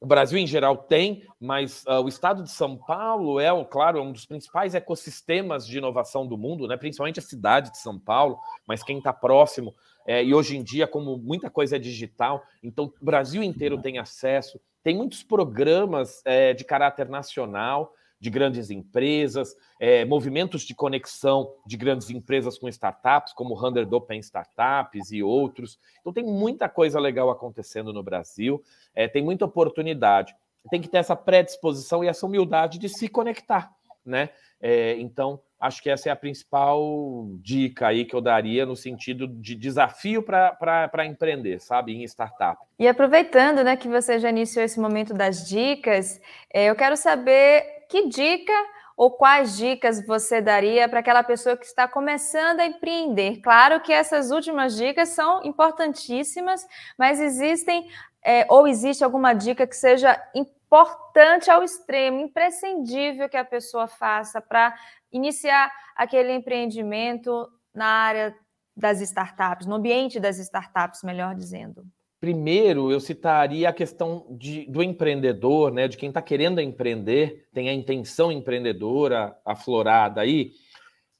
o 0.00 0.06
Brasil 0.06 0.38
em 0.38 0.46
geral 0.46 0.76
tem, 0.76 1.24
mas 1.40 1.84
uh, 1.86 2.02
o 2.02 2.08
estado 2.08 2.42
de 2.42 2.50
São 2.50 2.76
Paulo 2.76 3.40
é, 3.40 3.48
claro, 3.64 4.02
um 4.02 4.12
dos 4.12 4.26
principais 4.26 4.74
ecossistemas 4.74 5.66
de 5.66 5.78
inovação 5.78 6.26
do 6.26 6.36
mundo, 6.36 6.68
né? 6.68 6.76
principalmente 6.76 7.18
a 7.18 7.22
cidade 7.22 7.70
de 7.70 7.78
São 7.78 7.98
Paulo, 7.98 8.38
mas 8.66 8.82
quem 8.82 8.98
está 8.98 9.12
próximo, 9.12 9.74
é, 10.06 10.22
e 10.22 10.34
hoje 10.34 10.56
em 10.56 10.62
dia, 10.62 10.86
como 10.86 11.16
muita 11.16 11.50
coisa 11.50 11.76
é 11.76 11.78
digital, 11.78 12.42
então 12.62 12.92
o 13.00 13.04
Brasil 13.04 13.42
inteiro 13.42 13.80
tem 13.80 13.98
acesso, 13.98 14.60
tem 14.82 14.96
muitos 14.96 15.22
programas 15.22 16.22
é, 16.24 16.52
de 16.52 16.64
caráter 16.64 17.08
nacional, 17.08 17.92
de 18.26 18.30
grandes 18.30 18.70
empresas, 18.70 19.54
é, 19.78 20.04
movimentos 20.04 20.62
de 20.62 20.74
conexão 20.74 21.54
de 21.64 21.76
grandes 21.76 22.10
empresas 22.10 22.58
com 22.58 22.68
startups, 22.68 23.32
como 23.32 23.54
o 23.54 23.56
100 23.56 23.86
Open 23.92 24.18
Startups 24.18 25.12
e 25.12 25.22
outros. 25.22 25.78
Então, 26.00 26.12
tem 26.12 26.24
muita 26.24 26.68
coisa 26.68 26.98
legal 26.98 27.30
acontecendo 27.30 27.92
no 27.92 28.02
Brasil, 28.02 28.60
é, 28.96 29.06
tem 29.06 29.22
muita 29.22 29.44
oportunidade. 29.44 30.34
Tem 30.72 30.82
que 30.82 30.88
ter 30.88 30.98
essa 30.98 31.14
predisposição 31.14 32.02
e 32.02 32.08
essa 32.08 32.26
humildade 32.26 32.80
de 32.80 32.88
se 32.88 33.08
conectar, 33.08 33.70
né? 34.04 34.30
É, 34.60 34.96
então, 34.98 35.40
acho 35.60 35.80
que 35.80 35.88
essa 35.88 36.08
é 36.08 36.12
a 36.12 36.16
principal 36.16 37.28
dica 37.40 37.86
aí 37.86 38.04
que 38.04 38.16
eu 38.16 38.20
daria 38.20 38.66
no 38.66 38.74
sentido 38.74 39.28
de 39.28 39.54
desafio 39.54 40.20
para 40.20 41.06
empreender, 41.06 41.60
sabe, 41.60 41.94
em 41.94 42.02
startup. 42.02 42.60
E 42.76 42.88
aproveitando, 42.88 43.62
né, 43.62 43.76
que 43.76 43.86
você 43.86 44.18
já 44.18 44.30
iniciou 44.30 44.64
esse 44.64 44.80
momento 44.80 45.14
das 45.14 45.48
dicas, 45.48 46.20
é, 46.52 46.64
eu 46.64 46.74
quero 46.74 46.96
saber 46.96 47.75
que 47.88 48.08
dica 48.08 48.52
ou 48.96 49.10
quais 49.10 49.56
dicas 49.56 50.04
você 50.06 50.40
daria 50.40 50.88
para 50.88 51.00
aquela 51.00 51.22
pessoa 51.22 51.56
que 51.56 51.66
está 51.66 51.86
começando 51.86 52.60
a 52.60 52.66
empreender? 52.66 53.40
Claro 53.42 53.80
que 53.80 53.92
essas 53.92 54.30
últimas 54.30 54.74
dicas 54.74 55.10
são 55.10 55.44
importantíssimas, 55.44 56.66
mas 56.98 57.20
existem 57.20 57.88
é, 58.24 58.44
ou 58.48 58.66
existe 58.66 59.04
alguma 59.04 59.34
dica 59.34 59.66
que 59.66 59.76
seja 59.76 60.20
importante 60.34 61.48
ao 61.48 61.62
extremo, 61.62 62.20
imprescindível 62.20 63.28
que 63.28 63.36
a 63.36 63.44
pessoa 63.44 63.86
faça 63.86 64.40
para 64.40 64.74
iniciar 65.12 65.70
aquele 65.94 66.32
empreendimento 66.32 67.48
na 67.72 67.86
área 67.86 68.36
das 68.76 69.00
startups, 69.00 69.66
no 69.66 69.76
ambiente 69.76 70.18
das 70.18 70.38
startups, 70.38 71.02
melhor 71.04 71.34
dizendo? 71.34 71.86
Primeiro, 72.18 72.90
eu 72.90 72.98
citaria 72.98 73.68
a 73.68 73.72
questão 73.74 74.26
de, 74.30 74.64
do 74.70 74.82
empreendedor, 74.82 75.70
né, 75.70 75.86
de 75.86 75.98
quem 75.98 76.08
está 76.08 76.22
querendo 76.22 76.60
empreender, 76.60 77.46
tem 77.52 77.68
a 77.68 77.74
intenção 77.74 78.32
empreendedora 78.32 79.36
aflorada 79.44 80.22
aí, 80.22 80.52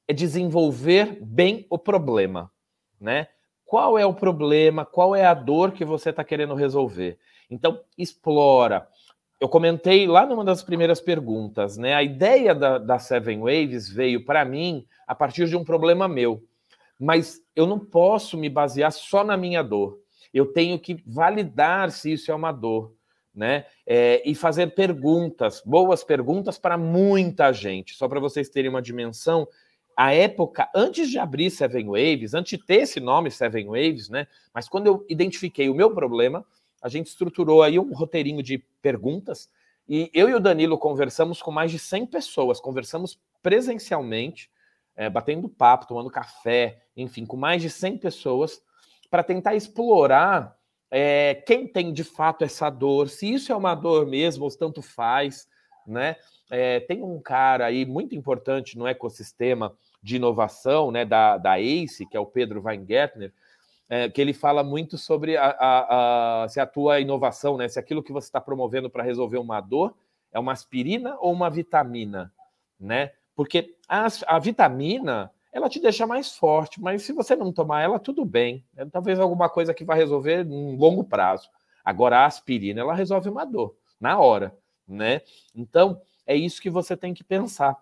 é 0.08 0.14
desenvolver 0.14 1.18
bem 1.20 1.66
o 1.68 1.78
problema, 1.78 2.50
né? 3.00 3.28
Qual 3.64 3.98
é 3.98 4.06
o 4.06 4.14
problema? 4.14 4.86
Qual 4.86 5.14
é 5.14 5.26
a 5.26 5.34
dor 5.34 5.72
que 5.72 5.84
você 5.84 6.10
está 6.10 6.22
querendo 6.22 6.54
resolver? 6.54 7.18
Então, 7.50 7.80
explora. 7.98 8.88
Eu 9.40 9.48
comentei 9.48 10.06
lá 10.06 10.24
numa 10.24 10.44
das 10.44 10.62
primeiras 10.62 11.00
perguntas, 11.00 11.76
né? 11.76 11.92
A 11.92 12.02
ideia 12.02 12.54
da, 12.54 12.78
da 12.78 12.98
Seven 12.98 13.40
Waves 13.40 13.88
veio 13.88 14.24
para 14.24 14.44
mim 14.44 14.86
a 15.06 15.14
partir 15.14 15.46
de 15.48 15.56
um 15.56 15.64
problema 15.64 16.06
meu, 16.06 16.42
mas 16.98 17.42
eu 17.54 17.66
não 17.66 17.78
posso 17.78 18.38
me 18.38 18.48
basear 18.48 18.92
só 18.92 19.24
na 19.24 19.36
minha 19.36 19.62
dor 19.62 20.05
eu 20.32 20.46
tenho 20.46 20.78
que 20.78 21.02
validar 21.06 21.90
se 21.90 22.12
isso 22.12 22.30
é 22.30 22.34
uma 22.34 22.52
dor. 22.52 22.94
né? 23.34 23.66
É, 23.86 24.22
e 24.24 24.34
fazer 24.34 24.74
perguntas, 24.74 25.62
boas 25.64 26.02
perguntas 26.02 26.58
para 26.58 26.78
muita 26.78 27.52
gente. 27.52 27.94
Só 27.94 28.08
para 28.08 28.18
vocês 28.18 28.48
terem 28.48 28.70
uma 28.70 28.80
dimensão, 28.80 29.46
a 29.94 30.14
época, 30.14 30.70
antes 30.74 31.10
de 31.10 31.18
abrir 31.18 31.50
Seven 31.50 31.86
Waves, 31.86 32.32
antes 32.32 32.58
de 32.58 32.64
ter 32.64 32.82
esse 32.82 32.98
nome 32.98 33.30
Seven 33.30 33.66
Waves, 33.66 34.08
né? 34.08 34.26
Mas 34.54 34.68
quando 34.68 34.86
eu 34.86 35.04
identifiquei 35.08 35.68
o 35.68 35.74
meu 35.74 35.90
problema, 35.92 36.44
a 36.82 36.88
gente 36.88 37.08
estruturou 37.08 37.62
aí 37.62 37.78
um 37.78 37.92
roteirinho 37.92 38.42
de 38.42 38.58
perguntas 38.80 39.50
e 39.88 40.10
eu 40.12 40.28
e 40.28 40.34
o 40.34 40.40
Danilo 40.40 40.76
conversamos 40.76 41.40
com 41.40 41.52
mais 41.52 41.70
de 41.70 41.78
100 41.78 42.06
pessoas, 42.06 42.60
conversamos 42.60 43.18
presencialmente, 43.42 44.50
é, 44.96 45.08
batendo 45.08 45.48
papo, 45.48 45.86
tomando 45.86 46.10
café, 46.10 46.82
enfim, 46.96 47.24
com 47.24 47.36
mais 47.36 47.62
de 47.62 47.70
100 47.70 47.98
pessoas, 47.98 48.60
para 49.10 49.22
tentar 49.22 49.54
explorar 49.54 50.56
é, 50.90 51.34
quem 51.46 51.66
tem 51.66 51.92
de 51.92 52.04
fato 52.04 52.44
essa 52.44 52.70
dor, 52.70 53.08
se 53.08 53.32
isso 53.32 53.52
é 53.52 53.56
uma 53.56 53.74
dor 53.74 54.06
mesmo, 54.06 54.44
ou 54.44 54.50
tanto 54.50 54.82
faz, 54.82 55.48
né? 55.86 56.16
É, 56.50 56.80
tem 56.80 57.02
um 57.02 57.20
cara 57.20 57.66
aí 57.66 57.84
muito 57.84 58.14
importante 58.14 58.78
no 58.78 58.86
ecossistema 58.86 59.76
de 60.02 60.16
inovação, 60.16 60.92
né, 60.92 61.04
da, 61.04 61.36
da 61.36 61.58
ACE, 61.58 62.06
que 62.06 62.16
é 62.16 62.20
o 62.20 62.26
Pedro 62.26 62.62
Weingärtner, 62.62 63.32
é, 63.88 64.08
que 64.08 64.20
ele 64.20 64.32
fala 64.32 64.62
muito 64.62 64.96
sobre 64.96 65.36
a, 65.36 65.46
a, 65.46 66.44
a, 66.44 66.48
se 66.48 66.60
a 66.60 66.66
tua 66.66 67.00
inovação, 67.00 67.56
né, 67.56 67.68
se 67.68 67.78
aquilo 67.78 68.02
que 68.02 68.12
você 68.12 68.28
está 68.28 68.40
promovendo 68.40 68.88
para 68.88 69.02
resolver 69.02 69.38
uma 69.38 69.60
dor 69.60 69.96
é 70.32 70.38
uma 70.38 70.52
aspirina 70.52 71.16
ou 71.18 71.32
uma 71.32 71.50
vitamina, 71.50 72.32
né? 72.78 73.12
Porque 73.34 73.74
a, 73.88 74.06
a 74.26 74.38
vitamina 74.38 75.30
ela 75.56 75.70
te 75.70 75.80
deixa 75.80 76.06
mais 76.06 76.36
forte, 76.36 76.82
mas 76.82 77.00
se 77.00 77.14
você 77.14 77.34
não 77.34 77.50
tomar 77.50 77.80
ela, 77.80 77.98
tudo 77.98 78.26
bem. 78.26 78.62
É, 78.76 78.84
talvez 78.84 79.18
alguma 79.18 79.48
coisa 79.48 79.72
que 79.72 79.86
vai 79.86 79.96
resolver 79.96 80.46
em 80.46 80.76
longo 80.76 81.02
prazo. 81.02 81.48
Agora, 81.82 82.18
a 82.18 82.26
aspirina, 82.26 82.82
ela 82.82 82.94
resolve 82.94 83.30
uma 83.30 83.46
dor, 83.46 83.74
na 83.98 84.18
hora, 84.18 84.54
né? 84.86 85.22
Então, 85.54 85.98
é 86.26 86.36
isso 86.36 86.60
que 86.60 86.68
você 86.68 86.94
tem 86.94 87.14
que 87.14 87.24
pensar. 87.24 87.74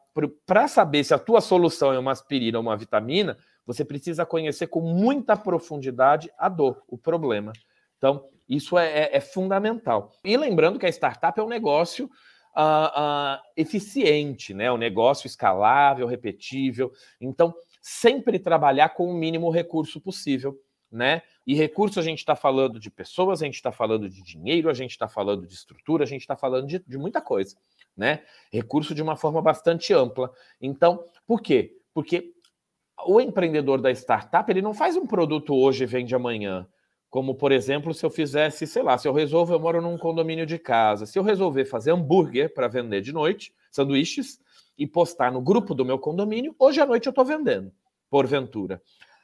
Para 0.46 0.68
saber 0.68 1.02
se 1.02 1.12
a 1.14 1.18
tua 1.18 1.40
solução 1.40 1.92
é 1.92 1.98
uma 1.98 2.12
aspirina 2.12 2.58
ou 2.58 2.62
uma 2.62 2.76
vitamina, 2.76 3.36
você 3.66 3.84
precisa 3.84 4.24
conhecer 4.24 4.68
com 4.68 4.80
muita 4.80 5.36
profundidade 5.36 6.30
a 6.38 6.48
dor, 6.48 6.80
o 6.86 6.96
problema. 6.96 7.52
Então, 7.98 8.28
isso 8.48 8.78
é, 8.78 8.86
é, 8.86 9.16
é 9.16 9.20
fundamental. 9.20 10.12
E 10.22 10.36
lembrando 10.36 10.78
que 10.78 10.86
a 10.86 10.90
startup 10.90 11.40
é 11.40 11.42
um 11.42 11.48
negócio 11.48 12.08
uh, 12.56 13.36
uh, 13.36 13.42
eficiente, 13.56 14.54
né? 14.54 14.70
um 14.70 14.76
negócio 14.76 15.26
escalável, 15.26 16.06
repetível. 16.06 16.92
Então, 17.20 17.54
sempre 17.80 18.38
trabalhar 18.38 18.90
com 18.90 19.06
o 19.06 19.14
mínimo 19.14 19.50
recurso 19.50 20.00
possível. 20.00 20.58
Né? 20.90 21.22
E 21.44 21.54
recurso 21.54 21.98
a 21.98 22.02
gente 22.02 22.18
está 22.18 22.36
falando 22.36 22.78
de 22.78 22.88
pessoas, 22.88 23.42
a 23.42 23.44
gente 23.44 23.56
está 23.56 23.72
falando 23.72 24.08
de 24.08 24.22
dinheiro, 24.22 24.70
a 24.70 24.74
gente 24.74 24.92
está 24.92 25.08
falando 25.08 25.44
de 25.46 25.52
estrutura, 25.52 26.04
a 26.04 26.06
gente 26.06 26.20
está 26.20 26.36
falando 26.36 26.68
de, 26.68 26.78
de 26.78 26.96
muita 26.96 27.20
coisa, 27.20 27.56
né? 27.96 28.22
Recurso 28.52 28.94
de 28.94 29.02
uma 29.02 29.16
forma 29.16 29.42
bastante 29.42 29.92
ampla. 29.92 30.32
Então, 30.60 31.04
por 31.26 31.42
quê? 31.42 31.76
Porque 31.92 32.32
o 33.06 33.20
empreendedor 33.20 33.80
da 33.80 33.90
startup 33.90 34.48
ele 34.50 34.62
não 34.62 34.72
faz 34.72 34.96
um 34.96 35.04
produto 35.04 35.54
hoje 35.54 35.82
e 35.82 35.86
vende 35.86 36.14
amanhã. 36.14 36.66
Como, 37.14 37.32
por 37.32 37.52
exemplo, 37.52 37.94
se 37.94 38.04
eu 38.04 38.10
fizesse, 38.10 38.66
sei 38.66 38.82
lá, 38.82 38.98
se 38.98 39.06
eu 39.06 39.12
resolvo, 39.12 39.54
eu 39.54 39.60
moro 39.60 39.80
num 39.80 39.96
condomínio 39.96 40.44
de 40.44 40.58
casa, 40.58 41.06
se 41.06 41.16
eu 41.16 41.22
resolver 41.22 41.64
fazer 41.64 41.92
hambúrguer 41.92 42.52
para 42.52 42.66
vender 42.66 43.02
de 43.02 43.12
noite, 43.12 43.54
sanduíches, 43.70 44.40
e 44.76 44.84
postar 44.84 45.30
no 45.30 45.40
grupo 45.40 45.76
do 45.76 45.84
meu 45.84 45.96
condomínio, 45.96 46.56
hoje 46.58 46.80
à 46.80 46.86
noite 46.86 47.06
eu 47.06 47.10
estou 47.10 47.24
vendendo, 47.24 47.70
porventura. 48.10 48.82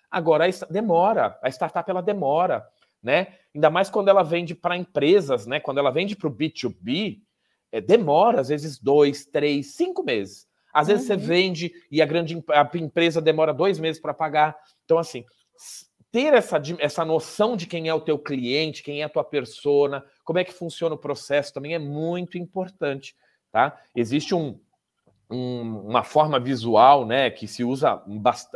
Agora, 0.08 0.44
demora, 0.70 1.36
a 1.42 1.48
startup 1.48 1.90
ela 1.90 2.00
demora, 2.00 2.64
né? 3.02 3.34
Ainda 3.52 3.68
mais 3.70 3.90
quando 3.90 4.06
ela 4.06 4.22
vende 4.22 4.54
para 4.54 4.76
empresas, 4.76 5.44
né? 5.44 5.58
Quando 5.58 5.78
ela 5.78 5.90
vende 5.90 6.14
para 6.14 6.28
o 6.28 6.32
B2B, 6.32 7.18
é, 7.72 7.80
demora, 7.80 8.40
às 8.40 8.50
vezes, 8.50 8.78
dois, 8.78 9.26
três, 9.26 9.74
cinco 9.74 10.04
meses. 10.04 10.46
Às 10.72 10.86
vezes 10.86 11.10
uhum. 11.10 11.18
você 11.18 11.26
vende 11.26 11.72
e 11.90 12.00
a 12.00 12.06
grande 12.06 12.40
a 12.50 12.70
empresa 12.74 13.20
demora 13.20 13.52
dois 13.52 13.80
meses 13.80 14.00
para 14.00 14.14
pagar. 14.14 14.56
Então, 14.84 14.96
assim, 14.96 15.24
ter 16.12 16.34
essa, 16.34 16.60
essa 16.78 17.04
noção 17.04 17.56
de 17.56 17.66
quem 17.66 17.88
é 17.88 17.94
o 17.94 18.00
teu 18.00 18.18
cliente, 18.18 18.82
quem 18.82 19.00
é 19.00 19.04
a 19.04 19.08
tua 19.08 19.24
persona, 19.24 20.04
como 20.24 20.38
é 20.38 20.44
que 20.44 20.52
funciona 20.52 20.94
o 20.94 20.98
processo 20.98 21.54
também 21.54 21.74
é 21.74 21.78
muito 21.78 22.36
importante, 22.36 23.14
tá? 23.52 23.80
Existe 23.94 24.34
um, 24.34 24.58
um, 25.30 25.82
uma 25.86 26.02
forma 26.02 26.40
visual, 26.40 27.06
né, 27.06 27.30
que 27.30 27.46
se 27.46 27.62
usa 27.62 28.02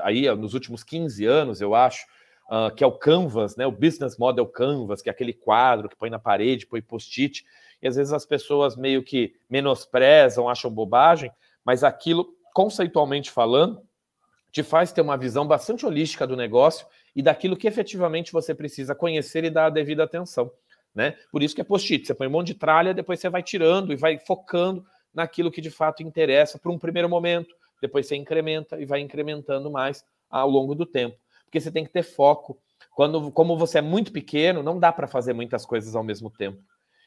aí 0.02 0.28
nos 0.34 0.54
últimos 0.54 0.82
15 0.82 1.24
anos, 1.24 1.60
eu 1.60 1.74
acho, 1.74 2.04
uh, 2.50 2.74
que 2.74 2.82
é 2.82 2.86
o 2.86 2.92
Canvas, 2.92 3.56
né, 3.56 3.66
o 3.66 3.72
Business 3.72 4.18
Model 4.18 4.46
Canvas, 4.46 5.00
que 5.00 5.08
é 5.08 5.12
aquele 5.12 5.32
quadro 5.32 5.88
que 5.88 5.96
põe 5.96 6.10
na 6.10 6.18
parede, 6.18 6.66
põe 6.66 6.82
post-it, 6.82 7.44
e 7.80 7.86
às 7.86 7.94
vezes 7.94 8.12
as 8.12 8.26
pessoas 8.26 8.76
meio 8.76 9.02
que 9.04 9.34
menosprezam, 9.48 10.48
acham 10.48 10.70
bobagem, 10.70 11.30
mas 11.64 11.84
aquilo, 11.84 12.34
conceitualmente 12.52 13.30
falando, 13.30 13.80
te 14.50 14.62
faz 14.62 14.92
ter 14.92 15.00
uma 15.00 15.16
visão 15.16 15.46
bastante 15.46 15.84
holística 15.84 16.26
do 16.26 16.36
negócio 16.36 16.86
e 17.14 17.22
daquilo 17.22 17.56
que 17.56 17.68
efetivamente 17.68 18.32
você 18.32 18.54
precisa 18.54 18.94
conhecer 18.94 19.44
e 19.44 19.50
dar 19.50 19.66
a 19.66 19.70
devida 19.70 20.04
atenção. 20.04 20.50
Né? 20.94 21.16
Por 21.30 21.42
isso 21.42 21.54
que 21.54 21.60
é 21.60 21.64
post-it, 21.64 22.06
você 22.06 22.14
põe 22.14 22.26
um 22.26 22.30
monte 22.30 22.48
de 22.48 22.54
tralha, 22.54 22.94
depois 22.94 23.20
você 23.20 23.28
vai 23.28 23.42
tirando 23.42 23.92
e 23.92 23.96
vai 23.96 24.18
focando 24.18 24.84
naquilo 25.12 25.50
que 25.50 25.60
de 25.60 25.70
fato 25.70 26.02
interessa 26.02 26.58
para 26.58 26.70
um 26.70 26.78
primeiro 26.78 27.08
momento, 27.08 27.54
depois 27.80 28.06
você 28.06 28.16
incrementa 28.16 28.80
e 28.80 28.84
vai 28.84 29.00
incrementando 29.00 29.70
mais 29.70 30.04
ao 30.30 30.48
longo 30.48 30.74
do 30.74 30.86
tempo. 30.86 31.16
Porque 31.44 31.60
você 31.60 31.70
tem 31.70 31.84
que 31.84 31.90
ter 31.90 32.02
foco. 32.02 32.58
Quando, 32.94 33.30
como 33.30 33.56
você 33.56 33.78
é 33.78 33.82
muito 33.82 34.12
pequeno, 34.12 34.62
não 34.62 34.78
dá 34.78 34.92
para 34.92 35.06
fazer 35.06 35.32
muitas 35.32 35.64
coisas 35.66 35.94
ao 35.94 36.02
mesmo 36.02 36.30
tempo. 36.30 36.62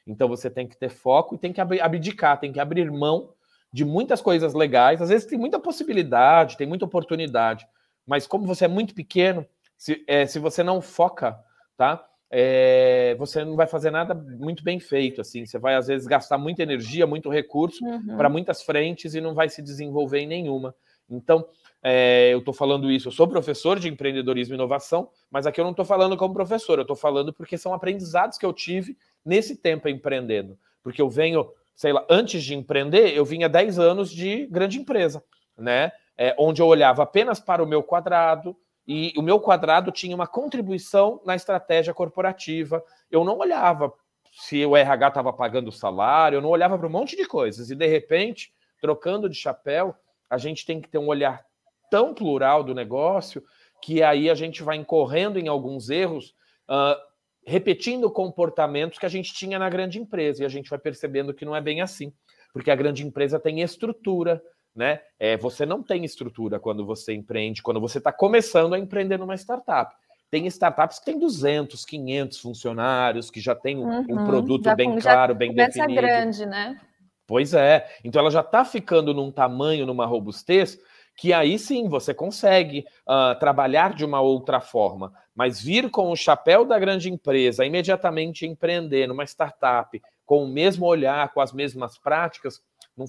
Então 0.05 0.27
você 0.27 0.49
tem 0.49 0.67
que 0.67 0.77
ter 0.77 0.89
foco 0.89 1.35
e 1.35 1.37
tem 1.37 1.51
que 1.51 1.59
abdicar, 1.59 2.39
tem 2.39 2.51
que 2.51 2.59
abrir 2.59 2.89
mão 2.89 3.33
de 3.71 3.83
muitas 3.83 4.21
coisas 4.21 4.53
legais. 4.53 5.01
Às 5.01 5.09
vezes 5.09 5.27
tem 5.27 5.37
muita 5.37 5.59
possibilidade, 5.59 6.57
tem 6.57 6.67
muita 6.67 6.85
oportunidade, 6.85 7.67
mas 8.05 8.25
como 8.25 8.45
você 8.45 8.65
é 8.65 8.69
muito 8.69 8.95
pequeno, 8.95 9.45
se, 9.77 10.03
é, 10.07 10.25
se 10.25 10.39
você 10.39 10.63
não 10.63 10.81
foca, 10.81 11.37
tá? 11.75 12.05
É, 12.29 13.15
você 13.17 13.45
não 13.45 13.55
vai 13.55 13.67
fazer 13.67 13.89
nada 13.89 14.13
muito 14.13 14.63
bem 14.63 14.79
feito, 14.79 15.21
assim. 15.21 15.45
Você 15.45 15.57
vai 15.57 15.75
às 15.75 15.87
vezes 15.87 16.07
gastar 16.07 16.37
muita 16.37 16.63
energia, 16.63 17.07
muito 17.07 17.29
recurso 17.29 17.85
uhum. 17.85 18.17
para 18.17 18.27
muitas 18.29 18.61
frentes 18.61 19.15
e 19.15 19.21
não 19.21 19.33
vai 19.33 19.47
se 19.47 19.61
desenvolver 19.61 20.19
em 20.19 20.27
nenhuma. 20.27 20.75
Então, 21.09 21.47
é, 21.81 22.29
eu 22.33 22.39
estou 22.39 22.53
falando 22.53 22.91
isso. 22.91 23.07
Eu 23.07 23.13
sou 23.13 23.27
professor 23.27 23.79
de 23.79 23.87
empreendedorismo 23.87 24.53
e 24.53 24.57
inovação, 24.57 25.09
mas 25.31 25.47
aqui 25.47 25.61
eu 25.61 25.63
não 25.63 25.71
estou 25.71 25.85
falando 25.85 26.17
como 26.17 26.33
professor. 26.33 26.79
Eu 26.79 26.81
estou 26.81 26.97
falando 26.97 27.31
porque 27.31 27.57
são 27.57 27.73
aprendizados 27.73 28.37
que 28.37 28.45
eu 28.45 28.51
tive 28.51 28.97
nesse 29.23 29.55
tempo 29.55 29.87
empreendendo, 29.87 30.57
porque 30.83 31.01
eu 31.01 31.09
venho 31.09 31.49
sei 31.77 31.93
lá, 31.93 32.03
antes 32.09 32.43
de 32.43 32.55
empreender, 32.55 33.15
eu 33.15 33.23
vinha 33.23 33.47
10 33.47 33.77
anos 33.77 34.09
de 34.09 34.47
grande 34.47 34.79
empresa, 34.79 35.23
né? 35.55 35.91
É, 36.17 36.35
onde 36.39 36.59
eu 36.59 36.65
olhava 36.65 37.03
apenas 37.03 37.39
para 37.39 37.63
o 37.63 37.67
meu 37.67 37.83
quadrado, 37.83 38.57
e 38.87 39.13
o 39.17 39.21
meu 39.21 39.39
quadrado 39.39 39.91
tinha 39.91 40.15
uma 40.15 40.27
contribuição 40.27 41.21
na 41.25 41.35
estratégia 41.35 41.93
corporativa. 41.93 42.81
Eu 43.11 43.25
não 43.25 43.37
olhava 43.37 43.93
se 44.31 44.65
o 44.65 44.77
RH 44.77 45.09
estava 45.09 45.33
pagando 45.33 45.67
o 45.67 45.73
salário, 45.73 46.37
eu 46.37 46.41
não 46.41 46.49
olhava 46.49 46.77
para 46.77 46.87
um 46.87 46.91
monte 46.91 47.15
de 47.15 47.25
coisas. 47.25 47.69
E 47.69 47.75
de 47.75 47.85
repente, 47.85 48.53
trocando 48.79 49.27
de 49.27 49.35
chapéu, 49.35 49.93
a 50.29 50.37
gente 50.37 50.65
tem 50.65 50.79
que 50.79 50.87
ter 50.87 50.99
um 50.99 51.07
olhar 51.07 51.43
tão 51.89 52.13
plural 52.13 52.63
do 52.63 52.73
negócio 52.73 53.43
que 53.81 54.01
aí 54.01 54.29
a 54.29 54.35
gente 54.35 54.63
vai 54.63 54.77
incorrendo 54.77 55.37
em 55.37 55.47
alguns 55.47 55.89
erros 55.89 56.33
uh, 56.69 56.99
repetindo 57.45 58.11
comportamentos 58.11 58.99
que 58.99 59.05
a 59.05 59.09
gente 59.09 59.33
tinha 59.33 59.59
na 59.59 59.69
grande 59.69 59.99
empresa 59.99 60.43
e 60.43 60.45
a 60.45 60.49
gente 60.49 60.69
vai 60.69 60.79
percebendo 60.79 61.33
que 61.33 61.45
não 61.45 61.55
é 61.55 61.61
bem 61.61 61.81
assim, 61.81 62.13
porque 62.51 62.71
a 62.71 62.75
grande 62.75 63.05
empresa 63.05 63.39
tem 63.39 63.61
estrutura, 63.61 64.41
né? 64.77 65.01
É, 65.19 65.35
você 65.35 65.65
não 65.65 65.81
tem 65.81 66.05
estrutura 66.05 66.59
quando 66.59 66.85
você 66.85 67.13
empreende, 67.13 67.63
quando 67.63 67.81
você 67.81 67.97
está 67.97 68.11
começando 68.11 68.75
a 68.75 68.79
empreender 68.79 69.17
numa 69.17 69.35
startup. 69.35 69.93
Tem 70.29 70.45
startups 70.47 70.99
que 70.99 71.05
têm 71.05 71.19
200, 71.19 71.83
500 71.83 72.39
funcionários, 72.39 73.31
que 73.31 73.41
já 73.41 73.55
tem 73.55 73.77
um, 73.77 73.87
uhum, 73.87 74.25
produto 74.25 74.75
bem 74.75 74.99
claro, 74.99 75.33
bem 75.33 75.53
definido. 75.53 75.95
grande, 75.95 76.45
né? 76.45 76.79
Pois 77.25 77.53
é. 77.53 77.89
Então 78.03 78.21
ela 78.21 78.29
já 78.29 78.41
está 78.41 78.63
ficando 78.63 79.13
num 79.13 79.31
tamanho, 79.31 79.85
numa 79.85 80.05
robustez, 80.05 80.77
que 81.15 81.33
aí 81.33 81.57
sim 81.57 81.89
você 81.89 82.13
consegue 82.13 82.85
uh, 83.07 83.37
trabalhar 83.39 83.95
de 83.95 84.05
uma 84.05 84.21
outra 84.21 84.59
forma. 84.61 85.11
Mas 85.33 85.59
vir 85.59 85.89
com 85.89 86.11
o 86.11 86.15
chapéu 86.15 86.65
da 86.65 86.77
grande 86.77 87.09
empresa, 87.09 87.65
imediatamente 87.65 88.45
empreender 88.45 89.07
numa 89.07 89.23
startup, 89.23 89.99
com 90.25 90.43
o 90.43 90.47
mesmo 90.47 90.85
olhar, 90.85 91.33
com 91.33 91.41
as 91.41 91.51
mesmas 91.51 91.97
práticas, 91.97 92.61
não 92.95 93.07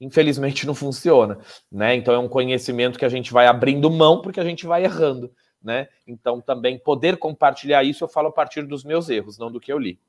infelizmente 0.00 0.66
não 0.66 0.74
funciona. 0.74 1.38
Né? 1.70 1.94
Então 1.94 2.14
é 2.14 2.18
um 2.18 2.28
conhecimento 2.28 2.98
que 2.98 3.04
a 3.04 3.08
gente 3.08 3.32
vai 3.32 3.46
abrindo 3.46 3.90
mão 3.90 4.22
porque 4.22 4.40
a 4.40 4.44
gente 4.44 4.66
vai 4.66 4.84
errando. 4.84 5.30
Né? 5.62 5.88
Então 6.06 6.40
também 6.40 6.78
poder 6.78 7.18
compartilhar 7.18 7.84
isso 7.84 8.02
eu 8.02 8.08
falo 8.08 8.28
a 8.28 8.32
partir 8.32 8.62
dos 8.62 8.82
meus 8.82 9.10
erros, 9.10 9.38
não 9.38 9.52
do 9.52 9.60
que 9.60 9.72
eu 9.72 9.78
li. 9.78 10.00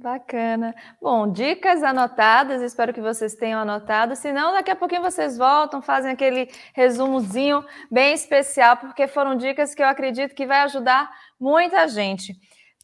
Bacana. 0.00 0.76
Bom, 1.02 1.28
dicas 1.28 1.82
anotadas, 1.82 2.62
espero 2.62 2.94
que 2.94 3.00
vocês 3.00 3.34
tenham 3.34 3.60
anotado. 3.60 4.14
Se 4.14 4.30
não, 4.30 4.52
daqui 4.52 4.70
a 4.70 4.76
pouquinho 4.76 5.02
vocês 5.02 5.36
voltam, 5.36 5.82
fazem 5.82 6.12
aquele 6.12 6.48
resumozinho 6.72 7.64
bem 7.90 8.14
especial, 8.14 8.76
porque 8.76 9.08
foram 9.08 9.34
dicas 9.34 9.74
que 9.74 9.82
eu 9.82 9.88
acredito 9.88 10.36
que 10.36 10.46
vai 10.46 10.60
ajudar 10.60 11.10
muita 11.40 11.88
gente. 11.88 12.32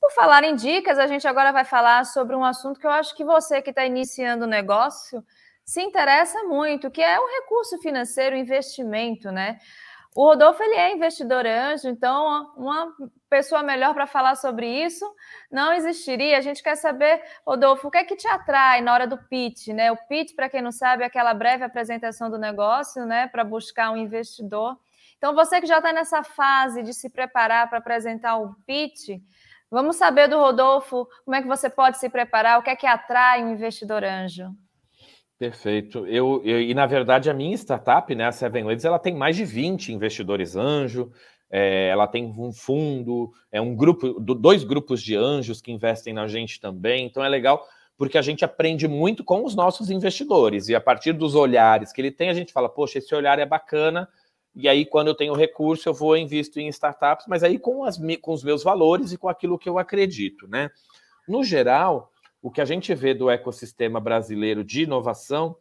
Por 0.00 0.10
falar 0.10 0.42
em 0.42 0.56
dicas, 0.56 0.98
a 0.98 1.06
gente 1.06 1.28
agora 1.28 1.52
vai 1.52 1.64
falar 1.64 2.04
sobre 2.04 2.34
um 2.34 2.44
assunto 2.44 2.80
que 2.80 2.86
eu 2.86 2.90
acho 2.90 3.14
que 3.14 3.24
você 3.24 3.62
que 3.62 3.70
está 3.70 3.86
iniciando 3.86 4.44
o 4.44 4.48
negócio 4.48 5.24
se 5.64 5.82
interessa 5.82 6.44
muito, 6.44 6.90
que 6.90 7.02
é 7.02 7.18
o 7.18 7.26
recurso 7.26 7.78
financeiro, 7.78 8.36
investimento, 8.36 9.32
né? 9.32 9.58
O 10.14 10.26
Rodolfo 10.26 10.62
ele 10.62 10.76
é 10.76 10.94
investidor 10.94 11.44
anjo, 11.44 11.88
então 11.88 12.52
uma 12.56 12.94
pessoa 13.28 13.64
melhor 13.64 13.94
para 13.94 14.06
falar 14.06 14.36
sobre 14.36 14.68
isso 14.68 15.04
não 15.50 15.72
existiria. 15.72 16.38
A 16.38 16.40
gente 16.40 16.62
quer 16.62 16.76
saber, 16.76 17.20
Rodolfo, 17.44 17.88
o 17.88 17.90
que 17.90 17.98
é 17.98 18.04
que 18.04 18.14
te 18.14 18.28
atrai 18.28 18.80
na 18.80 18.92
hora 18.92 19.08
do 19.08 19.18
pitch, 19.18 19.68
né? 19.68 19.90
O 19.90 19.96
pitch, 19.96 20.36
para 20.36 20.48
quem 20.48 20.62
não 20.62 20.70
sabe, 20.70 21.02
é 21.02 21.06
aquela 21.06 21.34
breve 21.34 21.64
apresentação 21.64 22.30
do 22.30 22.38
negócio, 22.38 23.04
né, 23.04 23.26
para 23.26 23.42
buscar 23.42 23.90
um 23.90 23.96
investidor. 23.96 24.78
Então, 25.16 25.34
você 25.34 25.60
que 25.60 25.66
já 25.66 25.78
está 25.78 25.92
nessa 25.92 26.22
fase 26.22 26.82
de 26.84 26.94
se 26.94 27.10
preparar 27.10 27.68
para 27.68 27.78
apresentar 27.78 28.36
o 28.36 28.54
pitch, 28.66 29.20
vamos 29.68 29.96
saber 29.96 30.28
do 30.28 30.38
Rodolfo 30.38 31.08
como 31.24 31.34
é 31.34 31.42
que 31.42 31.48
você 31.48 31.68
pode 31.68 31.98
se 31.98 32.08
preparar, 32.08 32.60
o 32.60 32.62
que 32.62 32.70
é 32.70 32.76
que 32.76 32.86
atrai 32.86 33.42
um 33.42 33.50
investidor 33.50 34.04
anjo. 34.04 34.54
Perfeito. 35.38 36.06
Eu, 36.06 36.40
eu, 36.44 36.60
e 36.60 36.72
na 36.74 36.86
verdade 36.86 37.28
a 37.28 37.34
minha 37.34 37.56
startup, 37.56 38.14
né, 38.14 38.26
a 38.26 38.32
Seven 38.32 38.64
Waves, 38.64 38.84
ela 38.84 38.98
tem 38.98 39.14
mais 39.14 39.36
de 39.36 39.44
20 39.44 39.92
investidores 39.92 40.54
anjo, 40.54 41.10
é, 41.50 41.88
ela 41.88 42.06
tem 42.06 42.24
um 42.24 42.52
fundo, 42.52 43.32
é 43.50 43.60
um 43.60 43.74
grupo, 43.74 44.20
dois 44.20 44.64
grupos 44.64 45.02
de 45.02 45.16
anjos 45.16 45.60
que 45.60 45.72
investem 45.72 46.14
na 46.14 46.26
gente 46.28 46.60
também. 46.60 47.06
Então 47.06 47.24
é 47.24 47.28
legal 47.28 47.66
porque 47.96 48.18
a 48.18 48.22
gente 48.22 48.44
aprende 48.44 48.88
muito 48.88 49.22
com 49.24 49.44
os 49.44 49.54
nossos 49.54 49.90
investidores 49.90 50.68
e 50.68 50.74
a 50.74 50.80
partir 50.80 51.12
dos 51.12 51.34
olhares 51.34 51.92
que 51.92 52.00
ele 52.00 52.10
tem, 52.10 52.28
a 52.28 52.34
gente 52.34 52.52
fala, 52.52 52.68
poxa, 52.68 52.98
esse 52.98 53.14
olhar 53.14 53.38
é 53.38 53.46
bacana. 53.46 54.08
E 54.54 54.68
aí, 54.68 54.86
quando 54.86 55.08
eu 55.08 55.14
tenho 55.16 55.34
recurso, 55.34 55.88
eu 55.88 55.94
vou 55.94 56.16
invisto 56.16 56.60
em 56.60 56.68
startups, 56.68 57.26
mas 57.28 57.42
aí 57.42 57.58
com, 57.58 57.84
as, 57.84 57.98
com 58.20 58.32
os 58.32 58.44
meus 58.44 58.62
valores 58.62 59.12
e 59.12 59.18
com 59.18 59.28
aquilo 59.28 59.58
que 59.58 59.68
eu 59.68 59.78
acredito, 59.78 60.46
né? 60.46 60.70
No 61.26 61.42
geral, 61.42 62.12
o 62.44 62.50
que 62.50 62.60
a 62.60 62.64
gente 62.66 62.94
vê 62.94 63.14
do 63.14 63.30
ecossistema 63.30 63.98
brasileiro 63.98 64.62
de 64.62 64.82
inovação 64.82 65.56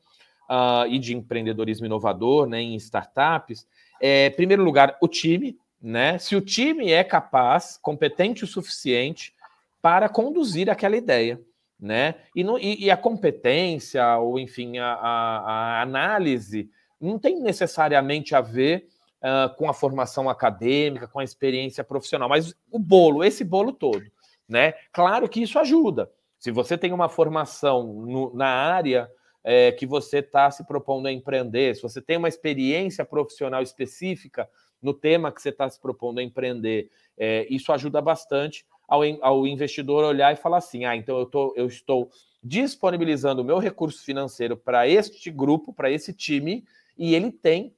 uh, 0.50 0.86
e 0.90 1.00
de 1.00 1.16
empreendedorismo 1.16 1.86
inovador 1.86 2.46
né, 2.46 2.62
em 2.62 2.76
startups 2.76 3.66
é, 4.02 4.28
em 4.28 4.32
primeiro 4.32 4.66
lugar, 4.66 4.98
o 5.02 5.08
time, 5.08 5.58
né? 5.82 6.18
Se 6.18 6.36
o 6.36 6.42
time 6.42 6.92
é 6.92 7.06
capaz, 7.06 7.80
competente 7.82 8.44
o 8.44 8.48
suficiente 8.48 9.34
para 9.82 10.10
conduzir 10.10 10.70
aquela 10.70 10.98
ideia, 10.98 11.40
né? 11.80 12.16
E, 12.36 12.44
no, 12.44 12.60
e, 12.60 12.84
e 12.84 12.92
a 12.92 12.98
competência, 12.98 14.18
ou 14.18 14.38
enfim, 14.38 14.78
a, 14.78 14.94
a, 14.94 15.38
a, 15.38 15.82
análise, 15.82 16.70
não 17.00 17.18
tem 17.18 17.40
necessariamente 17.40 18.36
a 18.36 18.42
ver 18.42 18.90
uh, 19.22 19.56
com 19.56 19.70
a 19.70 19.74
formação 19.74 20.30
acadêmica, 20.30 21.08
com 21.08 21.20
a 21.20 21.24
experiência 21.24 21.82
profissional, 21.82 22.28
mas 22.28 22.54
o 22.70 22.78
bolo, 22.78 23.24
esse 23.24 23.46
bolo 23.46 23.72
todo, 23.72 24.04
né? 24.50 24.74
Claro 24.92 25.30
que 25.30 25.42
isso 25.42 25.58
ajuda. 25.58 26.12
Se 26.44 26.52
você 26.52 26.78
tem 26.78 26.92
uma 26.92 27.08
formação 27.08 27.88
no, 28.06 28.36
na 28.36 28.50
área 28.50 29.10
é, 29.42 29.72
que 29.72 29.86
você 29.86 30.18
está 30.18 30.52
se 30.52 30.62
propondo 30.66 31.06
a 31.06 31.12
empreender, 31.12 31.74
se 31.74 31.82
você 31.82 32.02
tem 32.02 32.18
uma 32.18 32.28
experiência 32.28 33.06
profissional 33.06 33.64
específica 33.64 34.50
no 34.82 34.94
tema 34.94 35.32
que 35.32 35.42
você 35.42 35.48
está 35.48 35.70
se 35.70 35.80
propondo 35.80 36.20
a 36.20 36.22
empreender, 36.22 36.92
é, 37.18 37.48
isso 37.50 37.72
ajuda 37.72 38.02
bastante 38.02 38.66
ao, 38.86 39.04
ao, 39.22 39.48
investidor 39.48 40.04
olhar 40.04 40.34
e 40.34 40.36
falar 40.36 40.58
assim: 40.58 40.84
ah, 40.84 40.98
então 40.98 41.18
eu, 41.18 41.26
tô, 41.26 41.54
eu 41.56 41.66
estou 41.66 42.10
disponibilizando 42.44 43.42
o 43.42 43.46
meu 43.46 43.58
recurso 43.58 44.04
financeiro 44.04 44.58
para 44.58 44.86
este 44.86 45.32
grupo, 45.32 45.72
para 45.72 45.90
esse 45.90 46.12
time, 46.12 46.66
e 46.98 47.16
ele 47.16 47.32
tem 47.32 47.74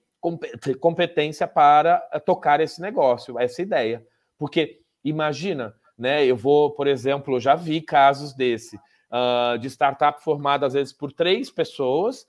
competência 0.80 1.48
para 1.48 2.00
tocar 2.26 2.60
esse 2.60 2.82
negócio, 2.82 3.38
essa 3.38 3.62
ideia. 3.62 4.04
Porque 4.40 4.82
imagina 5.04 5.76
né? 5.98 6.26
Eu 6.26 6.36
vou, 6.36 6.72
por 6.72 6.88
exemplo, 6.88 7.40
já 7.40 7.56
vi 7.56 7.82
casos 7.82 8.34
desse 8.34 8.76
uh, 8.76 9.58
de 9.58 9.68
startup 9.70 10.22
formada 10.22 10.66
às 10.66 10.74
vezes 10.74 10.94
por 10.94 11.12
três 11.12 11.50
pessoas 11.50 12.24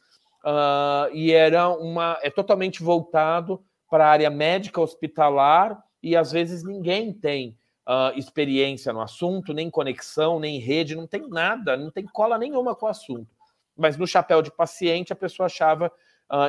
uh, 0.44 1.12
e 1.12 1.32
era 1.32 1.68
uma 1.68 2.18
é 2.22 2.30
totalmente 2.30 2.82
voltado 2.82 3.62
para 3.90 4.06
a 4.06 4.10
área 4.10 4.30
médica 4.30 4.80
hospitalar 4.80 5.82
e 6.02 6.16
às 6.16 6.30
vezes 6.30 6.62
ninguém 6.62 7.12
tem 7.12 7.56
uh, 7.86 8.16
experiência 8.16 8.92
no 8.92 9.00
assunto, 9.00 9.52
nem 9.52 9.70
conexão, 9.70 10.38
nem 10.38 10.58
rede, 10.58 10.94
não 10.94 11.06
tem 11.06 11.28
nada, 11.28 11.76
não 11.76 11.90
tem 11.90 12.04
cola 12.04 12.38
nenhuma 12.38 12.74
com 12.74 12.86
o 12.86 12.88
assunto. 12.88 13.34
Mas 13.76 13.96
no 13.96 14.06
chapéu 14.06 14.40
de 14.40 14.50
paciente 14.50 15.12
a 15.12 15.16
pessoa 15.16 15.46
achava, 15.46 15.92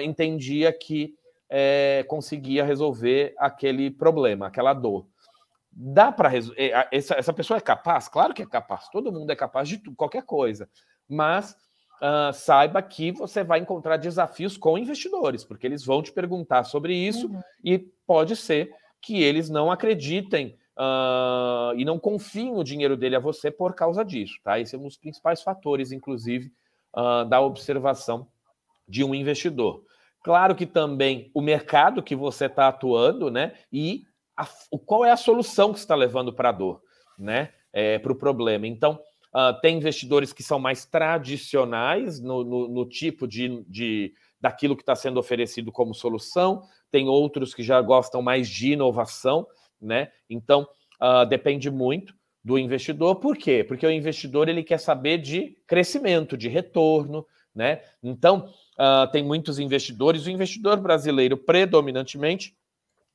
entendia 0.01 0.71
que 0.71 1.13
é, 1.49 2.05
conseguia 2.07 2.63
resolver 2.63 3.33
aquele 3.37 3.89
problema, 3.91 4.47
aquela 4.47 4.73
dor. 4.73 5.05
Dá 5.79 6.11
para 6.11 6.27
resolver. 6.27 6.73
Essa, 6.91 7.13
essa 7.13 7.31
pessoa 7.31 7.57
é 7.57 7.61
capaz? 7.61 8.07
Claro 8.07 8.33
que 8.33 8.41
é 8.41 8.47
capaz. 8.47 8.89
Todo 8.89 9.11
mundo 9.11 9.31
é 9.31 9.35
capaz 9.35 9.69
de 9.69 9.77
qualquer 9.95 10.23
coisa. 10.23 10.67
Mas 11.07 11.55
uh, 12.01 12.33
saiba 12.33 12.81
que 12.81 13.11
você 13.11 13.43
vai 13.43 13.59
encontrar 13.59 13.97
desafios 13.97 14.57
com 14.57 14.75
investidores, 14.75 15.43
porque 15.43 15.67
eles 15.67 15.85
vão 15.85 16.01
te 16.01 16.11
perguntar 16.11 16.63
sobre 16.63 16.95
isso 16.95 17.27
uhum. 17.27 17.41
e 17.63 17.77
pode 18.07 18.35
ser 18.35 18.73
que 18.99 19.21
eles 19.21 19.51
não 19.51 19.71
acreditem 19.71 20.57
uh, 20.77 21.77
e 21.77 21.85
não 21.85 21.99
confiem 21.99 22.55
o 22.55 22.63
dinheiro 22.63 22.97
dele 22.97 23.15
a 23.15 23.19
você 23.19 23.51
por 23.51 23.75
causa 23.75 24.03
disso, 24.03 24.39
tá? 24.43 24.59
Esse 24.59 24.75
é 24.75 24.79
um 24.79 24.83
dos 24.83 24.97
principais 24.97 25.43
fatores, 25.43 25.91
inclusive, 25.91 26.51
uh, 26.95 27.23
da 27.23 27.39
observação 27.39 28.27
de 28.87 29.03
um 29.03 29.13
investidor. 29.13 29.83
Claro 30.23 30.55
que 30.55 30.65
também 30.65 31.29
o 31.35 31.41
mercado 31.41 32.01
que 32.01 32.15
você 32.15 32.47
está 32.47 32.67
atuando, 32.67 33.29
né? 33.29 33.53
E 33.71 34.07
a, 34.37 34.47
qual 34.85 35.03
é 35.03 35.11
a 35.11 35.17
solução 35.17 35.73
que 35.73 35.79
está 35.79 35.95
levando 35.95 36.31
para 36.31 36.49
a 36.49 36.51
dor, 36.51 36.81
né? 37.17 37.51
É, 37.73 37.99
para 37.99 38.11
o 38.11 38.15
problema. 38.15 38.67
Então, 38.67 38.99
uh, 39.35 39.59
tem 39.61 39.77
investidores 39.77 40.31
que 40.31 40.43
são 40.43 40.59
mais 40.59 40.85
tradicionais 40.85 42.19
no, 42.19 42.43
no, 42.43 42.67
no 42.67 42.85
tipo 42.85 43.27
de, 43.27 43.63
de 43.67 44.13
daquilo 44.39 44.75
que 44.75 44.83
está 44.83 44.95
sendo 44.95 45.19
oferecido 45.19 45.71
como 45.71 45.93
solução, 45.93 46.63
tem 46.91 47.07
outros 47.09 47.53
que 47.53 47.63
já 47.63 47.81
gostam 47.81 48.21
mais 48.21 48.47
de 48.47 48.73
inovação, 48.73 49.47
né? 49.81 50.11
Então, 50.29 50.67
uh, 51.01 51.25
depende 51.25 51.69
muito 51.69 52.15
do 52.43 52.57
investidor. 52.57 53.15
Por 53.15 53.35
quê? 53.35 53.63
Porque 53.63 53.85
o 53.85 53.91
investidor 53.91 54.47
ele 54.47 54.63
quer 54.63 54.79
saber 54.79 55.17
de 55.17 55.57
crescimento, 55.67 56.37
de 56.37 56.47
retorno, 56.47 57.25
né? 57.53 57.81
Então, 58.01 58.49
uh, 58.79 59.11
tem 59.11 59.23
muitos 59.23 59.59
investidores. 59.59 60.25
O 60.25 60.29
investidor 60.29 60.77
brasileiro, 60.77 61.35
predominantemente, 61.35 62.55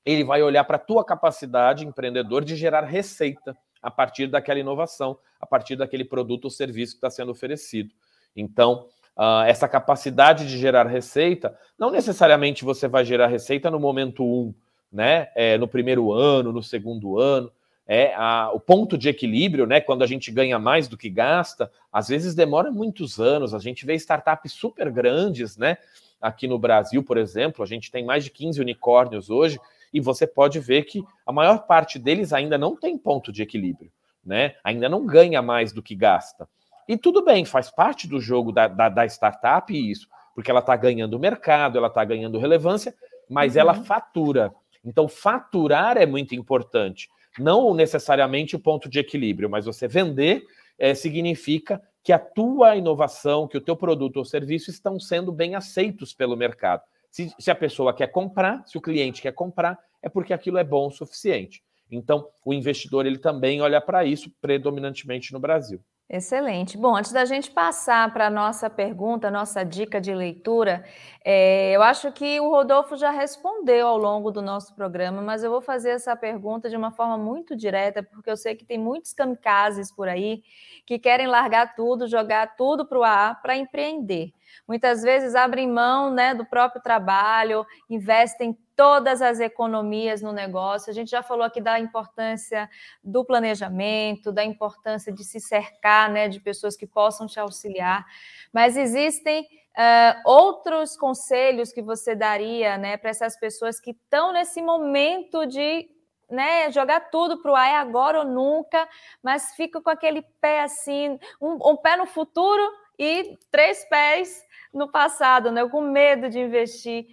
ele 0.05 0.25
vai 0.25 0.43
olhar 0.43 0.65
para 0.65 0.77
a 0.77 0.81
tua 0.81 1.05
capacidade 1.05 1.87
empreendedor 1.87 2.45
de 2.45 2.57
gerar 2.57 2.83
receita 2.83 3.57
a 3.83 3.91
partir 3.91 4.27
daquela 4.27 4.61
inovação, 4.61 5.19
a 5.41 5.47
partir 5.47 5.77
daquele 5.77 6.05
produto 6.05 6.45
ou 6.45 6.51
serviço 6.51 6.93
que 6.93 6.99
está 6.99 7.11
sendo 7.11 7.33
oferecido. 7.33 7.93
Então, 8.37 8.87
uh, 9.17 9.43
essa 9.47 9.69
capacidade 9.69 10.47
de 10.47 10.59
gerar 10.59 10.87
receita, 10.87 11.57
não 11.79 11.91
necessariamente 11.91 12.65
você 12.65 12.87
vai 12.87 13.05
gerar 13.05 13.27
receita 13.27 13.71
no 13.71 13.81
momento 13.81 14.25
um, 14.25 14.55
né? 14.93 15.29
É, 15.35 15.57
no 15.59 15.67
primeiro 15.67 16.13
ano, 16.13 16.53
no 16.53 16.63
segundo 16.63 17.19
ano. 17.19 17.51
É 17.85 18.15
a, 18.15 18.51
o 18.55 18.61
ponto 18.61 18.97
de 18.97 19.09
equilíbrio, 19.09 19.67
né? 19.67 19.81
Quando 19.81 20.03
a 20.03 20.07
gente 20.07 20.31
ganha 20.31 20.59
mais 20.59 20.87
do 20.87 20.97
que 20.97 21.11
gasta, 21.11 21.71
às 21.93 22.09
vezes 22.09 22.35
demora 22.35 22.71
muitos 22.71 23.19
anos. 23.19 23.55
A 23.55 23.59
gente 23.59 23.85
vê 23.85 23.95
startups 23.95 24.53
super 24.53 24.91
grandes, 24.91 25.57
né? 25.57 25.79
Aqui 26.21 26.47
no 26.47 26.59
Brasil, 26.59 27.03
por 27.03 27.17
exemplo, 27.17 27.65
a 27.65 27.67
gente 27.67 27.91
tem 27.91 28.05
mais 28.05 28.23
de 28.23 28.31
15 28.31 28.61
unicórnios 28.61 29.29
hoje 29.29 29.59
e 29.93 30.01
você 30.01 30.27
pode 30.27 30.59
ver 30.59 30.85
que 30.85 31.03
a 31.27 31.33
maior 31.33 31.67
parte 31.67 31.99
deles 31.99 32.33
ainda 32.33 32.57
não 32.57 32.77
tem 32.77 32.97
ponto 32.97 33.33
de 33.33 33.43
equilíbrio, 33.43 33.91
né? 34.25 34.55
Ainda 34.65 34.89
não 34.89 35.05
ganha 35.05 35.43
mais 35.43 35.73
do 35.73 35.83
que 35.83 35.95
gasta. 35.95 36.49
E 36.89 36.97
tudo 36.97 37.25
bem, 37.25 37.45
faz 37.45 37.71
parte 37.71 38.09
do 38.09 38.21
jogo 38.21 38.53
da, 38.53 38.67
da, 38.69 38.89
da 38.89 39.07
startup 39.07 39.73
isso, 39.73 40.09
porque 40.35 40.51
ela 40.51 40.61
está 40.61 40.75
ganhando 40.77 41.19
mercado, 41.19 41.79
ela 41.79 41.89
está 41.89 42.05
ganhando 42.05 42.39
relevância, 42.39 42.95
mas 43.29 43.55
uhum. 43.55 43.61
ela 43.61 43.75
fatura. 43.75 44.53
Então, 44.85 45.07
faturar 45.09 45.97
é 45.97 46.07
muito 46.07 46.35
importante. 46.35 47.09
Não 47.39 47.73
necessariamente 47.73 48.57
o 48.57 48.61
ponto 48.61 48.89
de 48.89 48.99
equilíbrio, 48.99 49.49
mas 49.49 49.65
você 49.65 49.87
vender 49.87 50.45
é, 50.79 50.95
significa 50.95 51.81
que 52.03 52.13
a 52.13 52.19
tua 52.19 52.77
inovação, 52.77 53.47
que 53.47 53.57
o 53.57 53.61
teu 53.61 53.77
produto 53.77 54.17
ou 54.17 54.25
serviço 54.25 54.71
estão 54.71 54.99
sendo 54.99 55.31
bem 55.31 55.55
aceitos 55.55 56.13
pelo 56.13 56.37
mercado. 56.37 56.83
Se, 57.13 57.31
se 57.39 57.51
a 57.51 57.55
pessoa 57.55 57.95
quer 57.95 58.09
comprar, 58.09 58.67
se 58.67 58.79
o 58.79 58.81
cliente 58.81 59.21
quer 59.21 59.33
comprar, 59.33 59.79
é 60.03 60.09
porque 60.09 60.33
aquilo 60.33 60.57
é 60.57 60.65
bom 60.65 60.89
o 60.89 60.91
suficiente. 60.91 61.63
Então, 61.91 62.27
o 62.43 62.55
investidor 62.55 63.05
ele 63.05 63.19
também 63.19 63.61
olha 63.61 63.81
para 63.83 64.03
isso 64.03 64.31
predominantemente 64.41 65.31
no 65.31 65.39
Brasil. 65.39 65.79
Excelente. 66.09 66.77
Bom, 66.77 66.95
antes 66.97 67.11
da 67.13 67.25
gente 67.25 67.51
passar 67.51 68.13
para 68.13 68.27
a 68.27 68.31
nossa 68.31 68.69
pergunta, 68.69 69.31
nossa 69.31 69.65
dica 69.65 69.99
de 69.99 70.15
leitura, 70.15 70.85
é, 71.25 71.73
eu 71.73 71.83
acho 71.83 72.13
que 72.13 72.39
o 72.39 72.51
Rodolfo 72.51 72.97
já 72.97 73.11
respondeu 73.11 73.87
ao 73.87 73.97
longo 73.97 74.31
do 74.31 74.43
nosso 74.43 74.75
programa, 74.75 75.23
mas 75.23 75.43
eu 75.43 75.51
vou 75.51 75.63
fazer 75.63 75.91
essa 75.91 76.15
pergunta 76.15 76.69
de 76.69 76.77
uma 76.77 76.91
forma 76.91 77.17
muito 77.17 77.57
direta, 77.57 78.03
porque 78.03 78.31
eu 78.31 78.37
sei 78.37 78.55
que 78.55 78.65
tem 78.65 78.79
muitos 78.79 79.15
kamikazes 79.15 79.91
por 79.91 80.07
aí 80.09 80.43
que 80.85 80.99
querem 80.99 81.27
largar 81.27 81.75
tudo, 81.75 82.07
jogar 82.07 82.57
tudo 82.57 82.85
para 82.85 82.99
o 82.99 83.03
ar 83.05 83.41
para 83.41 83.57
empreender. 83.57 84.33
Muitas 84.67 85.03
vezes 85.03 85.35
abrem 85.35 85.69
mão 85.69 86.11
né, 86.11 86.35
do 86.35 86.45
próprio 86.45 86.83
trabalho, 86.83 87.67
investem 87.89 88.57
todas 88.77 89.23
as 89.23 89.41
economias 89.41 90.23
no 90.23 90.33
negócio. 90.33 90.91
A 90.91 90.95
gente 90.95 91.11
já 91.11 91.23
falou 91.23 91.45
aqui 91.45 91.61
da 91.61 91.79
importância 91.79 92.69
do 93.03 93.25
planejamento, 93.25 94.33
da 94.33 94.45
importância 94.45 95.13
de 95.13 95.25
se 95.25 95.41
cercar 95.41 96.11
né, 96.11 96.29
de 96.29 96.41
pessoas 96.41 96.77
que 96.77 96.87
possam 96.87 97.27
te 97.27 97.39
auxiliar, 97.39 98.05
mas 98.53 98.77
existem 98.77 99.47
Uh, 99.73 100.21
outros 100.27 100.99
conselhos 100.99 101.73
que 101.73 101.81
você 101.81 102.15
daria 102.15 102.77
né, 102.77 102.99
para 102.99 103.09
essas 103.09 103.41
pessoas 103.41 103.81
que 103.81 103.93
estão 103.93 104.31
nesse 104.31 104.61
momento 104.61 105.47
de 105.47 105.89
né, 106.33 106.71
jogar 106.71 107.11
tudo 107.11 107.41
para 107.41 107.53
o 107.53 107.55
ar, 107.55 107.69
é 107.69 107.77
agora 107.77 108.21
ou 108.21 108.25
nunca, 108.25 108.89
mas 109.23 109.55
fica 109.55 109.81
com 109.81 109.91
aquele 109.91 110.23
pé 110.41 110.63
assim, 110.63 111.19
um, 111.41 111.71
um, 111.71 111.77
pé 111.77 111.97
no 111.97 112.07
futuro 112.07 112.63
e 113.03 113.39
três 113.51 113.85
pés 113.87 114.43
no 114.73 114.91
passado, 114.91 115.51
né, 115.51 115.67
com 115.69 115.81
medo 115.81 116.29
de 116.29 116.39
investir. 116.39 117.07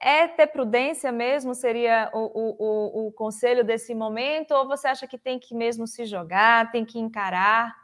É 0.00 0.28
ter 0.28 0.48
prudência 0.48 1.10
mesmo? 1.10 1.54
Seria 1.54 2.10
o, 2.12 2.18
o, 2.18 2.56
o, 2.58 3.08
o 3.08 3.12
conselho 3.12 3.64
desse 3.64 3.94
momento? 3.94 4.52
Ou 4.52 4.66
você 4.66 4.88
acha 4.88 5.06
que 5.06 5.18
tem 5.18 5.38
que 5.38 5.54
mesmo 5.54 5.86
se 5.86 6.04
jogar, 6.04 6.70
tem 6.70 6.84
que 6.84 6.98
encarar? 6.98 7.74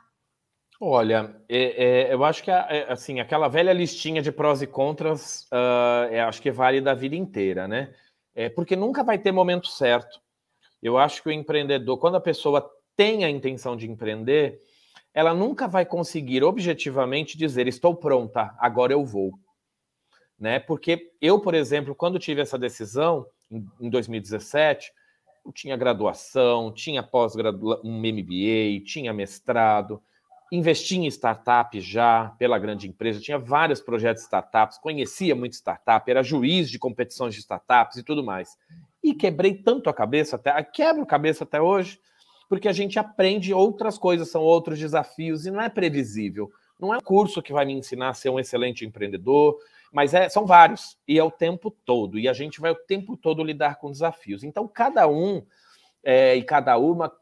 Olha, 0.82 1.36
é, 1.48 2.09
é, 2.09 2.14
eu 2.14 2.24
acho 2.24 2.42
que 2.42 2.51
é, 2.51 2.86
assim 2.90 3.20
aquela 3.20 3.48
velha 3.48 3.72
listinha 3.72 4.22
de 4.22 4.32
prós 4.32 4.62
e 4.62 4.66
contras, 4.66 5.46
uh, 5.53 6.26
acho 6.26 6.40
que 6.40 6.51
vale 6.51 6.80
da 6.80 6.94
vida 6.94 7.14
inteira, 7.14 7.68
né? 7.68 7.94
É, 8.34 8.48
porque 8.48 8.74
nunca 8.74 9.05
vai 9.05 9.18
ter 9.18 9.32
momento 9.32 9.68
certo. 9.68 10.20
Eu 10.82 10.96
acho 10.96 11.22
que 11.22 11.28
o 11.28 11.32
empreendedor, 11.32 11.98
quando 11.98 12.16
a 12.16 12.20
pessoa 12.20 12.70
tem 12.96 13.24
a 13.24 13.30
intenção 13.30 13.76
de 13.76 13.90
empreender, 13.90 14.62
ela 15.15 15.35
nunca 15.35 15.67
vai 15.67 15.85
conseguir 15.85 16.43
objetivamente 16.43 17.37
dizer 17.37 17.67
estou 17.67 17.95
pronta, 17.95 18.55
agora 18.59 18.93
eu 18.93 19.05
vou, 19.05 19.33
né? 20.39 20.59
Porque 20.59 21.11
eu, 21.21 21.41
por 21.41 21.55
exemplo, 21.55 21.95
quando 21.95 22.19
tive 22.19 22.41
essa 22.41 22.59
decisão 22.59 23.27
em, 23.51 23.67
em 23.81 23.91
2017, 23.91 24.93
eu 25.45 25.53
tinha 25.53 25.77
graduação, 25.77 26.73
tinha 26.73 27.03
pós-graduação, 27.03 27.83
um 27.85 27.99
MBA, 27.99 28.85
tinha 28.85 29.13
mestrado 29.13 30.03
investi 30.51 30.97
em 30.97 31.07
startup 31.07 31.79
já 31.81 32.35
pela 32.39 32.59
grande 32.59 32.89
empresa, 32.89 33.21
tinha 33.21 33.39
vários 33.39 33.81
projetos 33.81 34.23
de 34.23 34.27
startups, 34.27 34.79
conhecia 34.79 35.35
muito 35.35 35.53
startup, 35.53 36.11
era 36.11 36.23
juiz 36.23 36.69
de 36.69 36.79
competições 36.79 37.35
de 37.35 37.41
startups 37.41 37.99
e 37.99 38.03
tudo 38.03 38.25
mais. 38.25 38.59
E 39.03 39.15
quebrei 39.15 39.55
tanto 39.55 39.89
a 39.89 39.95
cabeça, 39.95 40.37
até 40.37 40.63
quebro 40.65 41.03
a 41.03 41.07
cabeça 41.07 41.45
até 41.45 41.61
hoje, 41.61 42.01
porque 42.51 42.66
a 42.66 42.72
gente 42.72 42.98
aprende 42.98 43.55
outras 43.55 43.96
coisas, 43.96 44.28
são 44.28 44.42
outros 44.42 44.76
desafios 44.76 45.46
e 45.46 45.53
não 45.53 45.61
é 45.61 45.68
previsível. 45.68 46.51
Não 46.80 46.92
é 46.92 46.96
um 46.96 47.01
curso 47.01 47.40
que 47.40 47.53
vai 47.53 47.64
me 47.64 47.74
ensinar 47.74 48.09
a 48.09 48.14
ser 48.14 48.28
um 48.28 48.40
excelente 48.40 48.84
empreendedor, 48.84 49.57
mas 49.92 50.14
é, 50.14 50.28
são 50.28 50.44
vários 50.44 50.98
e 51.07 51.16
é 51.16 51.22
o 51.22 51.30
tempo 51.30 51.70
todo. 51.70 52.18
E 52.18 52.28
a 52.28 52.32
gente 52.32 52.61
vai 52.61 52.72
o 52.72 52.74
tempo 52.74 53.16
todo 53.16 53.44
lidar 53.44 53.76
com 53.76 53.88
desafios. 53.88 54.42
Então, 54.42 54.66
cada 54.66 55.07
um 55.07 55.46
é, 56.03 56.34
e 56.34 56.42
cada 56.42 56.76
uma 56.76 57.12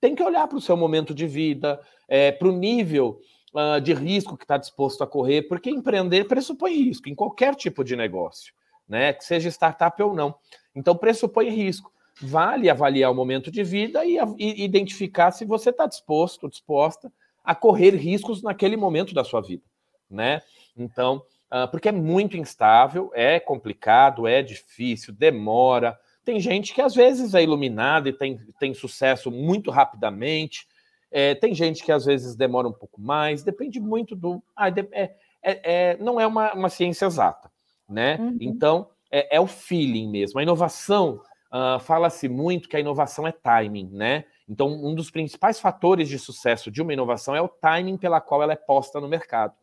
tem 0.00 0.14
que 0.14 0.22
olhar 0.22 0.48
para 0.48 0.56
o 0.56 0.60
seu 0.60 0.74
momento 0.74 1.14
de 1.14 1.26
vida, 1.26 1.78
é, 2.08 2.32
para 2.32 2.48
o 2.48 2.52
nível 2.52 3.20
uh, 3.52 3.82
de 3.82 3.92
risco 3.92 4.38
que 4.38 4.44
está 4.44 4.56
disposto 4.56 5.04
a 5.04 5.06
correr, 5.06 5.42
porque 5.42 5.68
empreender 5.68 6.24
pressupõe 6.24 6.72
risco 6.72 7.10
em 7.10 7.14
qualquer 7.14 7.54
tipo 7.54 7.84
de 7.84 7.94
negócio, 7.94 8.54
né? 8.88 9.12
Que 9.12 9.22
seja 9.22 9.50
startup 9.50 10.02
ou 10.02 10.14
não. 10.14 10.34
Então, 10.74 10.96
pressupõe 10.96 11.50
risco. 11.50 11.92
Vale 12.20 12.68
avaliar 12.68 13.10
o 13.10 13.14
momento 13.14 13.50
de 13.50 13.62
vida 13.62 14.04
e, 14.04 14.18
e 14.38 14.64
identificar 14.64 15.30
se 15.30 15.44
você 15.44 15.70
está 15.70 15.86
disposto, 15.86 16.48
disposta 16.48 17.12
a 17.44 17.54
correr 17.54 17.94
riscos 17.94 18.42
naquele 18.42 18.76
momento 18.76 19.14
da 19.14 19.24
sua 19.24 19.40
vida, 19.40 19.62
né? 20.10 20.42
Então, 20.76 21.22
uh, 21.52 21.68
porque 21.70 21.88
é 21.88 21.92
muito 21.92 22.36
instável, 22.36 23.10
é 23.14 23.40
complicado, 23.40 24.26
é 24.26 24.42
difícil, 24.42 25.14
demora. 25.14 25.98
Tem 26.24 26.38
gente 26.40 26.74
que 26.74 26.82
às 26.82 26.94
vezes 26.94 27.34
é 27.34 27.42
iluminada 27.42 28.08
e 28.08 28.12
tem, 28.12 28.38
tem 28.58 28.74
sucesso 28.74 29.30
muito 29.30 29.70
rapidamente, 29.70 30.66
é, 31.10 31.34
tem 31.34 31.54
gente 31.54 31.82
que 31.82 31.90
às 31.90 32.04
vezes 32.04 32.36
demora 32.36 32.68
um 32.68 32.72
pouco 32.72 33.00
mais, 33.00 33.42
depende 33.42 33.80
muito 33.80 34.14
do. 34.14 34.42
Ah, 34.54 34.68
é, 34.68 35.16
é, 35.42 35.96
não 35.98 36.20
é 36.20 36.26
uma, 36.26 36.52
uma, 36.52 36.68
ciência 36.68 37.06
exata, 37.06 37.50
né? 37.88 38.16
Uhum. 38.20 38.36
Então, 38.40 38.88
é, 39.10 39.36
é, 39.36 39.40
o 39.40 39.46
feeling 39.46 40.10
mesmo. 40.10 40.38
A 40.38 40.42
inovação, 40.42 41.20
uh, 41.52 41.80
fala-se 41.80 42.28
muito 42.28 42.68
que 42.68 42.76
a 42.76 42.80
inovação 42.80 43.26
é 43.26 43.32
timing, 43.32 43.90
né? 43.92 44.24
Então, 44.48 44.68
um 44.68 44.94
dos 44.94 45.10
principais 45.10 45.60
fatores 45.60 46.08
de 46.08 46.18
sucesso 46.18 46.70
de 46.70 46.80
uma 46.80 46.92
inovação 46.92 47.34
é 47.36 47.42
o 47.42 47.48
timing 47.48 47.98
pela 47.98 48.20
qual 48.20 48.42
ela 48.42 48.54
é 48.54 48.56
posta 48.56 49.00
no 49.00 49.08
mercado. 49.08 49.54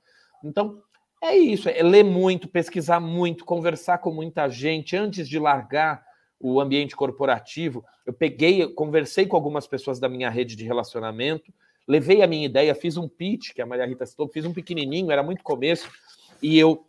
Então, 0.43 0.81
é 1.23 1.35
isso, 1.35 1.67
é 1.67 1.81
ler 1.81 2.03
muito, 2.03 2.47
pesquisar 2.47 2.99
muito, 2.99 3.45
conversar 3.45 3.97
com 3.97 4.11
muita 4.11 4.47
gente 4.47 4.95
antes 4.95 5.27
de 5.27 5.39
largar 5.39 6.05
o 6.39 6.59
ambiente 6.59 6.95
corporativo. 6.95 7.83
Eu 8.05 8.13
peguei, 8.13 8.67
conversei 8.73 9.25
com 9.25 9.35
algumas 9.35 9.65
pessoas 9.65 9.99
da 9.99 10.07
minha 10.07 10.29
rede 10.29 10.55
de 10.55 10.63
relacionamento, 10.63 11.51
levei 11.87 12.21
a 12.21 12.27
minha 12.27 12.45
ideia, 12.45 12.75
fiz 12.75 12.97
um 12.97 13.07
pitch, 13.07 13.53
que 13.53 13.61
a 13.61 13.65
Maria 13.65 13.87
Rita 13.87 14.05
citou, 14.05 14.27
fiz 14.27 14.45
um 14.45 14.53
pequenininho, 14.53 15.11
era 15.11 15.23
muito 15.23 15.43
começo, 15.43 15.89
e 16.41 16.59
eu 16.59 16.85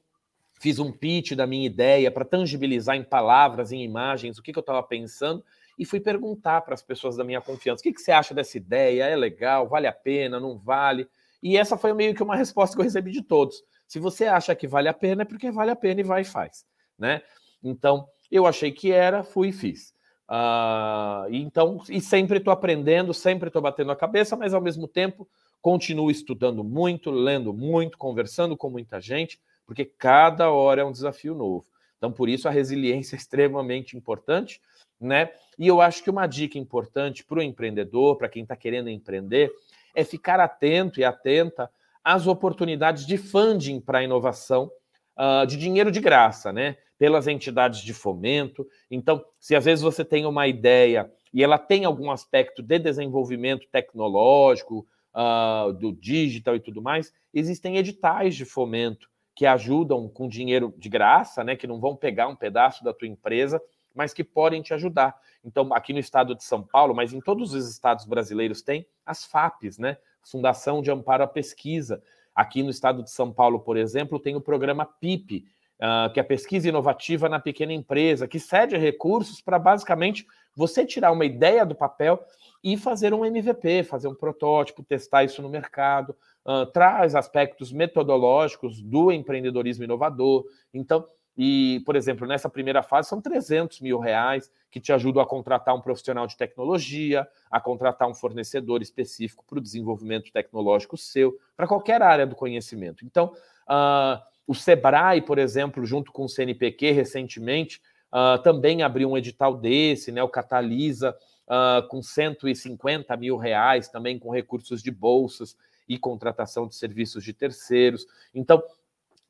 fiz 0.59 0.79
um 0.79 0.91
pitch 0.91 1.33
da 1.33 1.47
minha 1.47 1.67
ideia 1.67 2.11
para 2.11 2.25
tangibilizar 2.25 2.97
em 2.97 3.05
palavras, 3.05 3.73
em 3.73 3.83
imagens, 3.83 4.39
o 4.39 4.43
que, 4.43 4.53
que 4.53 4.59
eu 4.59 4.63
estava 4.63 4.83
pensando, 4.83 5.45
e 5.79 5.85
fui 5.85 6.01
perguntar 6.01 6.63
para 6.63 6.75
as 6.75 6.83
pessoas 6.83 7.17
da 7.17 7.25
minha 7.25 7.41
confiança: 7.41 7.81
o 7.81 7.83
que, 7.83 7.93
que 7.93 8.01
você 8.01 8.13
acha 8.13 8.35
dessa 8.35 8.57
ideia? 8.57 9.05
É 9.05 9.17
legal? 9.17 9.69
Vale 9.69 9.87
a 9.87 9.93
pena? 9.93 10.41
Não 10.41 10.59
vale? 10.59 11.07
E 11.43 11.57
essa 11.57 11.77
foi 11.77 11.93
meio 11.93 12.15
que 12.15 12.23
uma 12.23 12.37
resposta 12.37 12.75
que 12.75 12.81
eu 12.81 12.85
recebi 12.85 13.11
de 13.11 13.23
todos. 13.23 13.63
Se 13.87 13.99
você 13.99 14.27
acha 14.27 14.55
que 14.55 14.67
vale 14.67 14.89
a 14.89 14.95
pena, 14.95 15.23
é 15.23 15.25
porque 15.25 15.51
vale 15.51 15.71
a 15.71 15.77
pena 15.77 16.01
e 16.01 16.05
vai 16.05 16.23
e 16.23 16.25
faz, 16.25 16.67
né? 16.99 17.23
Então, 17.63 18.09
eu 18.31 18.47
achei 18.47 18.73
que 18.73 18.91
era, 18.91 19.23
fui 19.23 19.49
e 19.49 19.53
fiz. 19.53 19.95
Uh, 20.29 21.31
então, 21.31 21.81
e 21.89 22.01
sempre 22.01 22.39
estou 22.39 22.53
aprendendo, 22.53 23.15
sempre 23.15 23.49
estou 23.49 23.63
batendo 23.63 23.93
a 23.93 23.97
cabeça, 23.97 24.35
mas 24.35 24.53
ao 24.53 24.61
mesmo 24.61 24.89
tempo 24.89 25.29
continuo 25.63 26.11
estudando 26.11 26.65
muito, 26.65 27.11
lendo 27.11 27.53
muito, 27.53 27.97
conversando 27.97 28.57
com 28.57 28.69
muita 28.69 29.01
gente, 29.01 29.41
porque 29.67 29.85
cada 29.85 30.51
hora 30.51 30.83
é 30.83 30.85
um 30.85 30.93
desafio 30.93 31.35
novo. 31.35 31.67
Então, 31.99 32.12
por 32.12 32.29
isso 32.29 32.47
a 32.47 32.51
resiliência 32.51 33.17
é 33.17 33.19
extremamente 33.19 33.97
importante, 33.97 34.61
né? 35.01 35.31
E 35.59 35.67
eu 35.67 35.81
acho 35.81 36.03
que 36.03 36.11
uma 36.11 36.27
dica 36.27 36.59
importante 36.59 37.25
para 37.25 37.39
o 37.39 37.43
empreendedor, 37.43 38.17
para 38.17 38.29
quem 38.29 38.43
está 38.43 38.55
querendo 38.55 38.89
empreender, 38.89 39.51
é 39.95 40.05
ficar 40.05 40.39
atento 40.39 41.01
e 41.01 41.05
atenta 41.05 41.71
às 42.05 42.27
oportunidades 42.27 43.07
de 43.07 43.19
funding 43.19 43.81
para 43.81 44.03
inovação, 44.03 44.71
uh, 45.19 45.47
de 45.47 45.57
dinheiro 45.57 45.91
de 45.91 46.01
graça, 46.01 46.53
né? 46.53 46.77
pelas 46.99 47.27
entidades 47.27 47.81
de 47.81 47.93
fomento. 47.93 48.67
Então, 48.91 49.23
se 49.39 49.55
às 49.55 49.64
vezes 49.64 49.83
você 49.83 50.05
tem 50.05 50.25
uma 50.25 50.47
ideia 50.47 51.11
e 51.33 51.43
ela 51.43 51.59
tem 51.59 51.85
algum 51.85 52.11
aspecto 52.11 52.62
de 52.62 52.79
desenvolvimento 52.79 53.67
tecnológico, 53.71 54.87
uh, 55.17 55.73
do 55.73 55.93
digital 55.93 56.57
e 56.57 56.61
tudo 56.61 56.83
mais, 56.83 57.12
existem 57.33 57.77
editais 57.79 58.35
de 58.35 58.45
fomento 58.45 59.09
que 59.37 59.45
ajudam 59.45 60.09
com 60.09 60.26
dinheiro 60.26 60.74
de 60.78 60.89
graça, 60.89 61.45
né, 61.45 61.55
que 61.55 61.66
não 61.66 61.78
vão 61.78 61.95
pegar 61.95 62.26
um 62.26 62.34
pedaço 62.34 62.82
da 62.82 62.95
tua 62.95 63.07
empresa, 63.07 63.62
mas 63.95 64.14
que 64.14 64.24
podem 64.24 64.62
te 64.62 64.72
ajudar. 64.72 65.14
Então, 65.45 65.72
aqui 65.74 65.93
no 65.93 65.99
estado 65.99 66.34
de 66.34 66.43
São 66.43 66.62
Paulo, 66.62 66.95
mas 66.95 67.12
em 67.12 67.20
todos 67.20 67.53
os 67.53 67.70
estados 67.70 68.07
brasileiros 68.07 68.62
tem 68.62 68.87
as 69.05 69.26
FAPs, 69.26 69.76
né? 69.76 69.99
Fundação 70.22 70.80
de 70.80 70.91
Amparo 70.91 71.22
à 71.22 71.26
Pesquisa. 71.26 72.03
Aqui 72.34 72.62
no 72.62 72.70
estado 72.70 73.03
de 73.03 73.11
São 73.11 73.30
Paulo, 73.30 73.61
por 73.61 73.76
exemplo, 73.76 74.18
tem 74.18 74.34
o 74.34 74.41
programa 74.41 74.87
PIP, 74.87 75.45
uh, 75.81 76.12
que 76.12 76.20
é 76.20 76.22
a 76.22 76.27
pesquisa 76.27 76.68
inovativa 76.68 77.29
na 77.29 77.39
pequena 77.39 77.72
empresa, 77.72 78.29
que 78.29 78.39
cede 78.39 78.77
recursos 78.77 79.41
para 79.41 79.59
basicamente 79.59 80.27
você 80.55 80.85
tirar 80.85 81.12
uma 81.12 81.24
ideia 81.24 81.64
do 81.64 81.74
papel 81.74 82.22
e 82.62 82.77
fazer 82.77 83.12
um 83.14 83.24
MVP, 83.24 83.85
fazer 83.85 84.09
um 84.09 84.14
protótipo, 84.14 84.83
testar 84.83 85.24
isso 85.24 85.43
no 85.43 85.49
mercado, 85.49 86.16
uh, 86.45 86.66
traz 86.66 87.14
aspectos 87.14 87.72
metodológicos 87.72 88.81
do 88.81 89.12
empreendedorismo 89.12 89.85
inovador. 89.85 90.45
Então, 90.72 91.07
e, 91.37 91.83
por 91.85 91.97
exemplo, 91.97 92.27
nessa 92.27 92.49
primeira 92.49 92.83
fase 92.83 93.09
são 93.09 93.20
300 93.20 93.81
mil 93.81 93.99
reais 93.99 94.51
que 94.70 94.81
te 94.81 94.91
ajudam 94.93 95.22
a 95.22 95.27
contratar 95.27 95.74
um 95.74 95.81
profissional 95.83 96.27
de 96.27 96.37
tecnologia, 96.37 97.29
a 97.51 97.61
contratar 97.61 98.09
um 98.09 98.14
fornecedor 98.14 98.81
específico 98.81 99.45
para 99.47 99.59
o 99.59 99.62
desenvolvimento 99.62 100.33
tecnológico 100.33 100.97
seu, 100.97 101.39
para 101.55 101.66
qualquer 101.66 102.01
área 102.01 102.27
do 102.27 102.35
conhecimento. 102.35 103.05
Então, 103.05 103.35
uh, 103.68 104.18
o 104.47 104.55
Sebrae, 104.55 105.21
por 105.21 105.39
exemplo, 105.39 105.85
junto 105.85 106.13
com 106.13 106.25
o 106.25 106.29
CNPq, 106.29 106.93
recentemente, 106.93 107.81
uh, 108.13 108.41
também 108.43 108.83
abriu 108.83 109.11
um 109.11 109.19
edital 109.19 109.57
desse, 109.57 110.13
né? 110.13 110.23
O 110.23 110.29
Catalisa, 110.29 111.17
uh, 111.47 111.87
com 111.89 112.03
150 112.03 113.17
mil 113.17 113.37
reais, 113.37 113.89
também 113.89 114.19
com 114.19 114.31
recursos 114.31 114.83
de 114.83 114.91
bolsas 114.91 115.57
e 115.89 115.99
contratação 115.99 116.67
de 116.67 116.75
serviços 116.75 117.25
de 117.25 117.33
terceiros. 117.33 118.07
Então, 118.35 118.63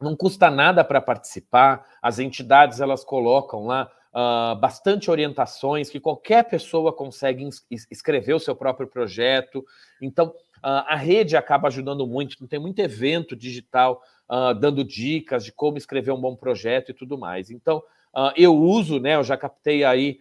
não 0.00 0.14
custa 0.14 0.50
nada 0.50 0.84
para 0.84 1.00
participar. 1.00 1.84
As 2.02 2.18
entidades 2.18 2.80
elas 2.80 3.02
colocam 3.02 3.66
lá 3.66 3.90
uh, 4.12 4.56
bastante 4.56 5.10
orientações 5.10 5.90
que 5.90 6.00
qualquer 6.00 6.44
pessoa 6.44 6.92
consegue 6.92 7.48
escrever 7.90 8.34
o 8.34 8.40
seu 8.40 8.54
próprio 8.54 8.86
projeto. 8.86 9.64
Então, 10.00 10.28
uh, 10.28 10.84
a 10.86 10.96
rede 10.96 11.36
acaba 11.36 11.68
ajudando 11.68 12.06
muito. 12.06 12.46
Tem 12.46 12.58
muito 12.58 12.78
evento 12.78 13.34
digital 13.34 14.02
uh, 14.30 14.54
dando 14.54 14.84
dicas 14.84 15.44
de 15.44 15.52
como 15.52 15.78
escrever 15.78 16.12
um 16.12 16.20
bom 16.20 16.36
projeto 16.36 16.90
e 16.90 16.94
tudo 16.94 17.18
mais. 17.18 17.50
Então, 17.50 17.78
uh, 18.14 18.32
eu 18.36 18.56
uso, 18.56 18.98
né? 19.00 19.16
Eu 19.16 19.24
já 19.24 19.36
captei 19.36 19.84
aí 19.84 20.20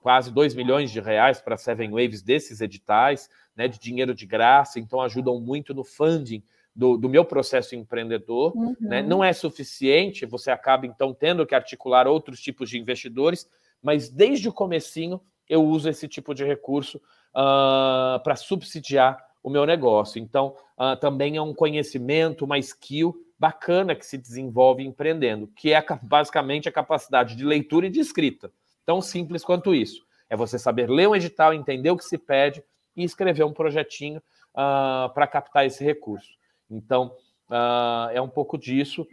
quase 0.00 0.32
2 0.32 0.54
milhões 0.54 0.90
de 0.90 0.98
reais 0.98 1.40
para 1.40 1.56
Seven 1.56 1.90
Waves 1.90 2.22
desses 2.22 2.60
editais, 2.60 3.28
né? 3.54 3.68
De 3.68 3.78
dinheiro 3.78 4.14
de 4.14 4.26
graça, 4.26 4.80
então 4.80 5.00
ajudam 5.00 5.40
muito 5.40 5.72
no 5.74 5.84
funding 5.84 6.42
do, 6.74 6.96
do, 6.96 7.08
meu 7.08 7.24
processo 7.24 7.74
empreendedor, 7.74 8.54
né? 8.56 8.62
uhum. 8.62 8.76
né? 8.80 9.02
Não 9.02 9.22
é 9.22 9.32
suficiente, 9.32 10.24
você 10.26 10.50
acaba 10.50 10.86
então 10.86 11.12
tendo 11.12 11.46
que 11.46 11.54
articular 11.54 12.06
outros 12.06 12.40
tipos 12.40 12.70
de 12.70 12.78
investidores, 12.78 13.48
mas 13.82 14.08
desde 14.08 14.48
o 14.48 14.52
comecinho 14.52 15.20
eu 15.48 15.64
uso 15.64 15.88
esse 15.88 16.06
tipo 16.06 16.32
de 16.32 16.44
recurso 16.44 16.98
uh, 17.34 18.22
para 18.22 18.36
subsidiar 18.36 19.18
o 19.42 19.50
meu 19.50 19.64
negócio. 19.64 20.20
Então, 20.20 20.54
uh, 20.78 20.96
também 20.96 21.36
é 21.36 21.42
um 21.42 21.54
conhecimento, 21.54 22.44
uma 22.44 22.58
skill 22.58 23.14
bacana 23.38 23.94
que 23.94 24.04
se 24.04 24.18
desenvolve 24.18 24.84
empreendendo, 24.84 25.46
que 25.48 25.72
é 25.72 25.84
basicamente 26.02 26.68
a 26.68 26.72
capacidade 26.72 27.34
de 27.34 27.44
leitura 27.44 27.86
e 27.86 27.90
de 27.90 28.00
escrita. 28.00 28.52
Tão 28.84 29.00
simples 29.00 29.44
quanto 29.44 29.74
isso. 29.74 30.04
É 30.28 30.36
você 30.36 30.58
saber 30.58 30.88
ler 30.90 31.08
um 31.08 31.16
edital, 31.16 31.54
entender 31.54 31.90
o 31.90 31.96
que 31.96 32.04
se 32.04 32.18
pede 32.18 32.62
e 32.94 33.02
escrever 33.02 33.44
um 33.44 33.52
projetinho 33.52 34.18
uh, 34.50 35.12
para 35.14 35.26
captar 35.26 35.66
esse 35.66 35.82
recurso. 35.82 36.30
Então, 36.70 37.16
uh, 37.48 38.10
é 38.12 38.20
um 38.20 38.28
pouco 38.28 38.58
disso 38.58 39.06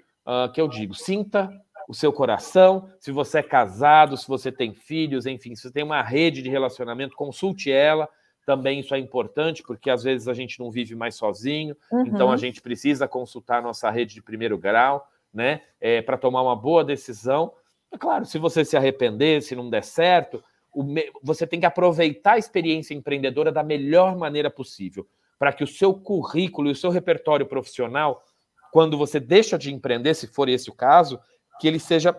que 0.53 0.59
eu 0.59 0.67
digo. 0.67 0.93
Sinta 0.93 1.49
o 1.87 1.93
seu 1.93 2.11
coração. 2.11 2.89
Se 2.99 3.11
você 3.11 3.39
é 3.39 3.43
casado, 3.43 4.17
se 4.17 4.27
você 4.27 4.51
tem 4.51 4.73
filhos, 4.73 5.25
enfim, 5.25 5.55
se 5.55 5.61
você 5.61 5.71
tem 5.71 5.83
uma 5.83 6.01
rede 6.01 6.41
de 6.41 6.49
relacionamento, 6.49 7.15
consulte 7.15 7.71
ela. 7.71 8.09
Também 8.47 8.79
isso 8.79 8.95
é 8.95 8.97
importante, 8.97 9.61
porque 9.61 9.89
às 9.89 10.03
vezes 10.03 10.25
a 10.29 10.33
gente 10.33 10.57
não 10.57 10.71
vive 10.71 10.95
mais 10.95 11.15
sozinho, 11.15 11.75
uhum. 11.91 12.07
então 12.07 12.31
a 12.31 12.37
gente 12.37 12.61
precisa 12.61 13.05
consultar 13.05 13.57
a 13.57 13.61
nossa 13.61 13.91
rede 13.91 14.13
de 14.13 14.21
primeiro 14.21 14.57
grau, 14.57 15.05
né? 15.33 15.63
É, 15.81 16.01
para 16.01 16.17
tomar 16.17 16.43
uma 16.43 16.55
boa 16.55 16.81
decisão. 16.81 17.51
É 17.91 17.97
claro, 17.97 18.25
se 18.25 18.37
você 18.39 18.63
se 18.63 18.77
arrepender, 18.77 19.41
se 19.41 19.53
não 19.53 19.69
der 19.69 19.83
certo, 19.83 20.41
me... 20.73 21.11
você 21.21 21.45
tem 21.45 21.59
que 21.59 21.65
aproveitar 21.65 22.35
a 22.35 22.37
experiência 22.37 22.93
empreendedora 22.93 23.51
da 23.51 23.63
melhor 23.63 24.15
maneira 24.15 24.49
possível 24.49 25.05
para 25.37 25.51
que 25.51 25.65
o 25.65 25.67
seu 25.67 25.93
currículo 25.93 26.69
e 26.69 26.71
o 26.71 26.75
seu 26.75 26.89
repertório 26.89 27.45
profissional, 27.45 28.23
quando 28.71 28.97
você 28.97 29.19
deixa 29.19 29.57
de 29.57 29.73
empreender, 29.73 30.13
se 30.13 30.25
for 30.25 30.47
esse 30.47 30.69
o 30.69 30.73
caso, 30.73 31.19
que 31.59 31.67
ele 31.67 31.79
seja, 31.79 32.17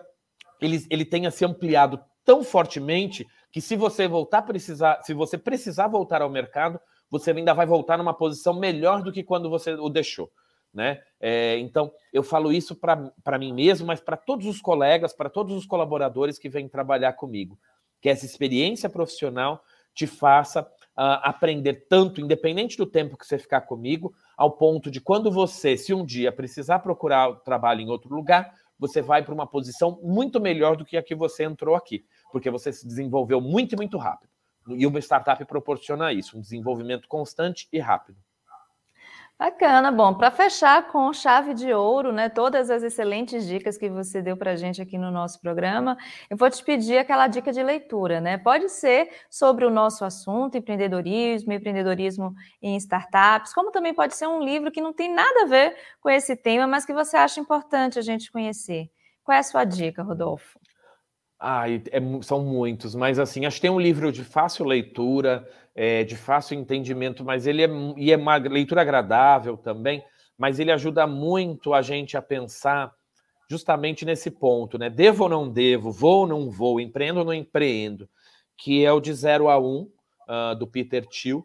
ele, 0.61 0.85
ele 0.91 1.05
tenha 1.05 1.31
se 1.31 1.43
ampliado 1.43 1.99
tão 2.23 2.43
fortemente 2.43 3.27
que 3.51 3.61
se 3.61 3.75
você 3.75 4.07
voltar 4.07 4.43
precisar, 4.43 5.01
se 5.03 5.13
você 5.13 5.37
precisar 5.37 5.87
voltar 5.87 6.21
ao 6.21 6.29
mercado, 6.29 6.79
você 7.09 7.31
ainda 7.31 7.53
vai 7.53 7.65
voltar 7.65 7.97
numa 7.97 8.13
posição 8.13 8.59
melhor 8.59 9.01
do 9.01 9.11
que 9.11 9.23
quando 9.23 9.49
você 9.49 9.73
o 9.73 9.89
deixou. 9.89 10.31
Né? 10.73 11.01
É, 11.19 11.57
então, 11.57 11.91
eu 12.13 12.21
falo 12.21 12.51
isso 12.53 12.75
para 12.75 13.39
mim 13.39 13.51
mesmo, 13.51 13.87
mas 13.87 13.99
para 13.99 14.15
todos 14.15 14.45
os 14.45 14.61
colegas, 14.61 15.13
para 15.13 15.29
todos 15.29 15.55
os 15.55 15.65
colaboradores 15.65 16.37
que 16.37 16.47
vêm 16.47 16.69
trabalhar 16.69 17.13
comigo, 17.13 17.57
que 17.99 18.07
essa 18.07 18.25
experiência 18.25 18.87
profissional 18.87 19.63
te 19.95 20.05
faça 20.05 20.61
uh, 20.61 21.19
aprender 21.23 21.87
tanto, 21.89 22.21
independente 22.21 22.77
do 22.77 22.85
tempo 22.85 23.17
que 23.17 23.25
você 23.25 23.39
ficar 23.39 23.61
comigo, 23.61 24.13
ao 24.37 24.51
ponto 24.51 24.91
de 24.91 25.01
quando 25.01 25.31
você, 25.31 25.75
se 25.75 25.93
um 25.93 26.05
dia 26.05 26.31
precisar 26.31 26.79
procurar 26.79 27.33
trabalho 27.37 27.81
em 27.81 27.89
outro 27.89 28.13
lugar, 28.13 28.53
você 28.77 29.01
vai 29.01 29.23
para 29.23 29.33
uma 29.33 29.47
posição 29.47 29.99
muito 30.01 30.39
melhor 30.39 30.77
do 30.77 30.85
que 30.85 30.95
a 30.95 31.03
que 31.03 31.13
você 31.13 31.43
entrou 31.43 31.75
aqui, 31.75 32.05
porque 32.31 32.49
você 32.49 32.71
se 32.71 32.87
desenvolveu 32.87 33.41
muito, 33.41 33.75
muito 33.75 33.97
rápido. 33.97 34.29
E 34.67 34.85
uma 34.85 34.99
startup 34.99 35.43
proporciona 35.45 36.13
isso, 36.13 36.37
um 36.37 36.41
desenvolvimento 36.41 37.07
constante 37.07 37.67
e 37.71 37.79
rápido. 37.79 38.17
Bacana, 39.39 39.89
bom, 39.89 40.13
para 40.13 40.29
fechar 40.31 40.91
com 40.91 41.13
chave 41.13 41.53
de 41.53 41.71
ouro, 41.73 42.11
né? 42.11 42.27
Todas 42.27 42.69
as 42.69 42.83
excelentes 42.83 43.47
dicas 43.47 43.77
que 43.77 43.89
você 43.89 44.21
deu 44.21 44.35
para 44.35 44.51
a 44.51 44.55
gente 44.57 44.81
aqui 44.81 44.97
no 44.97 45.09
nosso 45.09 45.39
programa, 45.39 45.97
eu 46.29 46.35
vou 46.35 46.49
te 46.49 46.61
pedir 46.61 46.97
aquela 46.97 47.25
dica 47.25 47.49
de 47.49 47.63
leitura, 47.63 48.19
né? 48.19 48.37
Pode 48.37 48.67
ser 48.67 49.09
sobre 49.29 49.63
o 49.65 49.69
nosso 49.69 50.03
assunto, 50.03 50.57
empreendedorismo, 50.57 51.53
empreendedorismo 51.53 52.35
em 52.61 52.75
startups, 52.75 53.53
como 53.53 53.71
também 53.71 53.93
pode 53.93 54.13
ser 54.13 54.27
um 54.27 54.43
livro 54.43 54.71
que 54.73 54.81
não 54.81 54.91
tem 54.91 55.09
nada 55.09 55.43
a 55.43 55.45
ver 55.45 55.73
com 56.01 56.09
esse 56.09 56.35
tema, 56.35 56.67
mas 56.67 56.85
que 56.85 56.91
você 56.91 57.15
acha 57.15 57.39
importante 57.39 57.97
a 57.97 58.01
gente 58.01 58.29
conhecer. 58.29 58.91
Qual 59.23 59.33
é 59.33 59.39
a 59.39 59.43
sua 59.43 59.63
dica, 59.63 60.03
Rodolfo? 60.03 60.59
Ah, 61.39 61.69
é, 61.69 61.79
são 62.21 62.43
muitos, 62.43 62.93
mas 62.93 63.17
assim, 63.17 63.45
acho 63.45 63.55
que 63.55 63.61
tem 63.61 63.69
um 63.69 63.79
livro 63.79 64.11
de 64.11 64.25
fácil 64.25 64.65
leitura, 64.65 65.47
é, 65.73 66.03
de 66.03 66.17
fácil 66.17 66.59
entendimento, 66.59 67.23
mas 67.23 67.47
ele 67.47 67.63
é, 67.63 67.69
e 67.95 68.11
é 68.11 68.17
uma 68.17 68.35
leitura 68.35 68.81
agradável 68.81 69.55
também, 69.55 70.03
mas 70.37 70.59
ele 70.59 70.69
ajuda 70.69 71.07
muito 71.07 71.73
a 71.73 71.81
gente 71.81 72.17
a 72.17 72.21
pensar 72.21 72.93
justamente 73.49 74.03
nesse 74.03 74.29
ponto, 74.29 74.77
né? 74.77 74.89
Devo 74.89 75.23
ou 75.23 75.29
não 75.29 75.49
devo, 75.49 75.91
vou 75.91 76.21
ou 76.21 76.27
não 76.27 76.51
vou, 76.51 76.79
empreendo 76.79 77.19
ou 77.19 77.25
não 77.25 77.33
empreendo, 77.33 78.09
que 78.57 78.83
é 78.83 78.91
o 78.91 78.99
de 78.99 79.13
0 79.13 79.47
a 79.47 79.57
1, 79.57 79.63
um, 79.65 79.91
uh, 80.27 80.55
do 80.55 80.67
Peter 80.67 81.05
Thiel, 81.07 81.39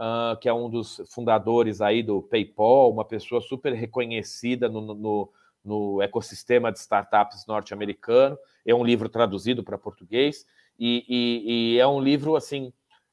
uh, 0.00 0.36
que 0.40 0.48
é 0.48 0.52
um 0.52 0.70
dos 0.70 1.02
fundadores 1.10 1.80
aí 1.80 2.02
do 2.02 2.22
PayPal, 2.22 2.90
uma 2.90 3.04
pessoa 3.04 3.40
super 3.40 3.74
reconhecida 3.74 4.68
no, 4.68 4.80
no, 4.94 5.32
no 5.64 6.02
ecossistema 6.02 6.72
de 6.72 6.78
startups 6.78 7.46
norte-americano. 7.46 8.36
É 8.66 8.74
um 8.74 8.84
livro 8.84 9.08
traduzido 9.08 9.62
para 9.62 9.78
português 9.78 10.44
e, 10.78 11.04
e, 11.08 11.74
e, 11.74 11.78
é 11.78 11.86
um 11.86 12.00
livro 12.00 12.36
assim 12.36 12.72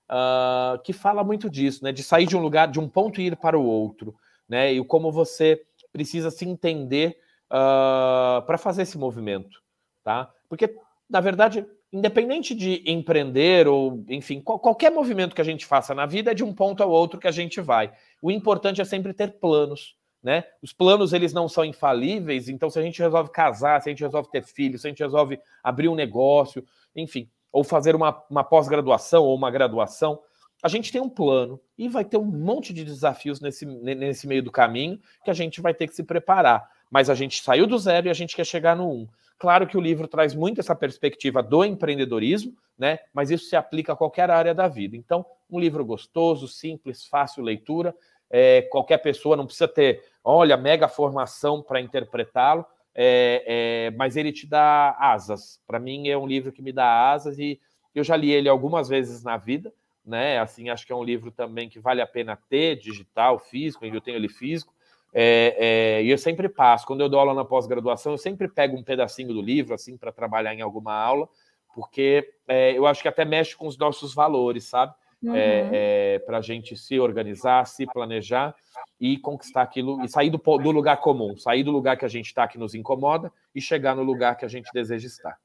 uh, 0.10 0.82
que 0.84 0.92
fala 0.92 1.24
muito 1.24 1.50
disso, 1.50 1.84
né? 1.84 1.92
De 1.92 2.04
sair 2.04 2.26
de 2.26 2.36
um 2.36 2.42
lugar, 2.42 2.68
de 2.68 2.80
um 2.80 2.90
ponto 2.90 3.22
e 3.22 3.28
ir 3.28 3.36
para 3.38 3.58
o 3.58 3.66
outro, 3.66 4.16
né? 4.50 4.74
E 4.74 4.84
como 4.84 5.12
você 5.12 5.64
precisa 5.92 6.32
se 6.32 6.46
entender 6.46 7.20
uh, 7.46 8.44
para 8.46 8.58
fazer 8.58 8.82
esse 8.82 8.98
movimento, 8.98 9.62
tá? 10.04 10.30
Porque 10.50 10.76
na 11.10 11.20
verdade, 11.20 11.66
independente 11.92 12.56
de 12.56 12.84
empreender 12.88 13.68
ou, 13.68 14.04
enfim, 14.10 14.42
qual, 14.42 14.58
qualquer 14.58 14.92
movimento 14.92 15.36
que 15.36 15.42
a 15.42 15.46
gente 15.46 15.64
faça 15.64 15.94
na 15.94 16.08
vida 16.08 16.32
é 16.32 16.34
de 16.34 16.44
um 16.44 16.52
ponto 16.52 16.82
ao 16.82 16.90
outro 16.90 17.20
que 17.20 17.28
a 17.28 17.32
gente 17.32 17.62
vai. 17.62 17.94
O 18.20 18.32
importante 18.32 18.82
é 18.82 18.86
sempre 18.86 19.14
ter 19.14 19.40
planos, 19.40 19.96
né? 20.24 20.46
Os 20.62 20.72
planos 20.72 21.12
eles 21.12 21.34
não 21.34 21.50
são 21.50 21.66
infalíveis, 21.66 22.48
então 22.48 22.70
se 22.70 22.80
a 22.80 22.82
gente 22.82 23.02
resolve 23.02 23.30
casar, 23.30 23.82
se 23.82 23.90
a 23.90 23.92
gente 23.92 24.04
resolve 24.04 24.30
ter 24.32 24.44
filhos, 24.44 24.82
se 24.82 24.88
a 24.88 24.90
gente 24.90 25.04
resolve 25.04 25.40
abrir 25.62 25.90
um 25.90 25.96
negócio, 25.96 26.66
enfim, 26.96 27.30
ou 27.52 27.64
fazer 27.64 27.96
uma, 27.96 28.24
uma 28.30 28.44
pós-graduação 28.44 29.24
ou 29.24 29.36
uma 29.36 29.52
graduação, 29.52 30.20
a 30.64 30.70
gente 30.70 30.94
tem 30.94 31.02
um 31.02 31.10
plano 31.10 31.60
e 31.78 31.90
vai 31.90 32.06
ter 32.06 32.18
um 32.18 32.24
monte 32.24 32.74
de 32.74 32.86
desafios 32.86 33.42
nesse, 33.42 33.66
nesse 33.66 34.26
meio 34.26 34.42
do 34.42 34.50
caminho 34.50 34.98
que 35.26 35.30
a 35.30 35.34
gente 35.34 35.60
vai 35.60 35.74
ter 35.74 35.88
que 35.88 35.96
se 35.96 36.04
preparar. 36.04 36.68
Mas 36.90 37.10
a 37.10 37.16
gente 37.16 37.44
saiu 37.44 37.68
do 37.68 37.78
zero 37.78 38.08
e 38.08 38.10
a 38.10 38.14
gente 38.14 38.34
quer 38.34 38.46
chegar 38.46 38.76
no 38.76 38.90
um. 38.90 39.08
Claro 39.38 39.68
que 39.68 39.78
o 39.78 39.82
livro 39.82 40.08
traz 40.08 40.34
muito 40.34 40.62
essa 40.62 40.74
perspectiva 40.74 41.44
do 41.44 41.66
empreendedorismo, 41.66 42.56
né? 42.78 43.00
Mas 43.14 43.30
isso 43.30 43.50
se 43.50 43.58
aplica 43.58 43.92
a 43.92 43.96
qualquer 43.96 44.30
área 44.30 44.54
da 44.54 44.70
vida. 44.70 44.96
Então, 44.96 45.26
um 45.50 45.60
livro 45.60 45.84
gostoso, 45.84 46.48
simples, 46.48 47.06
fácil 47.06 47.44
leitura. 47.44 47.94
É, 48.30 48.62
qualquer 48.64 49.00
pessoa 49.00 49.36
não 49.36 49.46
precisa 49.46 49.68
ter 49.68 50.02
olha, 50.24 50.56
mega 50.56 50.88
formação 50.88 51.62
para 51.62 51.82
interpretá-lo, 51.82 52.66
é, 52.96 53.44
é, 53.46 53.92
mas 53.98 54.16
ele 54.16 54.32
te 54.32 54.48
dá 54.48 54.96
asas. 55.00 55.62
Para 55.66 55.80
mim, 55.80 56.08
é 56.08 56.18
um 56.18 56.28
livro 56.28 56.52
que 56.52 56.62
me 56.62 56.72
dá 56.72 57.12
asas 57.12 57.38
e 57.40 57.60
eu 57.94 58.04
já 58.04 58.16
li 58.16 58.32
ele 58.32 58.48
algumas 58.48 58.88
vezes 58.88 59.24
na 59.24 59.38
vida, 59.38 59.74
né? 60.06 60.40
Assim, 60.40 60.70
acho 60.70 60.86
que 60.86 60.92
é 60.92 60.96
um 60.96 61.04
livro 61.04 61.32
também 61.32 61.70
que 61.70 61.80
vale 61.80 62.02
a 62.02 62.08
pena 62.08 62.38
ter, 62.50 62.76
digital, 62.76 63.40
físico, 63.40 63.86
eu 63.86 64.02
tenho 64.02 64.18
ele 64.18 64.30
físico. 64.30 64.74
É, 65.16 65.56
é, 66.00 66.04
e 66.04 66.10
eu 66.10 66.18
sempre 66.18 66.50
passo, 66.50 66.88
quando 66.88 67.02
eu 67.02 67.10
dou 67.10 67.20
aula 67.20 67.36
na 67.36 67.46
pós-graduação, 67.46 68.14
eu 68.14 68.18
sempre 68.18 68.48
pego 68.48 68.76
um 68.76 68.84
pedacinho 68.84 69.32
do 69.32 69.42
livro, 69.42 69.76
assim, 69.76 69.96
para 69.96 70.12
trabalhar 70.12 70.56
em 70.56 70.62
alguma 70.62 70.94
aula, 70.94 71.30
porque 71.76 72.28
é, 72.48 72.76
eu 72.76 72.88
acho 72.88 73.02
que 73.02 73.08
até 73.08 73.24
mexe 73.24 73.56
com 73.56 73.68
os 73.68 73.78
nossos 73.78 74.14
valores, 74.14 74.66
sabe? 74.66 74.94
Uhum. 75.24 75.34
É, 75.34 75.70
é, 76.16 76.20
para 76.20 76.40
a 76.40 76.42
gente 76.42 76.76
se 76.76 77.00
organizar, 77.00 77.66
se 77.66 77.86
planejar 77.86 78.54
e 79.00 79.18
conquistar 79.18 79.62
aquilo 79.62 80.04
e 80.04 80.10
sair 80.10 80.30
do, 80.30 80.38
do 80.38 80.72
lugar 80.72 80.98
comum, 80.98 81.38
sair 81.38 81.64
do 81.64 81.72
lugar 81.72 81.96
que 81.96 82.04
a 82.04 82.10
gente 82.10 82.26
está 82.26 82.46
que 82.46 82.58
nos 82.58 82.76
incomoda 82.76 83.32
e 83.56 83.62
chegar 83.62 83.96
no 83.96 84.04
lugar 84.04 84.36
que 84.36 84.44
a 84.44 84.50
gente 84.50 84.70
deseja 84.74 85.08
estar. 85.08 85.38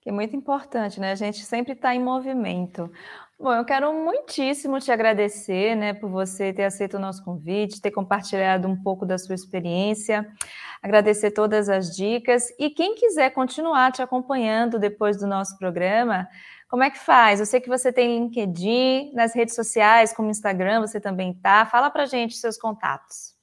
Que 0.00 0.08
é 0.08 0.12
muito 0.12 0.34
importante, 0.34 0.98
né? 0.98 1.12
A 1.12 1.14
gente 1.14 1.44
sempre 1.44 1.74
está 1.74 1.94
em 1.94 2.02
movimento. 2.02 2.90
Bom, 3.38 3.52
eu 3.52 3.64
quero 3.64 3.92
muitíssimo 3.92 4.80
te 4.80 4.92
agradecer, 4.92 5.74
né, 5.74 5.92
por 5.94 6.08
você 6.08 6.52
ter 6.52 6.62
aceito 6.62 6.96
o 6.96 7.00
nosso 7.00 7.24
convite, 7.24 7.80
ter 7.80 7.90
compartilhado 7.90 8.68
um 8.68 8.80
pouco 8.80 9.04
da 9.04 9.18
sua 9.18 9.34
experiência, 9.34 10.24
agradecer 10.80 11.32
todas 11.32 11.68
as 11.68 11.90
dicas 11.90 12.50
e 12.56 12.70
quem 12.70 12.94
quiser 12.94 13.30
continuar 13.30 13.90
te 13.90 14.00
acompanhando 14.00 14.78
depois 14.78 15.18
do 15.18 15.26
nosso 15.26 15.58
programa, 15.58 16.28
como 16.72 16.84
é 16.84 16.90
que 16.90 16.98
faz? 16.98 17.38
Eu 17.38 17.44
sei 17.44 17.60
que 17.60 17.68
você 17.68 17.92
tem 17.92 18.18
LinkedIn, 18.18 19.12
nas 19.12 19.34
redes 19.34 19.54
sociais, 19.54 20.10
como 20.14 20.30
Instagram, 20.30 20.80
você 20.80 20.98
também 20.98 21.34
tá. 21.34 21.66
Fala 21.66 21.90
para 21.90 22.06
gente 22.06 22.34
seus 22.34 22.56
contatos. 22.56 23.34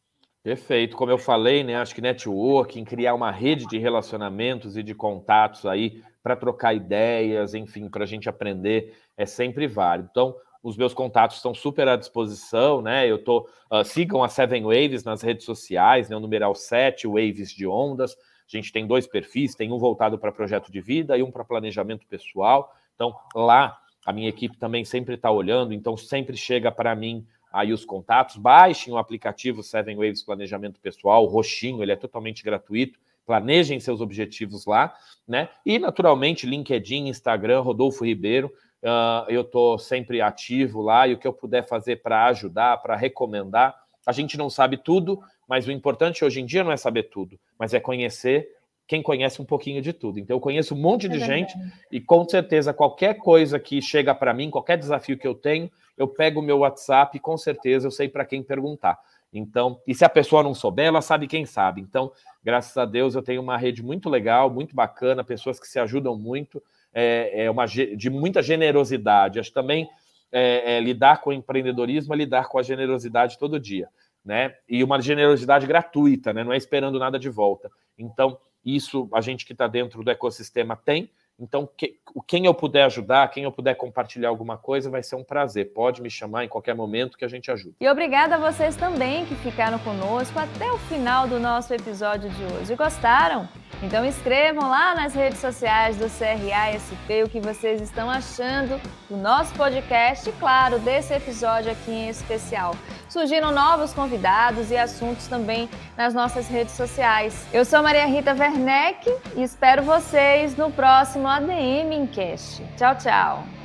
Perfeito. 0.41 0.97
Como 0.97 1.11
eu 1.11 1.17
falei, 1.19 1.63
né? 1.63 1.75
Acho 1.75 1.93
que 1.93 2.01
networking, 2.01 2.84
criar 2.84 3.13
uma 3.13 3.30
rede 3.30 3.67
de 3.67 3.77
relacionamentos 3.77 4.75
e 4.75 4.82
de 4.82 4.95
contatos 4.95 5.67
aí 5.67 6.01
para 6.23 6.36
trocar 6.36 6.73
ideias, 6.73 7.53
enfim, 7.53 7.88
para 7.88 8.03
a 8.03 8.07
gente 8.07 8.27
aprender 8.27 8.97
é 9.15 9.27
sempre 9.27 9.67
válido. 9.67 10.09
Então, 10.09 10.36
os 10.63 10.75
meus 10.75 10.95
contatos 10.95 11.38
estão 11.38 11.53
super 11.53 11.88
à 11.88 11.95
disposição, 11.95 12.82
né? 12.82 13.07
Eu 13.07 13.23
tô, 13.23 13.47
uh, 13.71 13.84
sigam 13.86 14.23
a 14.23 14.27
Seven 14.27 14.63
Waves 14.63 15.03
nas 15.03 15.21
redes 15.21 15.45
sociais, 15.45 16.09
né? 16.09 16.15
O 16.15 16.19
numeral 16.19 16.55
7, 16.55 17.05
Waves 17.05 17.51
de 17.51 17.67
Ondas. 17.67 18.13
A 18.13 18.57
gente 18.57 18.71
tem 18.71 18.88
dois 18.88 19.05
perfis, 19.05 19.53
tem 19.53 19.71
um 19.71 19.77
voltado 19.77 20.17
para 20.17 20.32
projeto 20.32 20.71
de 20.71 20.82
vida 20.82 21.15
e 21.15 21.21
um 21.21 21.30
para 21.30 21.45
planejamento 21.45 22.07
pessoal. 22.07 22.73
Então, 23.00 23.16
lá 23.34 23.80
a 24.06 24.12
minha 24.12 24.28
equipe 24.28 24.58
também 24.58 24.84
sempre 24.84 25.16
está 25.16 25.32
olhando, 25.32 25.74
então 25.74 25.95
sempre 25.95 26.36
chega 26.36 26.70
para 26.70 26.93
mim 26.93 27.26
aí 27.50 27.72
os 27.72 27.86
contatos. 27.86 28.36
Baixem 28.36 28.91
o 28.91 28.97
aplicativo 28.97 29.64
Seven 29.64 29.95
Waves 29.95 30.22
Planejamento 30.22 30.82
Pessoal, 30.82 31.24
roxinho, 31.26 31.82
ele 31.82 31.93
é 31.93 31.95
totalmente 31.95 32.43
gratuito. 32.43 33.00
Planejem 33.26 33.80
seus 33.80 34.02
objetivos 34.02 34.66
lá, 34.66 34.93
né? 35.26 35.47
E 35.66 35.80
naturalmente, 35.80 36.45
LinkedIn, 36.45 37.08
Instagram, 37.08 37.62
Rodolfo 37.62 38.04
Ribeiro. 38.04 38.52
Uh, 38.84 39.30
eu 39.30 39.41
estou 39.41 39.80
sempre 39.80 40.20
ativo 40.20 40.82
lá 40.82 41.08
e 41.08 41.14
o 41.14 41.18
que 41.18 41.28
eu 41.28 41.34
puder 41.34 41.66
fazer 41.66 42.02
para 42.02 42.26
ajudar, 42.26 42.82
para 42.82 42.97
recomendar. 42.97 43.76
A 44.06 44.12
gente 44.12 44.38
não 44.38 44.50
sabe 44.50 44.76
tudo, 44.76 45.22
mas 45.47 45.66
o 45.66 45.72
importante 45.72 46.26
hoje 46.26 46.41
em 46.41 46.45
dia 46.45 46.66
não 46.66 46.72
é 46.72 46.78
saber 46.78 47.04
tudo, 47.04 47.39
mas 47.58 47.74
é 47.74 47.80
conhecer 47.80 48.50
quem 48.90 49.04
conhece 49.04 49.40
um 49.40 49.46
pouquinho 49.46 49.84
de 49.84 49.94
tudo. 49.94 50.18
Então, 50.20 50.36
eu 50.36 50.42
conheço 50.42 50.74
um 50.74 50.78
monte 50.78 51.08
de 51.08 51.18
é 51.18 51.26
gente 51.26 51.56
e 51.92 52.02
com 52.02 52.28
certeza 52.28 52.74
qualquer 52.74 53.20
coisa 53.20 53.60
que 53.60 53.80
chega 53.84 54.16
para 54.16 54.34
mim, 54.34 54.50
qualquer 54.50 54.80
desafio 54.80 55.16
que 55.16 55.28
eu 55.28 55.36
tenho, 55.36 55.70
eu 55.96 56.08
pego 56.08 56.40
o 56.40 56.44
meu 56.44 56.58
WhatsApp 56.58 57.16
e 57.16 57.20
com 57.20 57.38
certeza 57.38 57.86
eu 57.86 57.92
sei 57.92 58.10
para 58.10 58.26
quem 58.26 58.42
perguntar. 58.42 58.98
Então, 59.32 59.80
e 59.86 59.94
se 59.94 60.04
a 60.04 60.10
pessoa 60.10 60.42
não 60.42 60.56
souber, 60.56 60.88
ela 60.88 61.04
sabe 61.04 61.28
quem 61.28 61.46
sabe. 61.46 61.82
Então, 61.82 62.12
graças 62.44 62.76
a 62.78 62.84
Deus, 62.84 63.14
eu 63.14 63.22
tenho 63.22 63.44
uma 63.44 63.58
rede 63.58 63.84
muito 63.84 64.10
legal, 64.10 64.50
muito 64.50 64.76
bacana, 64.76 65.24
pessoas 65.24 65.60
que 65.60 65.68
se 65.68 65.78
ajudam 65.78 66.18
muito, 66.18 66.60
é, 66.92 67.44
é 67.44 67.52
uma 67.52 67.68
de 67.68 68.10
muita 68.10 68.42
generosidade. 68.42 69.40
Acho 69.40 69.54
também 69.54 69.88
é, 70.32 70.78
é, 70.78 70.80
lidar 70.80 71.22
com 71.22 71.30
o 71.30 71.34
empreendedorismo 71.34 72.12
é 72.16 72.18
lidar 72.18 72.48
com 72.48 72.58
a 72.58 72.64
generosidade 72.64 73.38
todo 73.38 73.60
dia, 73.60 73.88
né? 74.26 74.56
E 74.68 74.84
uma 74.84 75.00
generosidade 75.00 75.68
gratuita, 75.68 76.34
né? 76.34 76.44
Não 76.44 76.54
é 76.54 76.58
esperando 76.58 76.98
nada 76.98 77.20
de 77.20 77.30
volta. 77.30 77.70
Então, 77.96 78.40
isso 78.76 79.09
a 79.13 79.22
gente 79.22 79.45
que 79.45 79.53
está 79.53 79.67
dentro 79.67 80.03
do 80.03 80.11
ecossistema 80.11 80.76
tem. 80.76 81.09
Então, 81.39 81.67
que, 81.78 81.97
quem 82.28 82.45
eu 82.45 82.53
puder 82.53 82.84
ajudar, 82.84 83.30
quem 83.30 83.45
eu 83.45 83.51
puder 83.51 83.74
compartilhar 83.76 84.28
alguma 84.28 84.57
coisa, 84.57 84.89
vai 84.89 85.01
ser 85.01 85.15
um 85.15 85.24
prazer. 85.24 85.72
Pode 85.74 86.01
me 86.01 86.09
chamar 86.09 86.43
em 86.43 86.49
qualquer 86.49 86.76
momento 86.76 87.17
que 87.17 87.24
a 87.24 87.30
gente 87.30 87.49
ajuda. 87.49 87.76
E 87.80 87.88
obrigada 87.88 88.36
a 88.36 88.51
vocês 88.51 88.76
também 88.76 89.26
que 89.26 89.36
ficaram 89.36 89.80
conosco 89.80 90.38
até 90.38 90.70
o 90.70 90.78
final 90.78 91.28
do 91.28 91.39
nosso 91.39 91.74
episódio 91.74 92.30
de 92.30 92.43
hoje. 92.43 92.76
Gostaram? 92.76 93.47
Então 93.82 94.03
escrevam 94.03 94.70
lá 94.70 94.93
nas 94.93 95.13
redes 95.13 95.39
sociais 95.39 95.95
do 95.95 96.09
CRASP 96.09 97.24
o 97.24 97.30
que 97.30 97.39
vocês 97.39 97.80
estão 97.82 98.09
achando 98.09 98.80
do 99.09 99.15
nosso 99.15 99.53
podcast 99.55 100.30
e, 100.30 100.34
claro, 100.34 100.80
desse 100.80 101.13
episódio 101.13 101.72
aqui 101.72 101.91
em 101.91 102.09
especial. 102.09 102.76
Surgiram 103.10 103.51
novos 103.51 103.91
convidados 103.91 104.70
e 104.70 104.78
assuntos 104.78 105.28
também 105.28 105.68
nas 105.97 106.14
nossas 106.14 106.47
redes 106.47 106.76
sociais. 106.76 107.47
Eu 107.51 107.66
sou 107.66 107.82
Maria 107.82 108.05
Rita 108.05 108.34
Werneck 108.34 109.10
e 109.36 109.41
espero 109.41 109.82
vocês 109.82 110.55
no 110.55 110.72
próximo 110.72 111.28
ADM 111.28 111.91
Encast. 111.91 112.64
Tchau, 112.78 112.95
tchau! 112.95 113.59